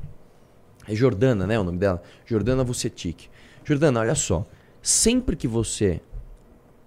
[0.88, 1.60] É Jordana, né?
[1.60, 2.04] O nome dela?
[2.24, 3.30] Jordana Vucetic.
[3.64, 4.46] Jordana, olha só.
[4.80, 6.00] Sempre que você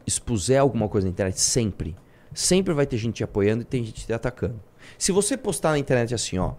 [0.06, 1.96] expuser alguma coisa na internet, sempre,
[2.32, 4.60] sempre vai ter gente te apoiando e tem gente te atacando.
[4.98, 6.52] Se você postar na internet assim, ó,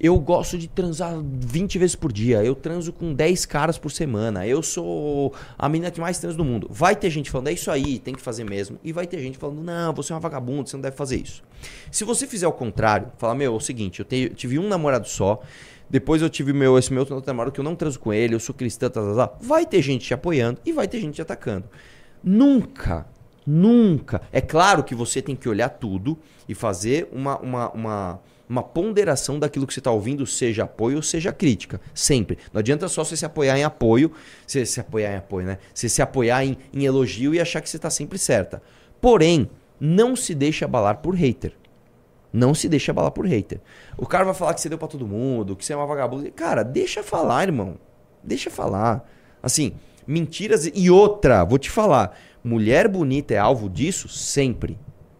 [0.00, 4.46] eu gosto de transar 20 vezes por dia, eu transo com 10 caras por semana,
[4.46, 6.68] eu sou a menina que mais transa do mundo.
[6.70, 8.78] Vai ter gente falando, é isso aí, tem que fazer mesmo.
[8.84, 11.42] E vai ter gente falando, não, você é uma vagabunda, você não deve fazer isso.
[11.90, 15.08] Se você fizer o contrário, falar, meu, é o seguinte, eu tenho- tive um namorado
[15.08, 15.40] só,
[15.90, 18.40] depois eu tive meu, esse meu outro namorado que eu não transo com ele, eu
[18.40, 19.36] sou cristã, tá, tá, tá.
[19.40, 21.64] vai ter gente te apoiando e vai ter gente te atacando.
[22.22, 23.06] Nunca,
[23.46, 24.20] nunca.
[24.30, 26.18] É claro que você tem que olhar tudo
[26.48, 31.02] e fazer uma, uma, uma, uma ponderação daquilo que você está ouvindo, seja apoio ou
[31.02, 31.80] seja crítica.
[31.92, 32.38] Sempre.
[32.52, 34.12] Não adianta só você se apoiar em apoio,
[34.46, 35.58] você se apoiar em apoio, né?
[35.74, 38.62] Você se apoiar em, em elogio e achar que você está sempre certa.
[39.00, 41.52] Porém, não se deixe abalar por hater.
[42.32, 43.60] Não se deixe abalar por hater.
[43.96, 46.30] O cara vai falar que você deu pra todo mundo, que você é uma vagabunda.
[46.30, 47.76] Cara, deixa falar, irmão.
[48.22, 49.08] Deixa falar.
[49.42, 49.74] Assim,
[50.06, 52.18] mentiras e outra, vou te falar.
[52.42, 54.78] Mulher bonita é alvo disso sempre,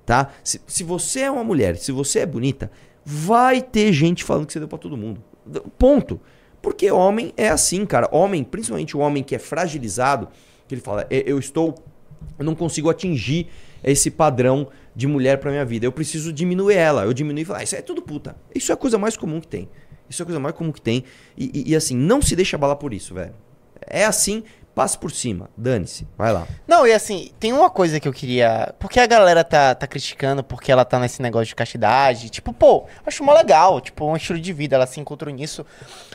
[0.08, 0.30] tá?
[0.42, 2.70] Se, se você é uma mulher, se você é bonita,
[3.04, 5.22] vai ter gente falando que você deu pra todo mundo.
[5.78, 6.18] Ponto.
[6.62, 8.08] Porque homem é assim, cara.
[8.10, 10.28] Homem, principalmente o homem que é fragilizado,
[10.66, 11.74] que ele fala, "É, eu estou
[12.38, 13.46] eu não consigo atingir
[13.84, 15.86] esse padrão de mulher pra minha vida.
[15.86, 17.04] Eu preciso diminuir ela.
[17.04, 18.34] Eu diminuo e falo, ah, isso é tudo puta.
[18.54, 19.68] Isso é a coisa mais comum que tem.
[20.10, 21.04] Isso é a coisa mais comum que tem.
[21.36, 23.34] E, e- e, assim, não se deixa abalar por isso, velho.
[23.86, 24.42] É assim,
[24.78, 25.50] passe por cima.
[25.56, 26.06] Dane-se.
[26.16, 26.46] Vai lá.
[26.64, 28.72] Não, e assim, tem uma coisa que eu queria.
[28.78, 32.30] Porque a galera tá, tá criticando porque ela tá nesse negócio de castidade.
[32.30, 33.80] Tipo, pô, acho mó legal.
[33.80, 35.66] Tipo, um estilo de vida, ela se encontrou nisso.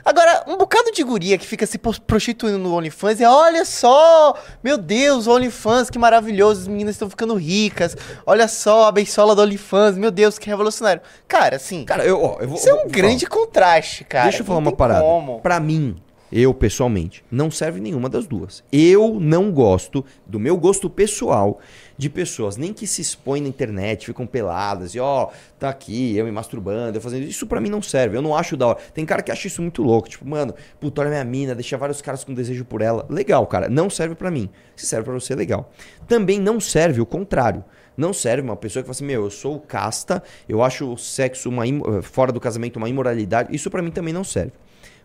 [0.05, 4.33] Agora, um bocado de guria que fica se prostituindo no OnlyFans e olha só,
[4.63, 7.97] meu Deus, OnlyFans, que maravilhoso, as meninas estão ficando ricas.
[8.25, 11.01] Olha só, a beisola do OnlyFans, meu Deus, que revolucionário.
[11.27, 12.57] Cara, assim, Cara, eu, ó, eu vou.
[12.57, 14.29] isso é um vou grande contraste, cara.
[14.29, 15.01] Deixa eu falar uma parada.
[15.01, 15.41] Como.
[15.41, 15.97] Pra mim,
[16.35, 18.63] eu pessoalmente, não serve nenhuma das duas.
[18.71, 21.59] Eu não gosto, do meu gosto pessoal,
[21.95, 25.29] de pessoas nem que se expõem na internet, ficam peladas e ó,
[25.59, 28.17] tá aqui, eu me masturbando, eu fazendo isso pra mim não serve.
[28.17, 28.79] Eu não acho da hora.
[28.95, 32.01] Tem cara que acha isso muito louco, tipo, mano, puta, olha minha mina, deixa vários
[32.01, 33.05] caras com desejo por ela.
[33.07, 34.49] Legal, cara, não serve pra mim.
[34.75, 35.71] Se serve pra você, legal.
[36.07, 37.63] Também não serve o contrário.
[37.95, 41.47] Não serve uma pessoa que fala assim, meu, eu sou casta, eu acho o sexo
[41.47, 41.63] uma
[42.01, 43.55] fora do casamento uma imoralidade.
[43.55, 44.53] Isso pra mim também não serve.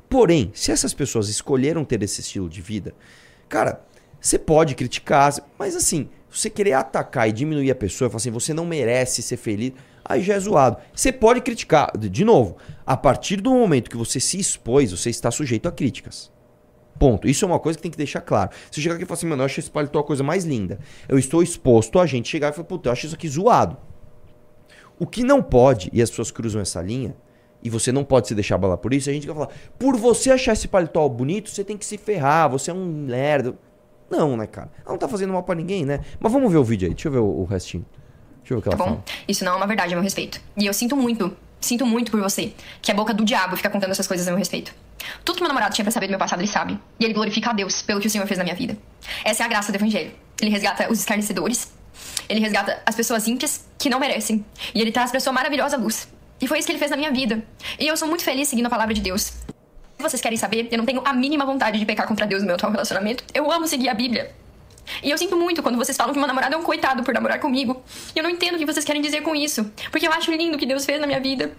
[0.08, 2.94] Porém, se essas pessoas escolheram ter esse estilo de vida,
[3.48, 3.84] cara,
[4.20, 8.54] você pode criticar, mas assim, você querer atacar e diminuir a pessoa, falar assim, você
[8.54, 9.72] não merece ser feliz,
[10.04, 10.78] aí já é zoado.
[10.94, 12.56] Você pode criticar, de novo,
[12.86, 16.32] a partir do momento que você se expôs, você está sujeito a críticas.
[16.98, 17.28] Ponto.
[17.28, 18.50] Isso é uma coisa que tem que deixar claro.
[18.70, 20.80] Você chegar aqui e falar assim, mano, eu acho esse paletó a coisa mais linda.
[21.08, 23.76] Eu estou exposto a gente chegar e falar, puta, eu acho isso aqui zoado.
[24.98, 27.14] O que não pode, e as pessoas cruzam essa linha,
[27.62, 29.48] e você não pode se deixar abalar por isso, a gente vai falar,
[29.78, 33.56] por você achar esse paletó bonito, você tem que se ferrar, você é um lerdo.
[34.10, 34.70] Não, né, cara?
[34.80, 36.00] Ela não tá fazendo mal pra ninguém, né?
[36.18, 37.84] Mas vamos ver o vídeo aí, deixa eu ver o, o restinho.
[38.40, 39.02] Deixa eu ver o que Tá ela bom?
[39.02, 39.04] fala.
[39.26, 40.40] Isso não é uma verdade a meu respeito.
[40.56, 43.68] E eu sinto muito, sinto muito por você, que é a boca do diabo fica
[43.68, 44.72] contando essas coisas a meu respeito.
[45.24, 46.78] Tudo que meu namorado tinha pra saber do meu passado, ele sabe.
[46.98, 48.76] E ele glorifica a Deus pelo que o Senhor fez na minha vida.
[49.24, 50.10] Essa é a graça do Evangelho.
[50.40, 51.70] Ele resgata os escarnecedores,
[52.28, 54.44] ele resgata as pessoas ímpias que não merecem.
[54.74, 56.08] E ele traz pra sua maravilhosa luz.
[56.40, 57.42] E foi isso que ele fez na minha vida.
[57.78, 59.22] E eu sou muito feliz seguindo a palavra de Deus.
[59.22, 62.46] Se vocês querem saber, eu não tenho a mínima vontade de pecar contra Deus no
[62.46, 63.24] meu atual relacionamento.
[63.34, 64.32] Eu amo seguir a Bíblia.
[65.02, 67.40] E eu sinto muito quando vocês falam que meu namorado é um coitado por namorar
[67.40, 67.82] comigo.
[68.14, 69.70] E eu não entendo o que vocês querem dizer com isso.
[69.90, 71.52] Porque eu acho lindo o que Deus fez na minha vida.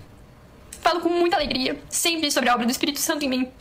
[0.81, 3.51] Falo com muita alegria, sempre sobre a obra do Espírito Santo em mim.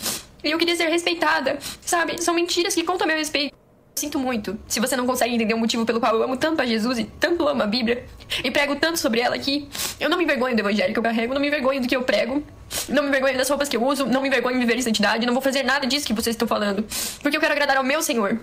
[0.42, 2.22] E eu queria ser respeitada, sabe?
[2.22, 3.54] São mentiras que contam meu respeito.
[3.98, 4.56] Sinto muito.
[4.68, 7.04] Se você não consegue entender o motivo pelo qual eu amo tanto a Jesus e
[7.04, 8.06] tanto amo a Bíblia
[8.44, 9.68] e prego tanto sobre ela aqui,
[9.98, 12.02] eu não me envergonho do evangelho que eu carrego, não me envergonho do que eu
[12.02, 12.40] prego,
[12.88, 15.26] não me envergonho das roupas que eu uso, não me envergonho de viver em santidade,
[15.26, 16.84] não vou fazer nada disso que vocês estão falando,
[17.20, 18.38] porque eu quero agradar ao meu Senhor.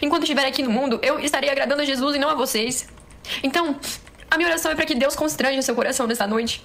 [0.00, 2.86] Enquanto estiver aqui no mundo, eu estarei agradando a Jesus e não a vocês.
[3.42, 3.74] Então,
[4.30, 6.64] a minha oração é para que Deus constranja seu coração nessa noite.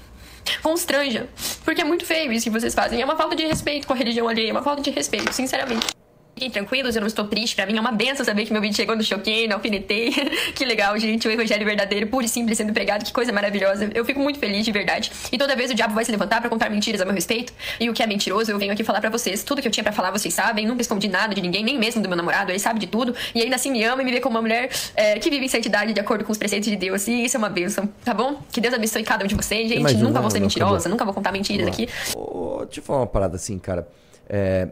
[0.62, 1.28] Constranja.
[1.66, 3.02] Porque é muito feio isso que vocês fazem.
[3.02, 6.01] É uma falta de respeito com a religião alheia, é uma falta de respeito, sinceramente.
[6.42, 7.56] Fiquem tranquilos, eu não estou triste.
[7.56, 10.12] Pra mim é uma benção saber que meu vídeo chegou no choquei, não alfinetei.
[10.56, 11.28] que legal, gente.
[11.28, 13.06] O evangelho verdadeiro, puro e simples sendo pregado.
[13.06, 13.92] Que coisa maravilhosa.
[13.94, 15.12] Eu fico muito feliz, de verdade.
[15.32, 17.54] E toda vez o diabo vai se levantar pra contar mentiras a meu respeito.
[17.80, 19.44] E o que é mentiroso, eu venho aqui falar pra vocês.
[19.44, 20.66] Tudo que eu tinha pra falar, vocês sabem.
[20.66, 22.52] Nunca escondi nada de ninguém, nem mesmo do meu namorado.
[22.52, 23.14] Ele sabe de tudo.
[23.36, 25.48] E ainda assim me ama e me vê como uma mulher é, que vive em
[25.48, 27.08] santidade de acordo com os preceitos de Deus.
[27.08, 28.42] E isso é uma benção, tá bom?
[28.52, 29.94] Que Deus abençoe cada um de vocês, gente.
[29.94, 30.00] um?
[30.00, 31.88] Nunca vou ser mentirosa, nunca vou contar mentiras aqui.
[32.16, 33.88] Ô, deixa eu falar uma parada assim, cara.
[34.28, 34.70] É,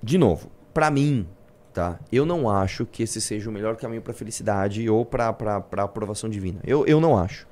[0.00, 1.26] de novo, pra mim,
[1.74, 1.98] tá?
[2.12, 5.34] Eu não acho que esse seja o melhor caminho pra felicidade ou pra
[5.78, 6.60] aprovação divina.
[6.64, 7.48] Eu, eu não acho.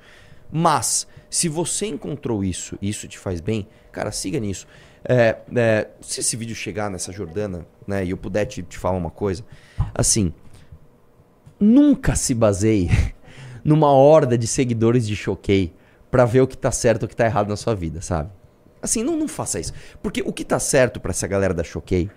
[0.49, 4.65] Mas, se você encontrou isso e isso te faz bem, cara, siga nisso.
[5.03, 8.97] É, é, se esse vídeo chegar nessa Jordana, né, e eu puder te, te falar
[8.97, 9.43] uma coisa,
[9.93, 10.33] assim,
[11.59, 12.89] nunca se baseie
[13.61, 15.73] numa horda de seguidores de Choquei
[16.09, 18.29] pra ver o que tá certo e o que tá errado na sua vida, sabe?
[18.81, 19.73] Assim, não, não faça isso.
[20.01, 22.09] Porque o que tá certo pra essa galera da Choquei,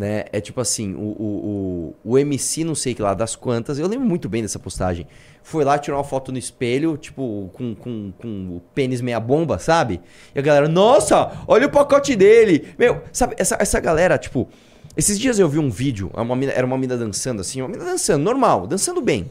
[0.00, 3.78] né, é tipo assim, o, o, o, o MC não sei que lá das quantas,
[3.78, 5.06] eu lembro muito bem dessa postagem,
[5.42, 9.58] foi lá tirar uma foto no espelho, tipo, com, com, com o pênis meia bomba,
[9.58, 10.00] sabe?
[10.34, 12.72] E a galera, nossa, olha o pacote dele!
[12.78, 14.48] Meu, sabe, essa, essa galera, tipo,
[14.96, 17.84] esses dias eu vi um vídeo, uma mina- era uma mina dançando assim, uma mina
[17.84, 19.30] dançando, normal, dançando bem.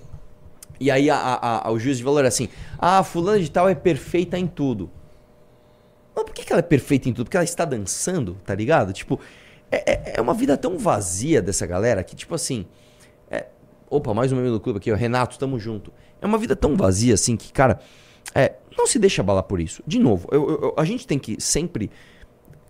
[0.80, 2.48] E aí a, a- a- o juiz de valor era assim:
[2.78, 4.90] ah, fulana de tal é perfeita em tudo.
[6.16, 7.26] Mas por que, que ela é perfeita em tudo?
[7.26, 8.94] Porque ela está dançando, tá ligado?
[8.94, 9.20] Tipo,
[9.72, 12.66] é, é- é uma vida tão vazia dessa galera que, tipo assim.
[13.32, 13.48] é-
[13.90, 14.96] opa, mais um membro do clube aqui, ó.
[14.96, 15.92] Renato, tamo junto.
[16.22, 17.80] É uma vida tão vazia assim que, cara,
[18.36, 19.82] é, não se deixa abalar por isso.
[19.86, 21.90] De novo, eu- eu- a gente tem que sempre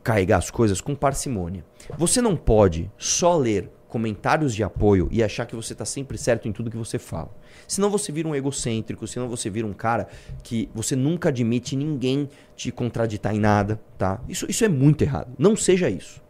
[0.04, 1.64] carregar as coisas com parcimônia.
[1.98, 6.48] Você não pode só ler comentários de apoio e achar que você tá sempre certo
[6.48, 7.32] em tudo que você fala.
[7.68, 10.08] Senão você vira um egocêntrico, senão você vira um cara
[10.44, 14.22] que você nunca admite ninguém te contraditar em nada, tá?
[14.30, 15.34] Isso, isso é muito errado.
[15.40, 16.22] Não seja isso.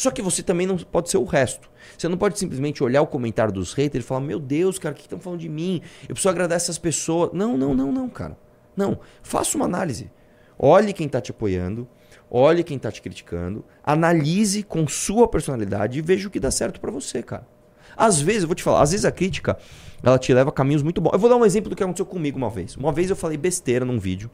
[0.00, 1.68] Só que você também não pode ser o resto.
[1.98, 4.96] Você não pode simplesmente olhar o comentário dos haters e falar: Meu Deus, cara, o
[4.96, 5.82] que estão falando de mim?
[6.04, 7.32] Eu preciso agradar essas pessoas.
[7.34, 8.34] Não, não, não, não, cara.
[8.74, 8.98] Não.
[9.22, 10.10] Faça uma análise.
[10.58, 11.86] Olhe quem tá te apoiando.
[12.30, 13.62] Olhe quem tá te criticando.
[13.84, 17.46] Analise com sua personalidade e veja o que dá certo pra você, cara.
[17.94, 19.58] Às vezes, eu vou te falar, às vezes a crítica,
[20.02, 21.12] ela te leva a caminhos muito bons.
[21.12, 22.74] Eu vou dar um exemplo do que aconteceu comigo uma vez.
[22.74, 24.30] Uma vez eu falei besteira num vídeo.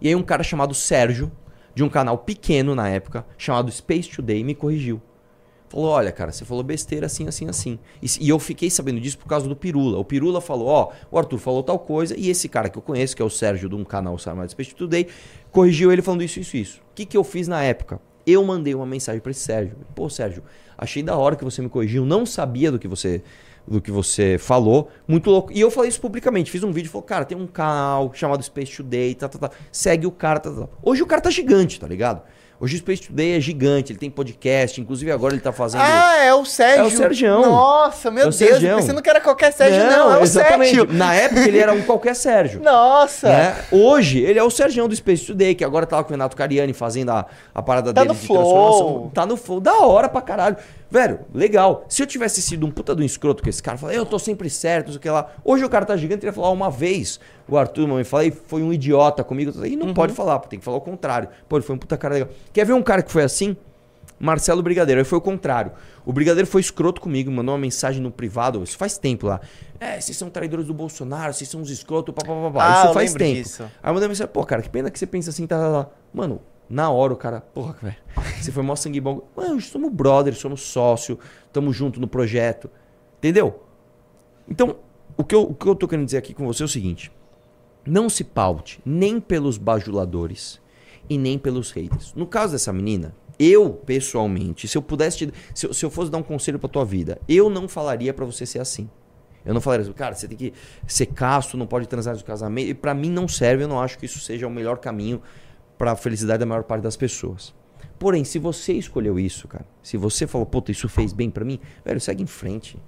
[0.00, 1.30] E aí um cara chamado Sérgio,
[1.76, 4.98] de um canal pequeno na época, chamado Space Today, me corrigiu.
[5.68, 7.78] Falou, olha, cara, você falou besteira assim, assim, assim.
[8.02, 9.98] E, e eu fiquei sabendo disso por causa do Pirula.
[9.98, 13.14] O Pirula falou, ó, o Arthur falou tal coisa, e esse cara que eu conheço,
[13.14, 15.06] que é o Sérgio de um canal chamado Space Today,
[15.52, 16.80] corrigiu ele falando isso, isso, isso.
[16.80, 18.00] O que, que eu fiz na época?
[18.26, 19.76] Eu mandei uma mensagem pra esse Sérgio.
[19.94, 20.42] Pô, Sérgio,
[20.78, 23.22] achei da hora que você me corrigiu, não sabia do que você
[23.66, 25.52] do que você falou, muito louco.
[25.52, 28.76] E eu falei isso publicamente, fiz um vídeo, falou, cara, tem um canal chamado Space
[28.76, 29.50] Today, tá, tá, tá.
[29.72, 30.68] segue o cara, tá, tá, tá.
[30.82, 32.22] Hoje o cara tá gigante, tá ligado?
[32.58, 35.82] Hoje o Space Today é gigante, ele tem podcast, inclusive agora ele tá fazendo...
[35.82, 36.84] Ah, é o Sérgio.
[36.84, 37.42] É o Sergião.
[37.42, 38.70] Nossa, meu É o Deus, Sergião.
[38.70, 39.84] eu pensando que era qualquer Sérgio.
[39.90, 40.74] Não, é o exatamente.
[40.74, 40.94] Sérgio.
[40.94, 42.60] Na época ele era um qualquer Sérgio.
[42.64, 43.28] Nossa.
[43.28, 43.56] né?
[43.70, 46.34] Hoje, ele é o Sergião do Space Today, que agora tá lá com o Renato
[46.34, 48.38] Cariani fazendo a, a parada Tá dele no de flow.
[48.38, 49.10] transformação.
[49.12, 49.60] Tá no flow.
[49.60, 50.56] Da hora pra caralho.
[50.90, 51.84] Velho, legal.
[51.88, 54.48] Se eu tivesse sido um puta do escroto com esse cara, falar, eu tô sempre
[54.48, 55.32] certo, não sei o que lá.
[55.44, 57.18] Hoje o cara tá gigante, ele ia falar uma vez.
[57.48, 59.52] O Arthur, mãe, falei, foi um idiota comigo.
[59.66, 59.86] E Uhum.
[59.86, 61.28] não pode falar, tem que falar o contrário.
[61.48, 62.28] Pô, ele foi um puta cara legal.
[62.52, 63.56] Quer ver um cara que foi assim?
[64.18, 65.00] Marcelo Brigadeiro.
[65.00, 65.72] Aí foi o contrário.
[66.04, 69.40] O Brigadeiro foi escroto comigo, mandou uma mensagem no privado, isso faz tempo lá.
[69.78, 72.64] É, vocês são traidores do Bolsonaro, vocês são uns escrotos, papapá.
[72.64, 73.34] Ah, isso faz tempo.
[73.42, 73.62] disso.
[73.82, 75.90] Aí eu mandei mensagem, pô, cara, que pena que você pensa assim, tá, tá, tá.
[76.14, 77.96] Mano, na hora o cara, porra, velho,
[78.40, 79.28] você foi mó sangue bom.
[79.36, 81.18] Mano, somos brother, somos sócio,
[81.52, 82.70] tamo junto no projeto.
[83.18, 83.62] Entendeu?
[84.48, 84.76] Então,
[85.16, 87.10] o que, eu, o que eu tô querendo dizer aqui com você é o seguinte.
[87.86, 90.60] não se paute nem pelos bajuladores
[91.08, 92.12] e nem pelos haters.
[92.14, 96.10] No caso dessa menina, eu, pessoalmente, se eu pudesse te, se, eu, se eu fosse
[96.10, 98.90] dar um conselho pra tua vida, eu não falaria pra você ser assim.
[99.44, 100.52] Eu não falaria, cara, você tem que
[100.86, 102.68] ser casto, não pode transar no casamento.
[102.68, 105.22] E pra mim não serve, eu não acho que isso seja o melhor caminho
[105.78, 107.54] pra felicidade da maior parte das pessoas.
[107.98, 111.58] Porém, se você escolheu isso, cara, se você falou, puta, isso fez bem pra mim,
[111.84, 112.78] velho, segue em frente.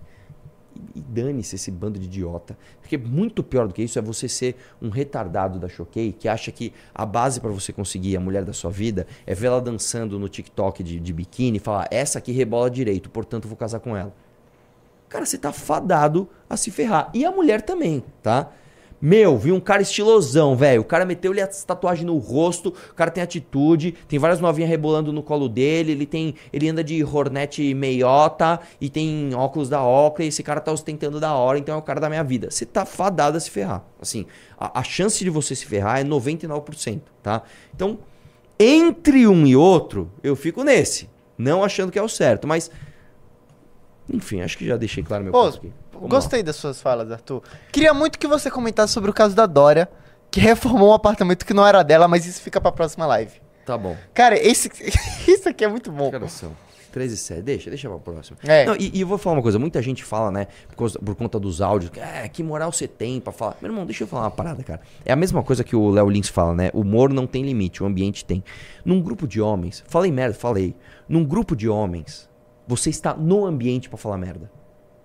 [0.95, 2.57] E, dane-se esse bando de idiota.
[2.81, 6.53] Porque muito pior do que isso é você ser um retardado da Choquei que acha
[6.53, 10.19] que a base pra você conseguir a mulher da sua vida é ver ela dançando
[10.19, 13.97] no TikTok de, de biquíni e falar, essa aqui rebola direito, portanto vou casar com
[13.97, 14.15] ela.
[15.09, 17.11] Cara, você tá fadado a se ferrar.
[17.15, 18.53] E a mulher também, tá?
[19.01, 20.81] Meu, vi um cara estilosão, velho.
[20.81, 25.13] O cara meteu-lhe as tatuagens no rosto, o cara tem atitude, tem várias novinhas rebolando
[25.13, 26.35] no colo dele, ele tem.
[26.53, 31.33] Ele anda de Hornet meiota e tem óculos da Oakley, esse cara tá ostentando da
[31.35, 32.51] hora, então é o cara da minha vida.
[32.51, 33.85] Você tá fadado a se ferrar.
[34.01, 34.27] Assim,
[34.59, 37.43] a, a chance de você se ferrar é 99%, tá?
[37.75, 37.99] Então,
[38.59, 41.09] entre um e outro, eu fico nesse.
[41.37, 42.71] Não achando que é o certo, mas.
[44.11, 45.73] Enfim, acho que já deixei claro meu ponto aqui.
[45.93, 47.43] Vamos gostei das suas falas, Arthur.
[47.73, 49.89] Queria muito que você comentasse sobre o caso da Dória,
[50.31, 53.33] que reformou um apartamento que não era dela, mas isso fica pra próxima live.
[53.35, 53.49] lá.
[53.67, 53.97] Tá bom.
[54.15, 54.71] Cara, esse,
[55.29, 56.11] isso aqui é muito bom.
[56.29, 56.53] São?
[56.91, 57.43] 13 e 7.
[57.43, 58.39] Deixa, deixa pra próxima.
[58.45, 58.65] É.
[58.65, 59.59] Não, e, e eu vou falar uma coisa.
[59.59, 60.47] Muita gente fala, né?
[60.69, 61.91] Por, causa- por conta dos áudios.
[61.91, 63.57] que, É, que moral você tem pra falar.
[63.61, 64.81] Meu irmão, deixa eu falar uma parada, cara.
[65.05, 66.71] É a mesma coisa que o Léo Lins fala, né?
[66.73, 68.43] O humor não tem limite, o ambiente tem.
[68.87, 69.85] Num grupo de homens.
[69.87, 70.75] Falei merda, falei.
[71.07, 72.27] Num grupo de homens,
[72.69, 74.49] você está no ambiente pra falar merda.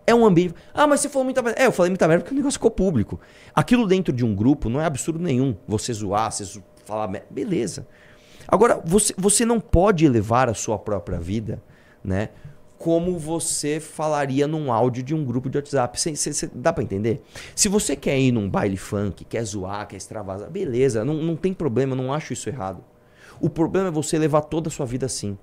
[0.05, 0.53] É um ambiente.
[0.73, 1.59] Ah, mas você falou muita merda.
[1.61, 3.19] É, eu falei muita merda porque o negócio ficou público.
[3.55, 5.55] Aquilo dentro de um grupo não é absurdo nenhum.
[5.65, 7.27] Você zoar, você zo- falar merda.
[7.31, 7.87] Beleza.
[8.45, 11.63] Agora, você, você não pode elevar a sua própria vida,
[12.03, 12.29] né?
[12.77, 15.97] Como você falaria num áudio de um grupo de WhatsApp.
[15.97, 17.23] Cê- cê- cê- dá pra entender?
[17.55, 21.53] Se você quer ir num baile funk, quer zoar, quer extravasar, beleza, não, não tem
[21.53, 22.83] problema, não acho isso errado.
[23.39, 25.37] O problema é você levar toda a sua vida assim.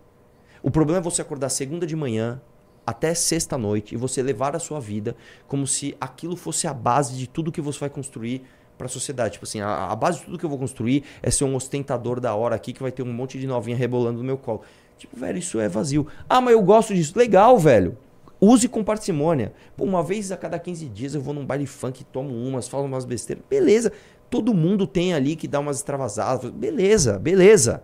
[0.62, 2.40] O problema é você acordar segunda de manhã
[2.86, 7.16] até sexta noite e você levar a sua vida como se aquilo fosse a base
[7.16, 8.42] de tudo que você vai construir
[8.76, 9.34] para a sociedade.
[9.34, 12.20] Tipo assim, a, a base de tudo que eu vou construir é ser um ostentador
[12.20, 14.62] da hora aqui que vai ter um monte de novinha rebolando no meu colo.
[14.98, 16.06] Tipo, velho, isso é vazio.
[16.28, 17.18] Ah, mas eu gosto disso.
[17.18, 17.96] Legal, velho.
[18.40, 19.52] Use com parcimônia.
[19.76, 22.84] Pô, uma vez a cada 15 dias eu vou num baile funk, tomo umas, falo
[22.84, 23.44] umas besteiras.
[23.48, 23.92] Beleza.
[24.30, 26.50] Todo mundo tem ali que dá umas extravasadas.
[26.50, 27.82] Beleza, beleza.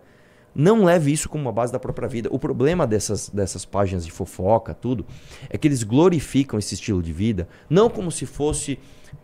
[0.58, 2.28] Não leve isso como uma base da própria vida.
[2.32, 5.04] O problema dessas, dessas páginas de fofoca, tudo,
[5.50, 8.78] é que eles glorificam esse estilo de vida, não como se fosse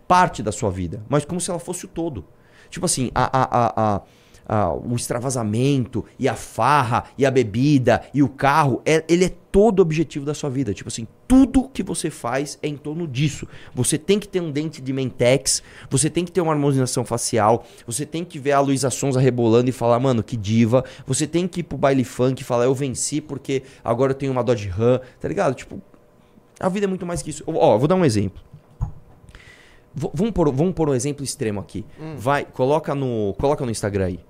[0.06, 2.24] parte da sua vida, mas como se ela fosse o todo.
[2.68, 4.02] Tipo assim, a, a, a,
[4.46, 9.32] a- o extravasamento, e a farra, e a bebida, e o carro, é- ele é
[9.50, 10.74] todo o objetivo da sua vida.
[10.74, 13.48] Tipo assim, tudo que você faz é em torno disso.
[13.74, 17.64] Você tem que ter um dente de mentex, você tem que ter uma harmonização facial,
[17.86, 20.84] você tem que ver a Luísa Sonza rebolando e falar, mano, que diva.
[21.06, 24.30] Você tem que ir pro baile funk e falar, eu venci porque agora eu tenho
[24.30, 25.54] uma Dodge Ram, tá ligado?
[25.54, 25.80] Tipo,
[26.60, 27.42] a vida é muito mais que isso.
[27.46, 28.42] Ó, vou dar um exemplo.
[29.94, 31.82] V- vamos, pôr, vamos pôr um exemplo extremo aqui.
[32.18, 34.20] Vai, coloca no, coloca no Instagram aí.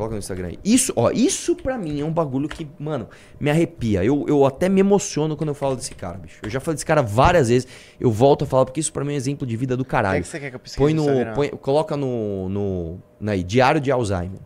[0.00, 0.58] Coloca no Instagram aí.
[0.64, 3.06] Isso, ó, isso pra mim é um bagulho que, mano,
[3.38, 4.02] me arrepia.
[4.02, 6.38] Eu, eu até me emociono quando eu falo desse cara, bicho.
[6.42, 7.68] Eu já falei desse cara várias vezes.
[8.00, 9.84] Eu volto a falar porque isso pra mim é um exemplo de vida do O
[9.84, 10.22] que, é caralho.
[10.22, 11.34] que você quer que eu pesquise Põe no no.
[11.34, 12.48] Põe, coloca no.
[12.48, 14.40] no na aí, Diário de Alzheimer.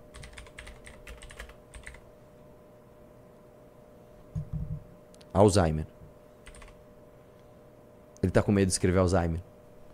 [5.33, 5.87] Alzheimer.
[8.21, 9.41] Ele tá com medo de escrever Alzheimer.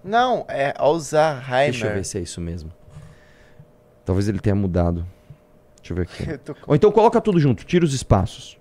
[0.03, 1.71] Não, é Alzheimer.
[1.71, 2.73] Deixa eu ver se é isso mesmo.
[4.07, 5.07] Talvez ele tenha mudado.
[5.81, 6.28] Deixa eu ver aqui.
[6.31, 8.59] Eu tô Ou então coloca tudo junto, tira os espaços.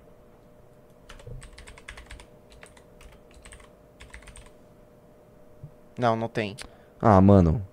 [5.98, 6.56] Não, não tem.
[7.02, 7.66] Ah, mano.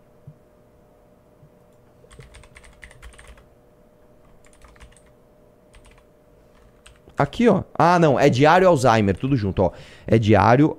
[7.17, 7.63] Aqui, ó.
[7.73, 8.19] Ah, não.
[8.19, 9.73] É diário Alzheimer, tudo junto, ó.
[10.07, 10.77] É diário.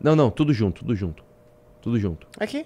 [0.00, 1.24] Não, não, tudo junto, tudo junto.
[1.82, 2.26] Tudo junto.
[2.38, 2.64] Aqui.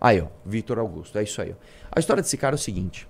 [0.00, 1.52] Aí, ó, Vitor Augusto, é isso aí.
[1.52, 1.54] Ó.
[1.92, 3.06] A história desse cara é o seguinte.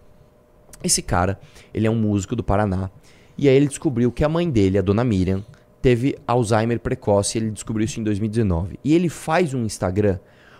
[0.82, 1.38] Esse cara,
[1.72, 2.90] ele é um músico do Paraná.
[3.36, 5.44] E aí ele descobriu que a mãe dele, a dona Miriam,
[5.80, 7.38] teve Alzheimer precoce.
[7.38, 8.78] Ele descobriu isso em 2019.
[8.82, 10.18] E ele faz um Instagram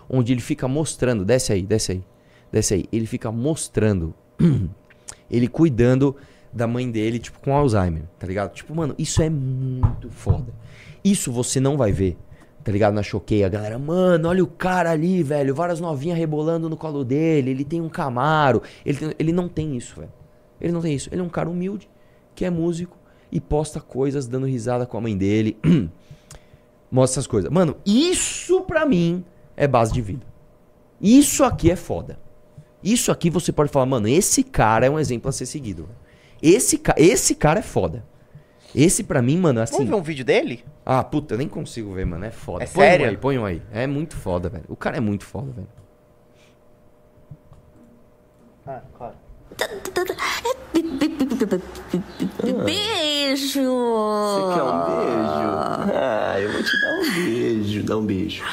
[0.09, 1.25] onde ele fica mostrando.
[1.25, 2.03] Desce aí, desce aí.
[2.51, 2.85] Desce aí.
[2.91, 4.13] Ele fica mostrando.
[5.29, 6.15] ele cuidando
[6.53, 8.53] da mãe dele, tipo, com Alzheimer, tá ligado?
[8.53, 10.53] Tipo, mano, isso é muito foda.
[11.03, 12.17] Isso você não vai ver,
[12.63, 12.93] tá ligado?
[12.93, 17.03] Na choqueia, a galera, mano, olha o cara ali, velho, várias novinhas rebolando no colo
[17.03, 18.61] dele, ele tem um Camaro.
[18.85, 20.11] Ele, tem- ele não tem isso, velho.
[20.59, 21.09] Ele não tem isso.
[21.11, 21.89] Ele é um cara humilde,
[22.35, 22.97] que é músico
[23.31, 25.57] e posta coisas dando risada com a mãe dele.
[26.91, 27.49] Mostra essas coisas.
[27.49, 29.23] Mano, isso pra mim
[29.55, 30.25] é base de vida.
[30.99, 32.19] Isso aqui é foda.
[32.83, 35.87] Isso aqui você pode falar, mano, esse cara é um exemplo a ser seguido.
[36.41, 38.03] Esse, ca esse cara é foda.
[38.75, 39.77] Esse pra mim, mano, assim.
[39.77, 40.63] Vamos ver um vídeo dele?
[40.93, 42.25] Ah, puta, eu nem consigo ver, mano.
[42.25, 42.65] É foda.
[42.65, 43.05] É põe sério?
[43.05, 43.61] um aí, põe um aí.
[43.71, 44.65] É muito foda, velho.
[44.67, 45.67] O cara é muito foda, velho.
[48.67, 49.15] Ah, claro.
[52.65, 53.61] Beijo!
[53.63, 55.47] Você quer um beijo?
[55.95, 57.83] Ah, eu vou te dar um beijo.
[57.83, 58.43] Dá um beijo.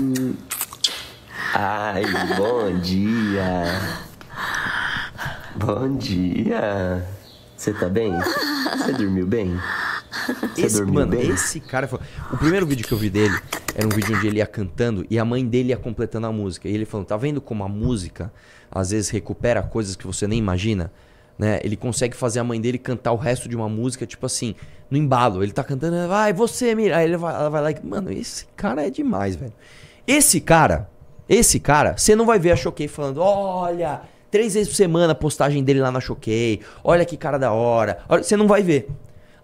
[0.00, 0.34] Hum.
[1.54, 2.02] Ai,
[2.36, 3.64] bom dia.
[5.54, 7.06] Bom dia.
[7.56, 8.12] Você tá bem?
[8.76, 9.56] Você dormiu bem?
[10.56, 11.30] Esse, mano, bem?
[11.30, 12.00] esse cara foi...
[12.32, 13.38] O primeiro vídeo que eu vi dele
[13.74, 16.68] era um vídeo onde ele ia cantando e a mãe dele ia completando a música.
[16.68, 18.32] E ele falando, tá vendo como a música
[18.70, 20.92] às vezes recupera coisas que você nem imagina?
[21.38, 21.60] Né?
[21.62, 24.54] Ele consegue fazer a mãe dele cantar o resto de uma música, tipo assim,
[24.90, 25.42] no embalo.
[25.42, 26.96] Ele tá cantando, vai, você, mira.
[26.96, 27.76] Aí ele vai, ela vai lá e.
[27.84, 29.52] Mano, esse cara é demais, velho.
[30.06, 30.90] Esse cara,
[31.28, 34.00] esse cara, você não vai ver a Choquei falando, olha,
[34.30, 37.98] três vezes por semana a postagem dele lá na Choquei, olha que cara da hora.
[38.08, 38.88] Você não vai ver.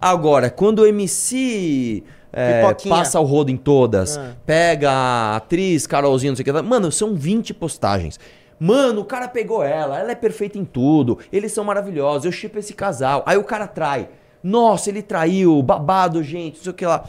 [0.04, 2.02] Agora, quando o MC
[2.32, 4.32] é, passa o rodo em todas, Ah.
[4.44, 6.62] pega a atriz, Carolzinha, não sei o que.
[6.62, 8.18] Mano, são 20 postagens.
[8.60, 12.58] Mano, o cara pegou ela, ela é perfeita em tudo, eles são maravilhosos, eu chipo
[12.58, 13.22] esse casal.
[13.26, 14.08] Aí o cara trai.
[14.42, 17.04] Nossa, ele traiu, babado, gente, não sei o que lá.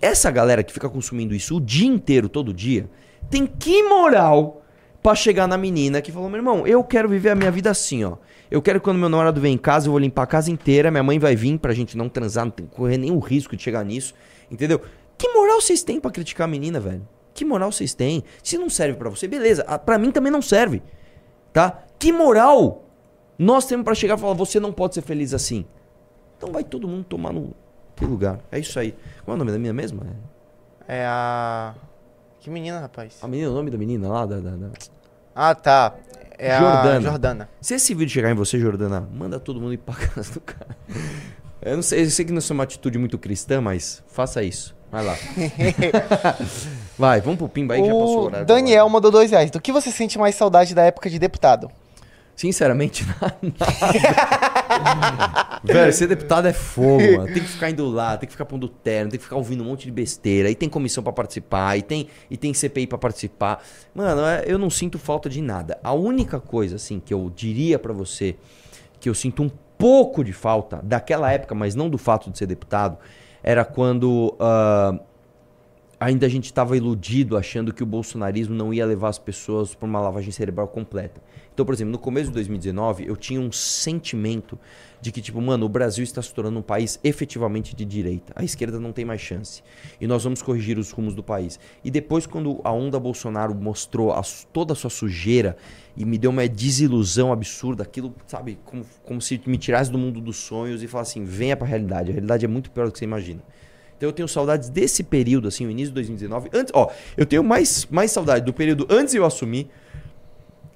[0.00, 2.88] Essa galera que fica consumindo isso o dia inteiro, todo dia,
[3.30, 4.60] tem que moral
[5.02, 8.04] pra chegar na menina que falou: meu irmão, eu quero viver a minha vida assim,
[8.04, 8.16] ó.
[8.54, 10.90] Eu quero que quando meu namorado vem em casa, eu vou limpar a casa inteira,
[10.90, 13.84] minha mãe vai vir pra gente não transar, não tem- correr nenhum risco de chegar
[13.84, 14.14] nisso,
[14.50, 14.80] entendeu?
[15.18, 17.06] Que moral vocês têm pra criticar a menina, velho?
[17.34, 18.22] Que moral vocês têm?
[18.44, 19.64] Se não serve pra você, beleza.
[19.66, 20.82] Ah, Pra mim também não serve,
[21.52, 21.82] tá?
[21.98, 22.84] Que moral
[23.36, 25.64] nós temos pra chegar e falar: você não pode ser feliz assim?
[26.38, 27.52] Então vai todo mundo tomar no
[27.96, 28.38] que lugar.
[28.52, 28.94] É isso aí.
[29.24, 30.00] Qual é o nome da menina mesmo?
[30.86, 31.74] É- É a.
[32.38, 33.18] Que menina, rapaz?
[33.22, 34.68] A menina, o nome da menina lá, da- da- da...
[35.34, 35.94] Ah, tá.
[36.38, 36.96] É Jordana.
[36.96, 37.48] a Jordana.
[37.60, 40.76] Se esse vídeo chegar em você, Jordana, manda todo mundo ir pra casa do cara.
[41.62, 44.74] Eu não sei, eu sei que não é uma atitude muito cristã, mas faça isso.
[44.92, 45.16] Vai lá.
[46.98, 48.46] Vai, vamos pro Pimba aí que já passou o O horário.
[48.46, 49.50] Daniel mandou dois reais.
[49.50, 51.70] Do que você sente mais saudade da época de deputado?
[52.36, 53.38] Sinceramente, nada.
[55.64, 57.26] Velho, ser deputado é fogo, mano.
[57.26, 59.66] Tem que ficar indo lá, tem que ficar pondo terno, tem que ficar ouvindo um
[59.66, 60.50] monte de besteira.
[60.50, 63.62] E tem comissão pra participar, e tem, e tem CPI pra participar.
[63.94, 65.78] Mano, é- eu não sinto falta de nada.
[65.82, 68.36] A única coisa, assim, que eu diria pra você
[69.00, 72.46] que eu sinto um pouco de falta daquela época, mas não do fato de ser
[72.46, 72.96] deputado,
[73.42, 74.98] era quando ah,
[76.04, 79.86] ainda a gente estava iludido achando que o bolsonarismo não ia levar as pessoas para
[79.88, 81.22] uma lavagem cerebral completa.
[81.52, 84.58] Então, por exemplo, no começo de 2019, eu tinha um sentimento
[85.00, 88.32] de que, tipo, mano, o Brasil está se tornando um país efetivamente de direita.
[88.36, 89.62] A esquerda não tem mais chance.
[89.98, 91.58] E nós vamos corrigir os rumos do país.
[91.82, 95.56] E depois, quando a onda Bolsonaro mostrou a toda a sua sujeira
[95.96, 100.20] e me deu uma desilusão absurda, aquilo, sabe, como, como se me tirasse do mundo
[100.20, 102.10] dos sonhos e falasse assim: venha pra realidade.
[102.10, 103.40] A realidade é muito pior do que você imagina.
[104.04, 106.50] Então eu tenho saudades desse período, assim, o início de 2019.
[106.52, 109.70] Antes, ó, eu tenho mais, mais saudade do período antes de eu assumir,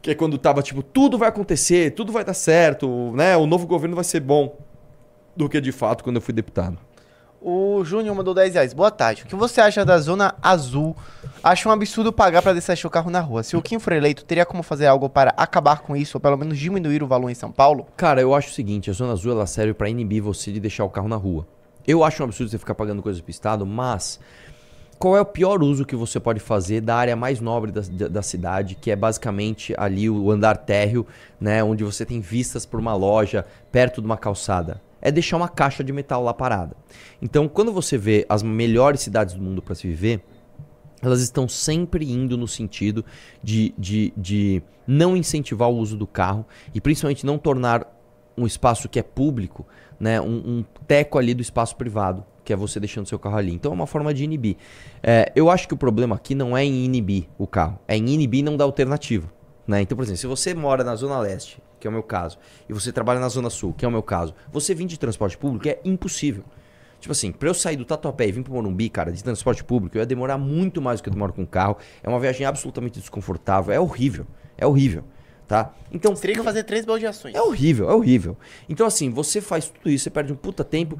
[0.01, 3.37] que é quando tava tipo, tudo vai acontecer, tudo vai dar certo, né?
[3.37, 4.57] O novo governo vai ser bom,
[5.37, 6.79] do que de fato quando eu fui deputado.
[7.41, 8.73] O Júnior mandou 10 reais.
[8.73, 9.23] Boa tarde.
[9.23, 10.97] O que você acha da Zona Azul?
[11.45, 13.43] Acho um absurdo pagar pra deixar o carro na rua.
[13.43, 16.37] Se o Kim for eleito, teria como fazer algo para acabar com isso, ou pelo
[16.37, 17.87] menos diminuir o valor em São Paulo?
[17.97, 20.85] Cara, eu acho o seguinte, a Zona Azul ela serve pra inibir você de deixar
[20.85, 21.47] o carro na rua.
[21.89, 24.21] Eu acho um absurdo você ficar pagando coisas pro Estado, mas
[24.99, 28.09] qual é o pior uso que você pode fazer da área mais nobre da, da,
[28.09, 31.07] da cidade, que é basicamente ali o andar térreo,
[31.41, 34.83] né, onde você tem vistas por uma loja perto de uma calçada?
[35.01, 36.77] É deixar uma caixa de metal lá parada.
[37.23, 40.23] Então, quando você vê as melhores cidades do mundo para se viver,
[41.01, 43.03] elas estão sempre indo no sentido
[43.43, 47.95] de, de, de não incentivar o uso do carro e principalmente não tornar
[48.37, 49.67] um espaço que é público,
[49.99, 53.53] né, um, um teco ali do espaço privado, que é você deixando seu carro ali.
[53.53, 54.57] Então é uma forma de inibir.
[55.03, 58.09] É, eu acho que o problema aqui não é em inibir o carro, é em
[58.09, 59.31] inibir não dar alternativa.
[59.67, 59.83] Né?
[59.83, 62.39] Então, por exemplo, se você mora na Zona Leste, que é o meu caso,
[62.69, 65.37] e você trabalha na Zona Sul, que é o meu caso, você vir de transporte
[65.37, 66.43] público é impossível.
[67.01, 69.97] Tipo assim, pra eu sair do Tatuapé e vir pro Morumbi, cara, de transporte público,
[69.97, 71.77] eu ia demorar muito mais do que eu demoro com carro.
[72.03, 73.73] É uma viagem absolutamente desconfortável.
[73.73, 74.27] É horrível.
[74.57, 75.05] É horrível.
[75.49, 75.73] Tá?
[75.91, 76.15] Então.
[76.15, 77.35] Teria que fazer três baldeações.
[77.35, 78.37] É horrível, é horrível.
[78.69, 80.99] Então, assim, você faz tudo isso, você perde um puta tempo.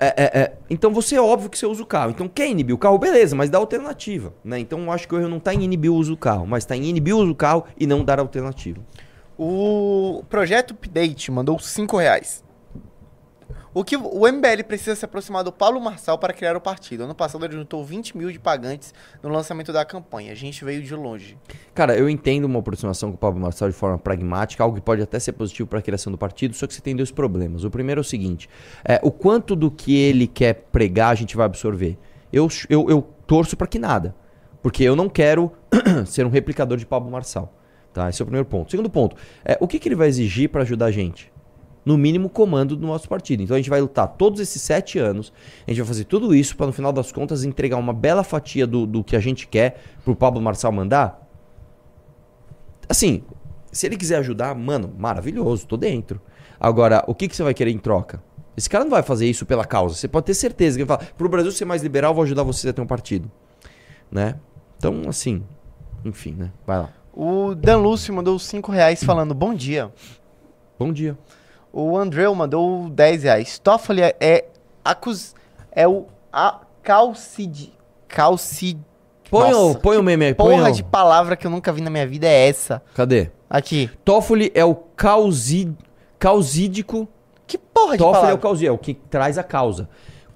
[0.00, 0.52] É, é, é.
[0.68, 2.10] Então você é óbvio que você usa o carro.
[2.10, 4.34] Então quer inibir o carro, beleza, mas dá alternativa.
[4.44, 4.58] Né?
[4.58, 6.64] Então eu acho que o erro não tá em inibir o uso do carro, mas
[6.64, 8.80] tá em inibir o uso do carro e não dar alternativa.
[9.38, 12.42] O Projeto Update mandou 5 reais.
[13.74, 17.04] O que o MBL precisa se aproximar do Paulo Marçal para criar o partido.
[17.04, 18.92] Ano passado ele juntou 20 mil de pagantes
[19.22, 20.30] no lançamento da campanha.
[20.30, 21.38] A gente veio de longe.
[21.74, 25.00] Cara, eu entendo uma aproximação com o Pablo Marçal de forma pragmática, algo que pode
[25.00, 27.64] até ser positivo para a criação do partido, só que você tem dois problemas.
[27.64, 28.46] O primeiro é o seguinte:
[28.84, 31.96] é, o quanto do que ele quer pregar a gente vai absorver.
[32.30, 34.14] Eu, eu, eu torço para que nada.
[34.62, 35.50] Porque eu não quero
[36.04, 37.50] ser um replicador de Pablo Marçal.
[37.94, 38.10] Tá?
[38.10, 38.70] Esse é o primeiro ponto.
[38.70, 41.31] Segundo ponto, é, o que, que ele vai exigir para ajudar a gente?
[41.84, 43.42] No mínimo, comando do nosso partido.
[43.42, 45.32] Então a gente vai lutar todos esses sete anos,
[45.66, 48.66] a gente vai fazer tudo isso para no final das contas entregar uma bela fatia
[48.66, 51.28] do, do que a gente quer pro Pablo Marçal mandar.
[52.88, 53.22] Assim,
[53.70, 56.20] se ele quiser ajudar, mano, maravilhoso, tô dentro.
[56.60, 58.22] Agora, o que, que você vai querer em troca?
[58.56, 59.94] Esse cara não vai fazer isso pela causa.
[59.94, 62.70] Você pode ter certeza que ele fala, pro Brasil ser mais liberal, vou ajudar vocês
[62.70, 63.30] a ter um partido.
[64.10, 64.36] Né?
[64.76, 65.42] Então, assim,
[66.04, 66.52] enfim, né?
[66.66, 66.90] Vai lá.
[67.14, 69.92] O Dan Lúcio mandou 5 reais falando bom dia.
[70.78, 71.16] Bom dia.
[71.72, 73.58] O Andreu mandou 10 reais.
[73.58, 74.44] Toffoli é, é,
[74.84, 75.34] acus,
[75.70, 77.70] é o a, calcid,
[78.06, 78.78] calcid...
[79.30, 80.34] Põe o, Nossa, põe o meme aí.
[80.34, 80.72] Põe Porra o...
[80.72, 82.82] de palavra que eu nunca vi na minha vida é essa.
[82.94, 83.30] Cadê?
[83.48, 83.90] Aqui.
[84.04, 85.74] Toffoli é o causi...
[86.18, 87.08] causídico
[87.46, 88.34] Que porra de Toffoli é palavra?
[88.34, 89.88] o causídico, é o que traz a causa.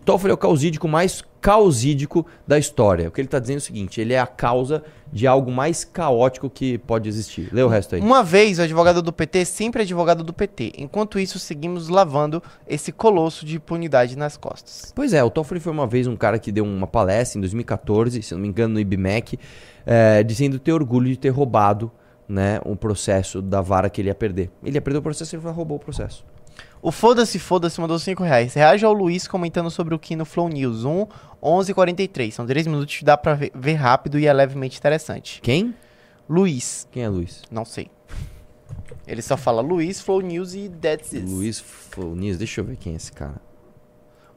[0.07, 3.09] Toffoli é o causídico mais causídico da história.
[3.09, 4.83] O que ele está dizendo é o seguinte: ele é a causa
[5.13, 7.49] de algo mais caótico que pode existir.
[7.53, 8.01] Lê o resto aí.
[8.01, 10.73] Uma vez o advogado do PT, sempre advogado do PT.
[10.79, 14.93] Enquanto isso, seguimos lavando esse colosso de impunidade nas costas.
[14.95, 18.23] Pois é, o Toffoli foi uma vez um cara que deu uma palestra em 2014,
[18.23, 19.39] se não me engano, no IBMEC,
[19.87, 21.91] eh, dizendo ter orgulho de ter roubado
[22.29, 24.51] né, um processo da vara que ele ia perder.
[24.65, 26.25] Ele ia perder o processo e ele roubou o processo.
[26.83, 28.55] O Foda-se, Foda-se mandou 5 reais.
[28.55, 31.07] Reaja ao Luiz comentando sobre o que no Flow News 1,
[31.43, 35.41] 11 43 São 3 minutos, dá pra ver, rápido e é levemente interessante.
[35.43, 35.75] Quem?
[36.29, 37.43] Luiz, Quem é Luiz?
[37.51, 37.89] não sei.
[39.07, 41.25] Ele só fala Luiz, Flow News e that's it.
[41.27, 43.41] Luiz Floniz, deixa eu ver quem é esse cara.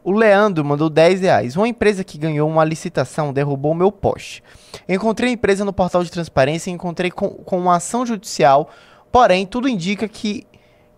[0.03, 1.55] O Leandro mandou 10 reais.
[1.57, 4.43] Uma empresa que ganhou uma licitação derrubou meu poste.
[4.87, 8.69] Encontrei a empresa no portal de transparência e encontrei com, com uma ação judicial,
[9.11, 10.45] porém tudo indica que,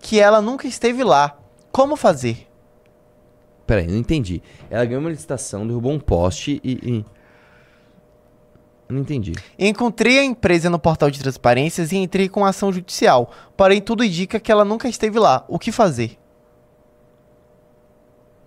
[0.01, 1.37] que ela nunca esteve lá.
[1.71, 2.47] Como fazer?
[3.65, 4.41] Peraí, não entendi.
[4.69, 6.71] Ela ganhou uma licitação, derrubou um poste e.
[6.71, 7.05] e...
[8.89, 9.31] Não entendi.
[9.57, 14.37] Encontrei a empresa no portal de transparências e entrei com ação judicial, porém tudo indica
[14.37, 15.45] que ela nunca esteve lá.
[15.47, 16.17] O que fazer?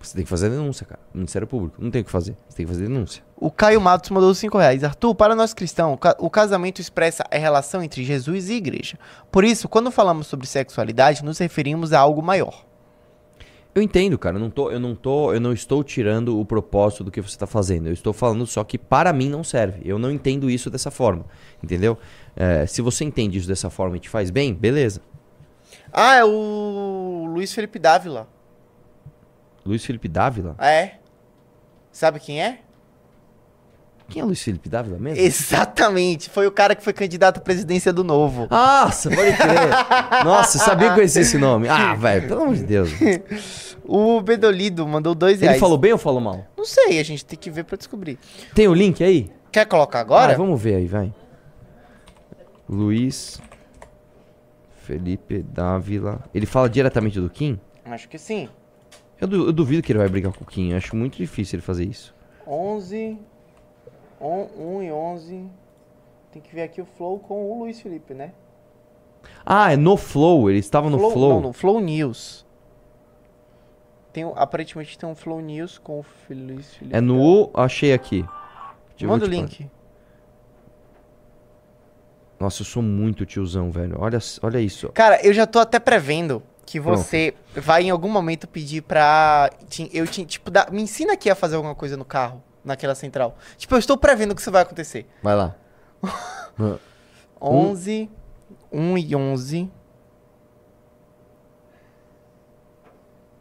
[0.05, 0.99] Você tem que fazer a denúncia, cara.
[1.13, 1.75] Ministério Público.
[1.79, 2.35] Não tem o que fazer.
[2.47, 3.23] Você tem que fazer denúncia.
[3.35, 4.83] O Caio Matos mandou 5 reais.
[4.83, 8.97] Arthur, para nós cristãos, o casamento expressa a relação entre Jesus e igreja.
[9.31, 12.65] Por isso, quando falamos sobre sexualidade, nos referimos a algo maior.
[13.73, 14.37] Eu entendo, cara.
[14.37, 17.35] Eu não, tô, eu, não tô, eu não estou tirando o propósito do que você
[17.35, 17.87] está fazendo.
[17.87, 19.81] Eu estou falando só que para mim não serve.
[19.83, 21.25] Eu não entendo isso dessa forma.
[21.61, 21.97] Entendeu?
[22.35, 25.01] É, se você entende isso dessa forma e te faz bem, beleza.
[25.91, 28.29] Ah, é o Luiz Felipe Dávila.
[29.65, 30.55] Luiz Felipe Dávila?
[30.59, 30.95] É.
[31.91, 32.59] Sabe quem é?
[34.07, 35.19] Quem é Luiz Felipe Dávila mesmo?
[35.23, 36.29] Exatamente.
[36.29, 38.47] Foi o cara que foi candidato à presidência do Novo.
[38.51, 40.23] Nossa, pode crer.
[40.23, 41.67] Nossa, eu sabia que conhecia esse nome.
[41.67, 42.89] Ah, velho, pelo amor de Deus.
[43.83, 45.59] O Bedolido mandou 2 Ele reais.
[45.59, 46.45] falou bem ou falou mal?
[46.55, 48.19] Não sei, a gente tem que ver pra descobrir.
[48.53, 49.31] Tem o link aí?
[49.51, 50.33] Quer colocar agora?
[50.33, 51.11] Ah, vamos ver aí, vai.
[52.69, 53.41] Luiz
[54.83, 56.19] Felipe Dávila.
[56.33, 57.59] Ele fala diretamente do Kim?
[57.85, 58.49] Acho que sim.
[59.25, 60.73] Eu, du- eu duvido que ele vai brigar com o Kim.
[60.73, 62.13] Acho muito difícil ele fazer isso.
[62.47, 63.17] 11,
[64.21, 65.45] 1 e 11.
[66.31, 68.31] Tem que ver aqui o Flow com o Luiz Felipe, né?
[69.45, 70.49] Ah, é no Flow.
[70.49, 71.33] Ele estava no Flow.
[71.35, 72.45] Não, no Flow News.
[74.13, 76.95] Tem, um- aparentemente tem um Flow News com o Luiz Felipe.
[76.95, 77.49] É no.
[77.53, 78.25] Achei aqui.
[78.99, 79.69] Eu Manda o link.
[82.39, 83.95] Nossa, eu sou muito tiozão, velho.
[83.99, 84.89] Olha, olha isso.
[84.93, 86.97] Cara, eu já tô até prevendo que Pronto.
[86.97, 89.49] você vai em algum momento pedir pra.
[89.69, 92.95] te- Eu te, tipo, dá- me ensina aqui a fazer alguma coisa no carro, naquela
[92.95, 93.37] central.
[93.57, 95.05] Tipo, eu estou prevendo que isso vai acontecer.
[95.21, 95.55] Vai lá.
[97.41, 98.09] 11,
[98.71, 99.69] 1 e 11.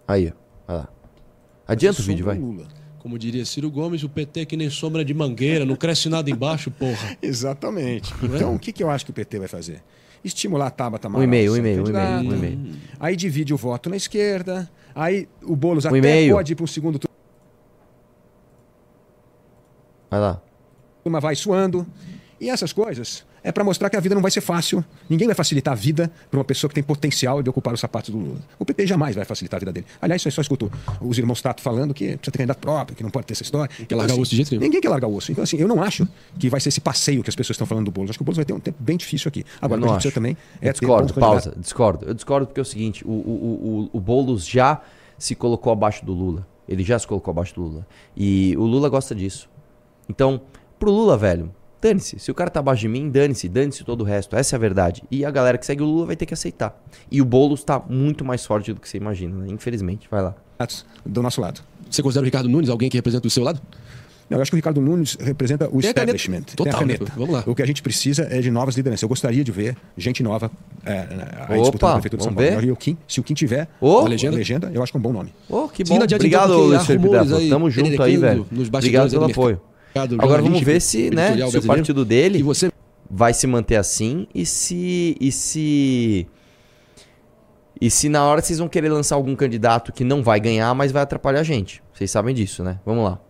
[0.06, 0.32] Aí, ó.
[0.66, 0.88] Vai lá.
[1.66, 2.36] Adianta o vídeo, vai.
[2.38, 2.66] Lula.
[2.98, 6.30] Como diria Ciro Gomes, o PT é que nem sombra de mangueira, não cresce nada
[6.30, 7.16] embaixo, porra.
[7.20, 8.12] Exatamente.
[8.22, 8.26] É?
[8.26, 9.82] Então, o que, que eu acho que o PT vai fazer?
[10.24, 11.24] Estimular a Tabata Um Amaral.
[11.24, 12.58] e-mail, um e-mail, um e-mail, um e-mail.
[12.98, 14.70] Aí divide o voto na esquerda.
[14.94, 16.34] Aí o Boulos até e-mail.
[16.34, 17.14] pode ir para um segundo turno,
[20.10, 20.40] Vai lá.
[21.04, 21.86] mas vai suando.
[22.40, 24.84] E essas coisas é para mostrar que a vida não vai ser fácil.
[25.08, 28.10] Ninguém vai facilitar a vida para uma pessoa que tem potencial de ocupar os sapatos
[28.10, 28.38] do Lula.
[28.58, 29.86] O PT jamais vai facilitar a vida dele.
[30.00, 30.70] Aliás, isso eu só escuto
[31.00, 33.68] os irmãos Tato falando que precisa ter candidato próprio, que não pode ter essa história.
[33.86, 34.58] quer largar o osso de jeito.
[34.58, 35.30] Ninguém quer largar o osso.
[35.30, 36.08] Então, assim, eu não acho
[36.38, 38.10] que vai ser esse passeio que as pessoas estão falando do Boulos.
[38.10, 39.44] Acho que o Boulos vai ter um tempo bem difícil aqui.
[39.60, 40.14] Agora, Eu que não a gente precisa acho.
[40.14, 42.06] também é discordo, pausa, discordo.
[42.06, 44.80] Eu discordo porque é o seguinte, o, o, o, o Boulos já
[45.18, 46.46] se colocou abaixo do Lula.
[46.66, 47.86] Ele já se colocou abaixo do Lula.
[48.16, 49.48] E o Lula gosta disso.
[50.08, 50.40] Então,
[50.78, 51.50] pro Lula, velho,
[51.84, 52.18] dane-se.
[52.18, 54.34] Se o cara tá abaixo de mim, dane-se, dane-se todo o resto.
[54.34, 55.02] Essa é a verdade.
[55.10, 56.82] E a galera que segue o Lula vai ter que aceitar.
[57.10, 59.46] E o Boulos tá muito mais forte do que você imagina, né?
[59.50, 60.08] Infelizmente.
[60.10, 60.34] Vai lá.
[61.04, 61.60] do nosso lado.
[61.90, 63.60] Você considera o Ricardo Nunes alguém que representa o seu lado?
[64.30, 66.16] Não, eu acho que o Ricardo Nunes representa o Tem a caneta.
[66.16, 66.56] establishment.
[66.56, 67.04] Total, Tem a caneta.
[67.04, 67.10] né?
[67.14, 67.44] Vamos lá.
[67.46, 69.02] O que a gente precisa é de novas lideranças.
[69.02, 70.50] Eu gostaria de ver gente nova
[70.86, 71.00] é,
[71.48, 72.64] aí Opa, disputando a prefeitura de São Paulo.
[72.64, 74.36] E o Kim, se o Kim tiver Ô, a legenda?
[74.36, 74.70] legenda?
[74.72, 75.34] eu acho que é um bom nome.
[75.50, 75.96] Ô, que bom.
[76.02, 77.08] Obrigado, Luiz Felipe
[77.50, 78.46] Tamo junto aí, velho.
[78.50, 79.60] nos Obrigado pelo apoio.
[80.18, 82.70] Agora vamos ver se, né, se o partido dele você
[83.10, 86.26] vai se manter assim e se e se
[87.80, 90.90] e se na hora vocês vão querer lançar algum candidato que não vai ganhar, mas
[90.90, 91.82] vai atrapalhar a gente.
[91.92, 92.78] Vocês sabem disso, né?
[92.84, 93.20] Vamos lá.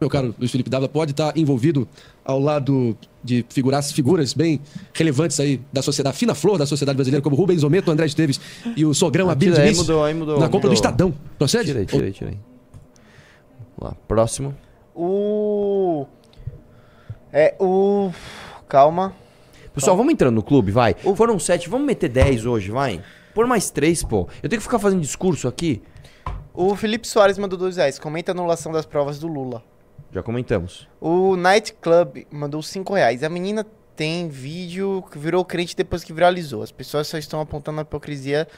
[0.00, 1.86] meu caro Luiz Felipe Dávila, pode estar envolvido
[2.24, 4.60] ao lado de figuras, figuras bem
[4.94, 8.40] relevantes aí da sociedade, fina flor da sociedade brasileira, como Rubens Ometo, André Esteves
[8.76, 10.70] e o sogrão Ah, Abílio tira aí, Diniz, mudou, aí mudou, na compra mudou.
[10.70, 11.12] do Estadão.
[11.36, 11.66] Procede?
[11.66, 12.38] Tirei, tirei, tirei.
[13.76, 13.96] Vamos lá.
[14.06, 14.54] Próximo.
[15.00, 16.06] O.
[17.32, 18.10] É, o.
[18.68, 19.14] Calma.
[19.72, 20.94] Pessoal, vamos entrando no clube, vai.
[21.14, 23.00] Foram sete, vamos meter dez hoje, vai.
[23.32, 24.28] Por mais três, pô.
[24.42, 25.80] Eu tenho que ficar fazendo discurso aqui.
[26.52, 27.96] O Felipe Soares mandou dois reais.
[27.96, 29.62] Comenta a anulação das provas do Lula.
[30.10, 30.88] Já comentamos.
[31.00, 33.22] O Night Club mandou cinco reais.
[33.22, 33.64] A menina
[33.94, 36.60] tem vídeo que virou crente depois que viralizou.
[36.60, 38.48] As pessoas só estão apontando a hipocrisia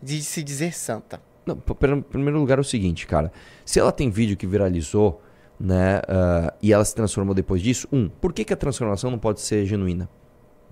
[0.00, 1.20] de se dizer santa.
[1.44, 3.32] Não, em primeiro lugar é o seguinte, cara.
[3.64, 5.20] Se ela tem vídeo que viralizou,
[5.58, 9.18] né, ah, e ela se transformou depois disso, um, por que, que a transformação não
[9.18, 10.08] pode ser genuína?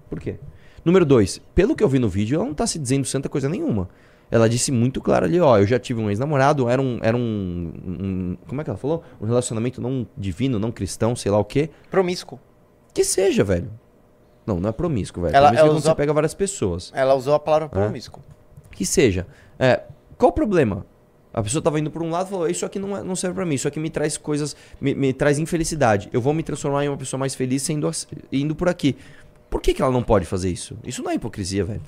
[0.08, 0.38] Por quê?
[0.84, 3.48] Número dois, pelo que eu vi no vídeo, ela não tá se dizendo santa coisa
[3.48, 3.88] nenhuma.
[4.30, 7.72] Ela disse muito claro ali, ó, eu já tive um ex-namorado, era um, era um,
[7.86, 9.02] um- como é que ela falou?
[9.20, 11.70] Um relacionamento não divino, não cristão, sei lá o quê.
[11.90, 12.38] Promíscuo.
[12.92, 13.70] Que seja, velho.
[14.44, 15.34] Não, não é promíscuo, velho.
[15.36, 16.92] Ela- promíscuo é ela quando usou- você pega várias pessoas.
[16.94, 18.22] Ela usou a palavra promíscuo.
[18.72, 19.26] Que seja.
[19.58, 19.82] É,
[20.18, 20.84] qual o problema?
[21.36, 23.34] A pessoa tava indo por um lado e falou: Isso aqui não, é- não serve
[23.34, 26.08] pra mim, isso aqui me traz coisas, me, me traz infelicidade.
[26.10, 27.90] Eu vou me transformar em uma pessoa mais feliz sendo
[28.32, 28.96] indo por aqui.
[29.50, 30.76] Por que, que ela não pode fazer isso?
[30.82, 31.82] Isso não é hipocrisia, velho.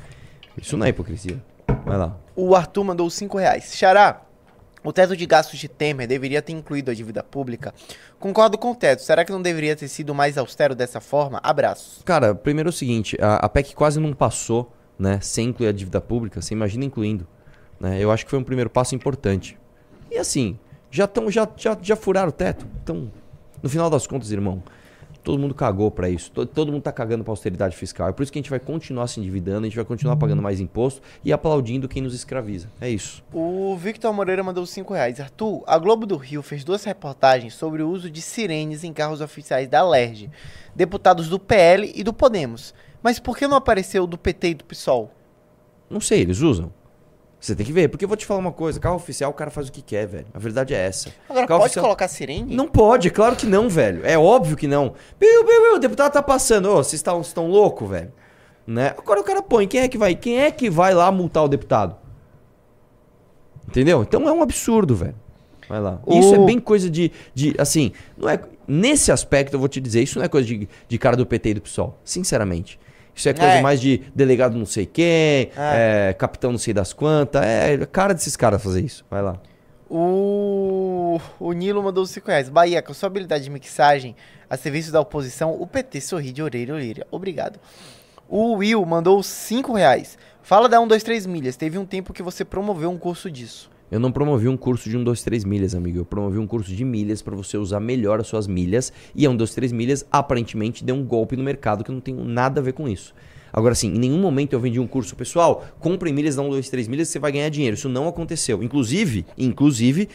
[0.61, 1.43] Isso não é hipocrisia.
[1.87, 2.15] Vai lá.
[2.37, 3.75] O Arthur mandou cinco reais.
[3.75, 4.21] Xará,
[4.85, 7.73] o teto de gastos de Temer deveria ter incluído a dívida pública.
[8.19, 9.03] Concordo com o teto.
[9.03, 11.41] Será que não deveria ter sido mais austero dessa forma?
[11.43, 12.03] Abraços.
[12.05, 15.19] Cara, primeiro é o seguinte: a, a PEC quase não passou, né?
[15.23, 16.41] Sem incluir a dívida pública.
[16.43, 17.27] Você imagina incluindo.
[17.81, 18.03] Né?
[18.03, 19.59] Eu acho que foi um primeiro passo importante.
[20.11, 20.59] E assim,
[20.91, 22.67] já, tão, já, já, já furaram o teto.
[22.83, 23.11] Então,
[23.63, 24.63] no final das contas, irmão,
[25.23, 26.31] todo mundo cagou pra isso.
[26.31, 28.09] Todo, todo mundo tá cagando pra austeridade fiscal.
[28.09, 30.41] É por isso que a gente vai continuar se endividando, a gente vai continuar pagando
[30.41, 32.71] mais imposto e aplaudindo quem nos escraviza.
[32.81, 33.23] É isso.
[33.33, 35.21] O Victor Moreira mandou cinco reais.
[35.21, 39.21] Arthur, a Globo do Rio fez duas reportagens sobre o uso de sirenes em carros
[39.21, 40.31] oficiais da LERJ.
[40.75, 42.75] Deputados do PL e do Podemos.
[43.03, 45.13] Mas por que não apareceu do PT e do PSOL?
[45.91, 46.73] Não sei, eles usam.
[47.41, 49.51] Você tem que ver, porque eu vou te falar uma coisa: carro oficial, o cara
[49.51, 50.27] faz o que quer, velho.
[50.35, 51.09] A verdade é essa.
[51.29, 52.55] Agora, Carro pode oficial- colocar sirene?
[52.55, 54.05] Não pode, é claro que não, velho.
[54.05, 54.95] É óbvio que não.
[55.19, 56.67] Piu, piu, piu, o deputado tá passando.
[56.71, 58.13] Ô, vocês estão estão loucos, velho.
[58.67, 58.89] Né?
[58.99, 60.15] Agora o cara põe, quem é que vai?
[60.15, 61.97] Quem é que vai lá multar o deputado?
[63.69, 64.03] Entendeu?
[64.03, 65.15] Então é um absurdo, velho.
[65.69, 66.01] Vai lá.
[66.07, 67.55] O- Isso é bem coisa de, de.
[67.59, 68.41] Assim, não é.
[68.67, 71.51] Nesse aspecto, eu vou te dizer, isso não é coisa de, de cara do PT
[71.51, 71.99] e do PSOL.
[72.05, 72.79] Sinceramente.
[73.19, 73.61] Isso é coisa É.
[73.61, 76.11] mais de delegado não sei quem, É.
[76.11, 77.43] é, capitão não sei das quantas.
[77.45, 79.05] É cara desses caras fazer isso.
[79.11, 79.37] Vai lá.
[79.91, 82.49] O, o Nilo mandou 5 reais.
[82.49, 84.15] Bahia, com sua habilidade de mixagem
[84.49, 87.07] a serviço da oposição, o PT sorri de orelha a orelha.
[87.11, 87.59] Obrigado.
[88.29, 90.17] O Will mandou 5 reais.
[90.43, 91.57] Fala da 1, 2, 3 milhas.
[91.57, 93.71] Teve um tempo que você promoveu um curso disso.
[93.91, 95.99] Eu não promovi um curso de 1, 2, 3 milhas, amigo.
[95.99, 98.93] Eu promovi um curso de milhas para você usar melhor as suas milhas.
[99.15, 102.01] E a 1, 2, 3 milhas aparentemente deu um golpe no mercado que eu não
[102.01, 103.15] tenho nada a ver com isso.
[103.51, 106.69] Agora, assim, em nenhum momento eu vendi um curso, pessoal, compre milhas da 1, 2,
[106.69, 107.75] 3 milhas você vai ganhar dinheiro.
[107.75, 108.63] Isso não aconteceu.
[108.63, 110.09] Inclusive, inclusive,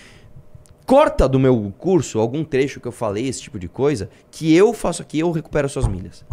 [0.86, 4.72] corta do meu curso algum trecho que eu falei, esse tipo de coisa, que eu
[4.72, 6.24] faço aqui, eu recupero as suas milhas.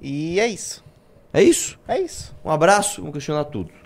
[0.00, 0.84] E é isso.
[1.32, 1.78] É isso.
[1.88, 2.34] É isso.
[2.44, 3.79] Um abraço, vamos questionar tudo.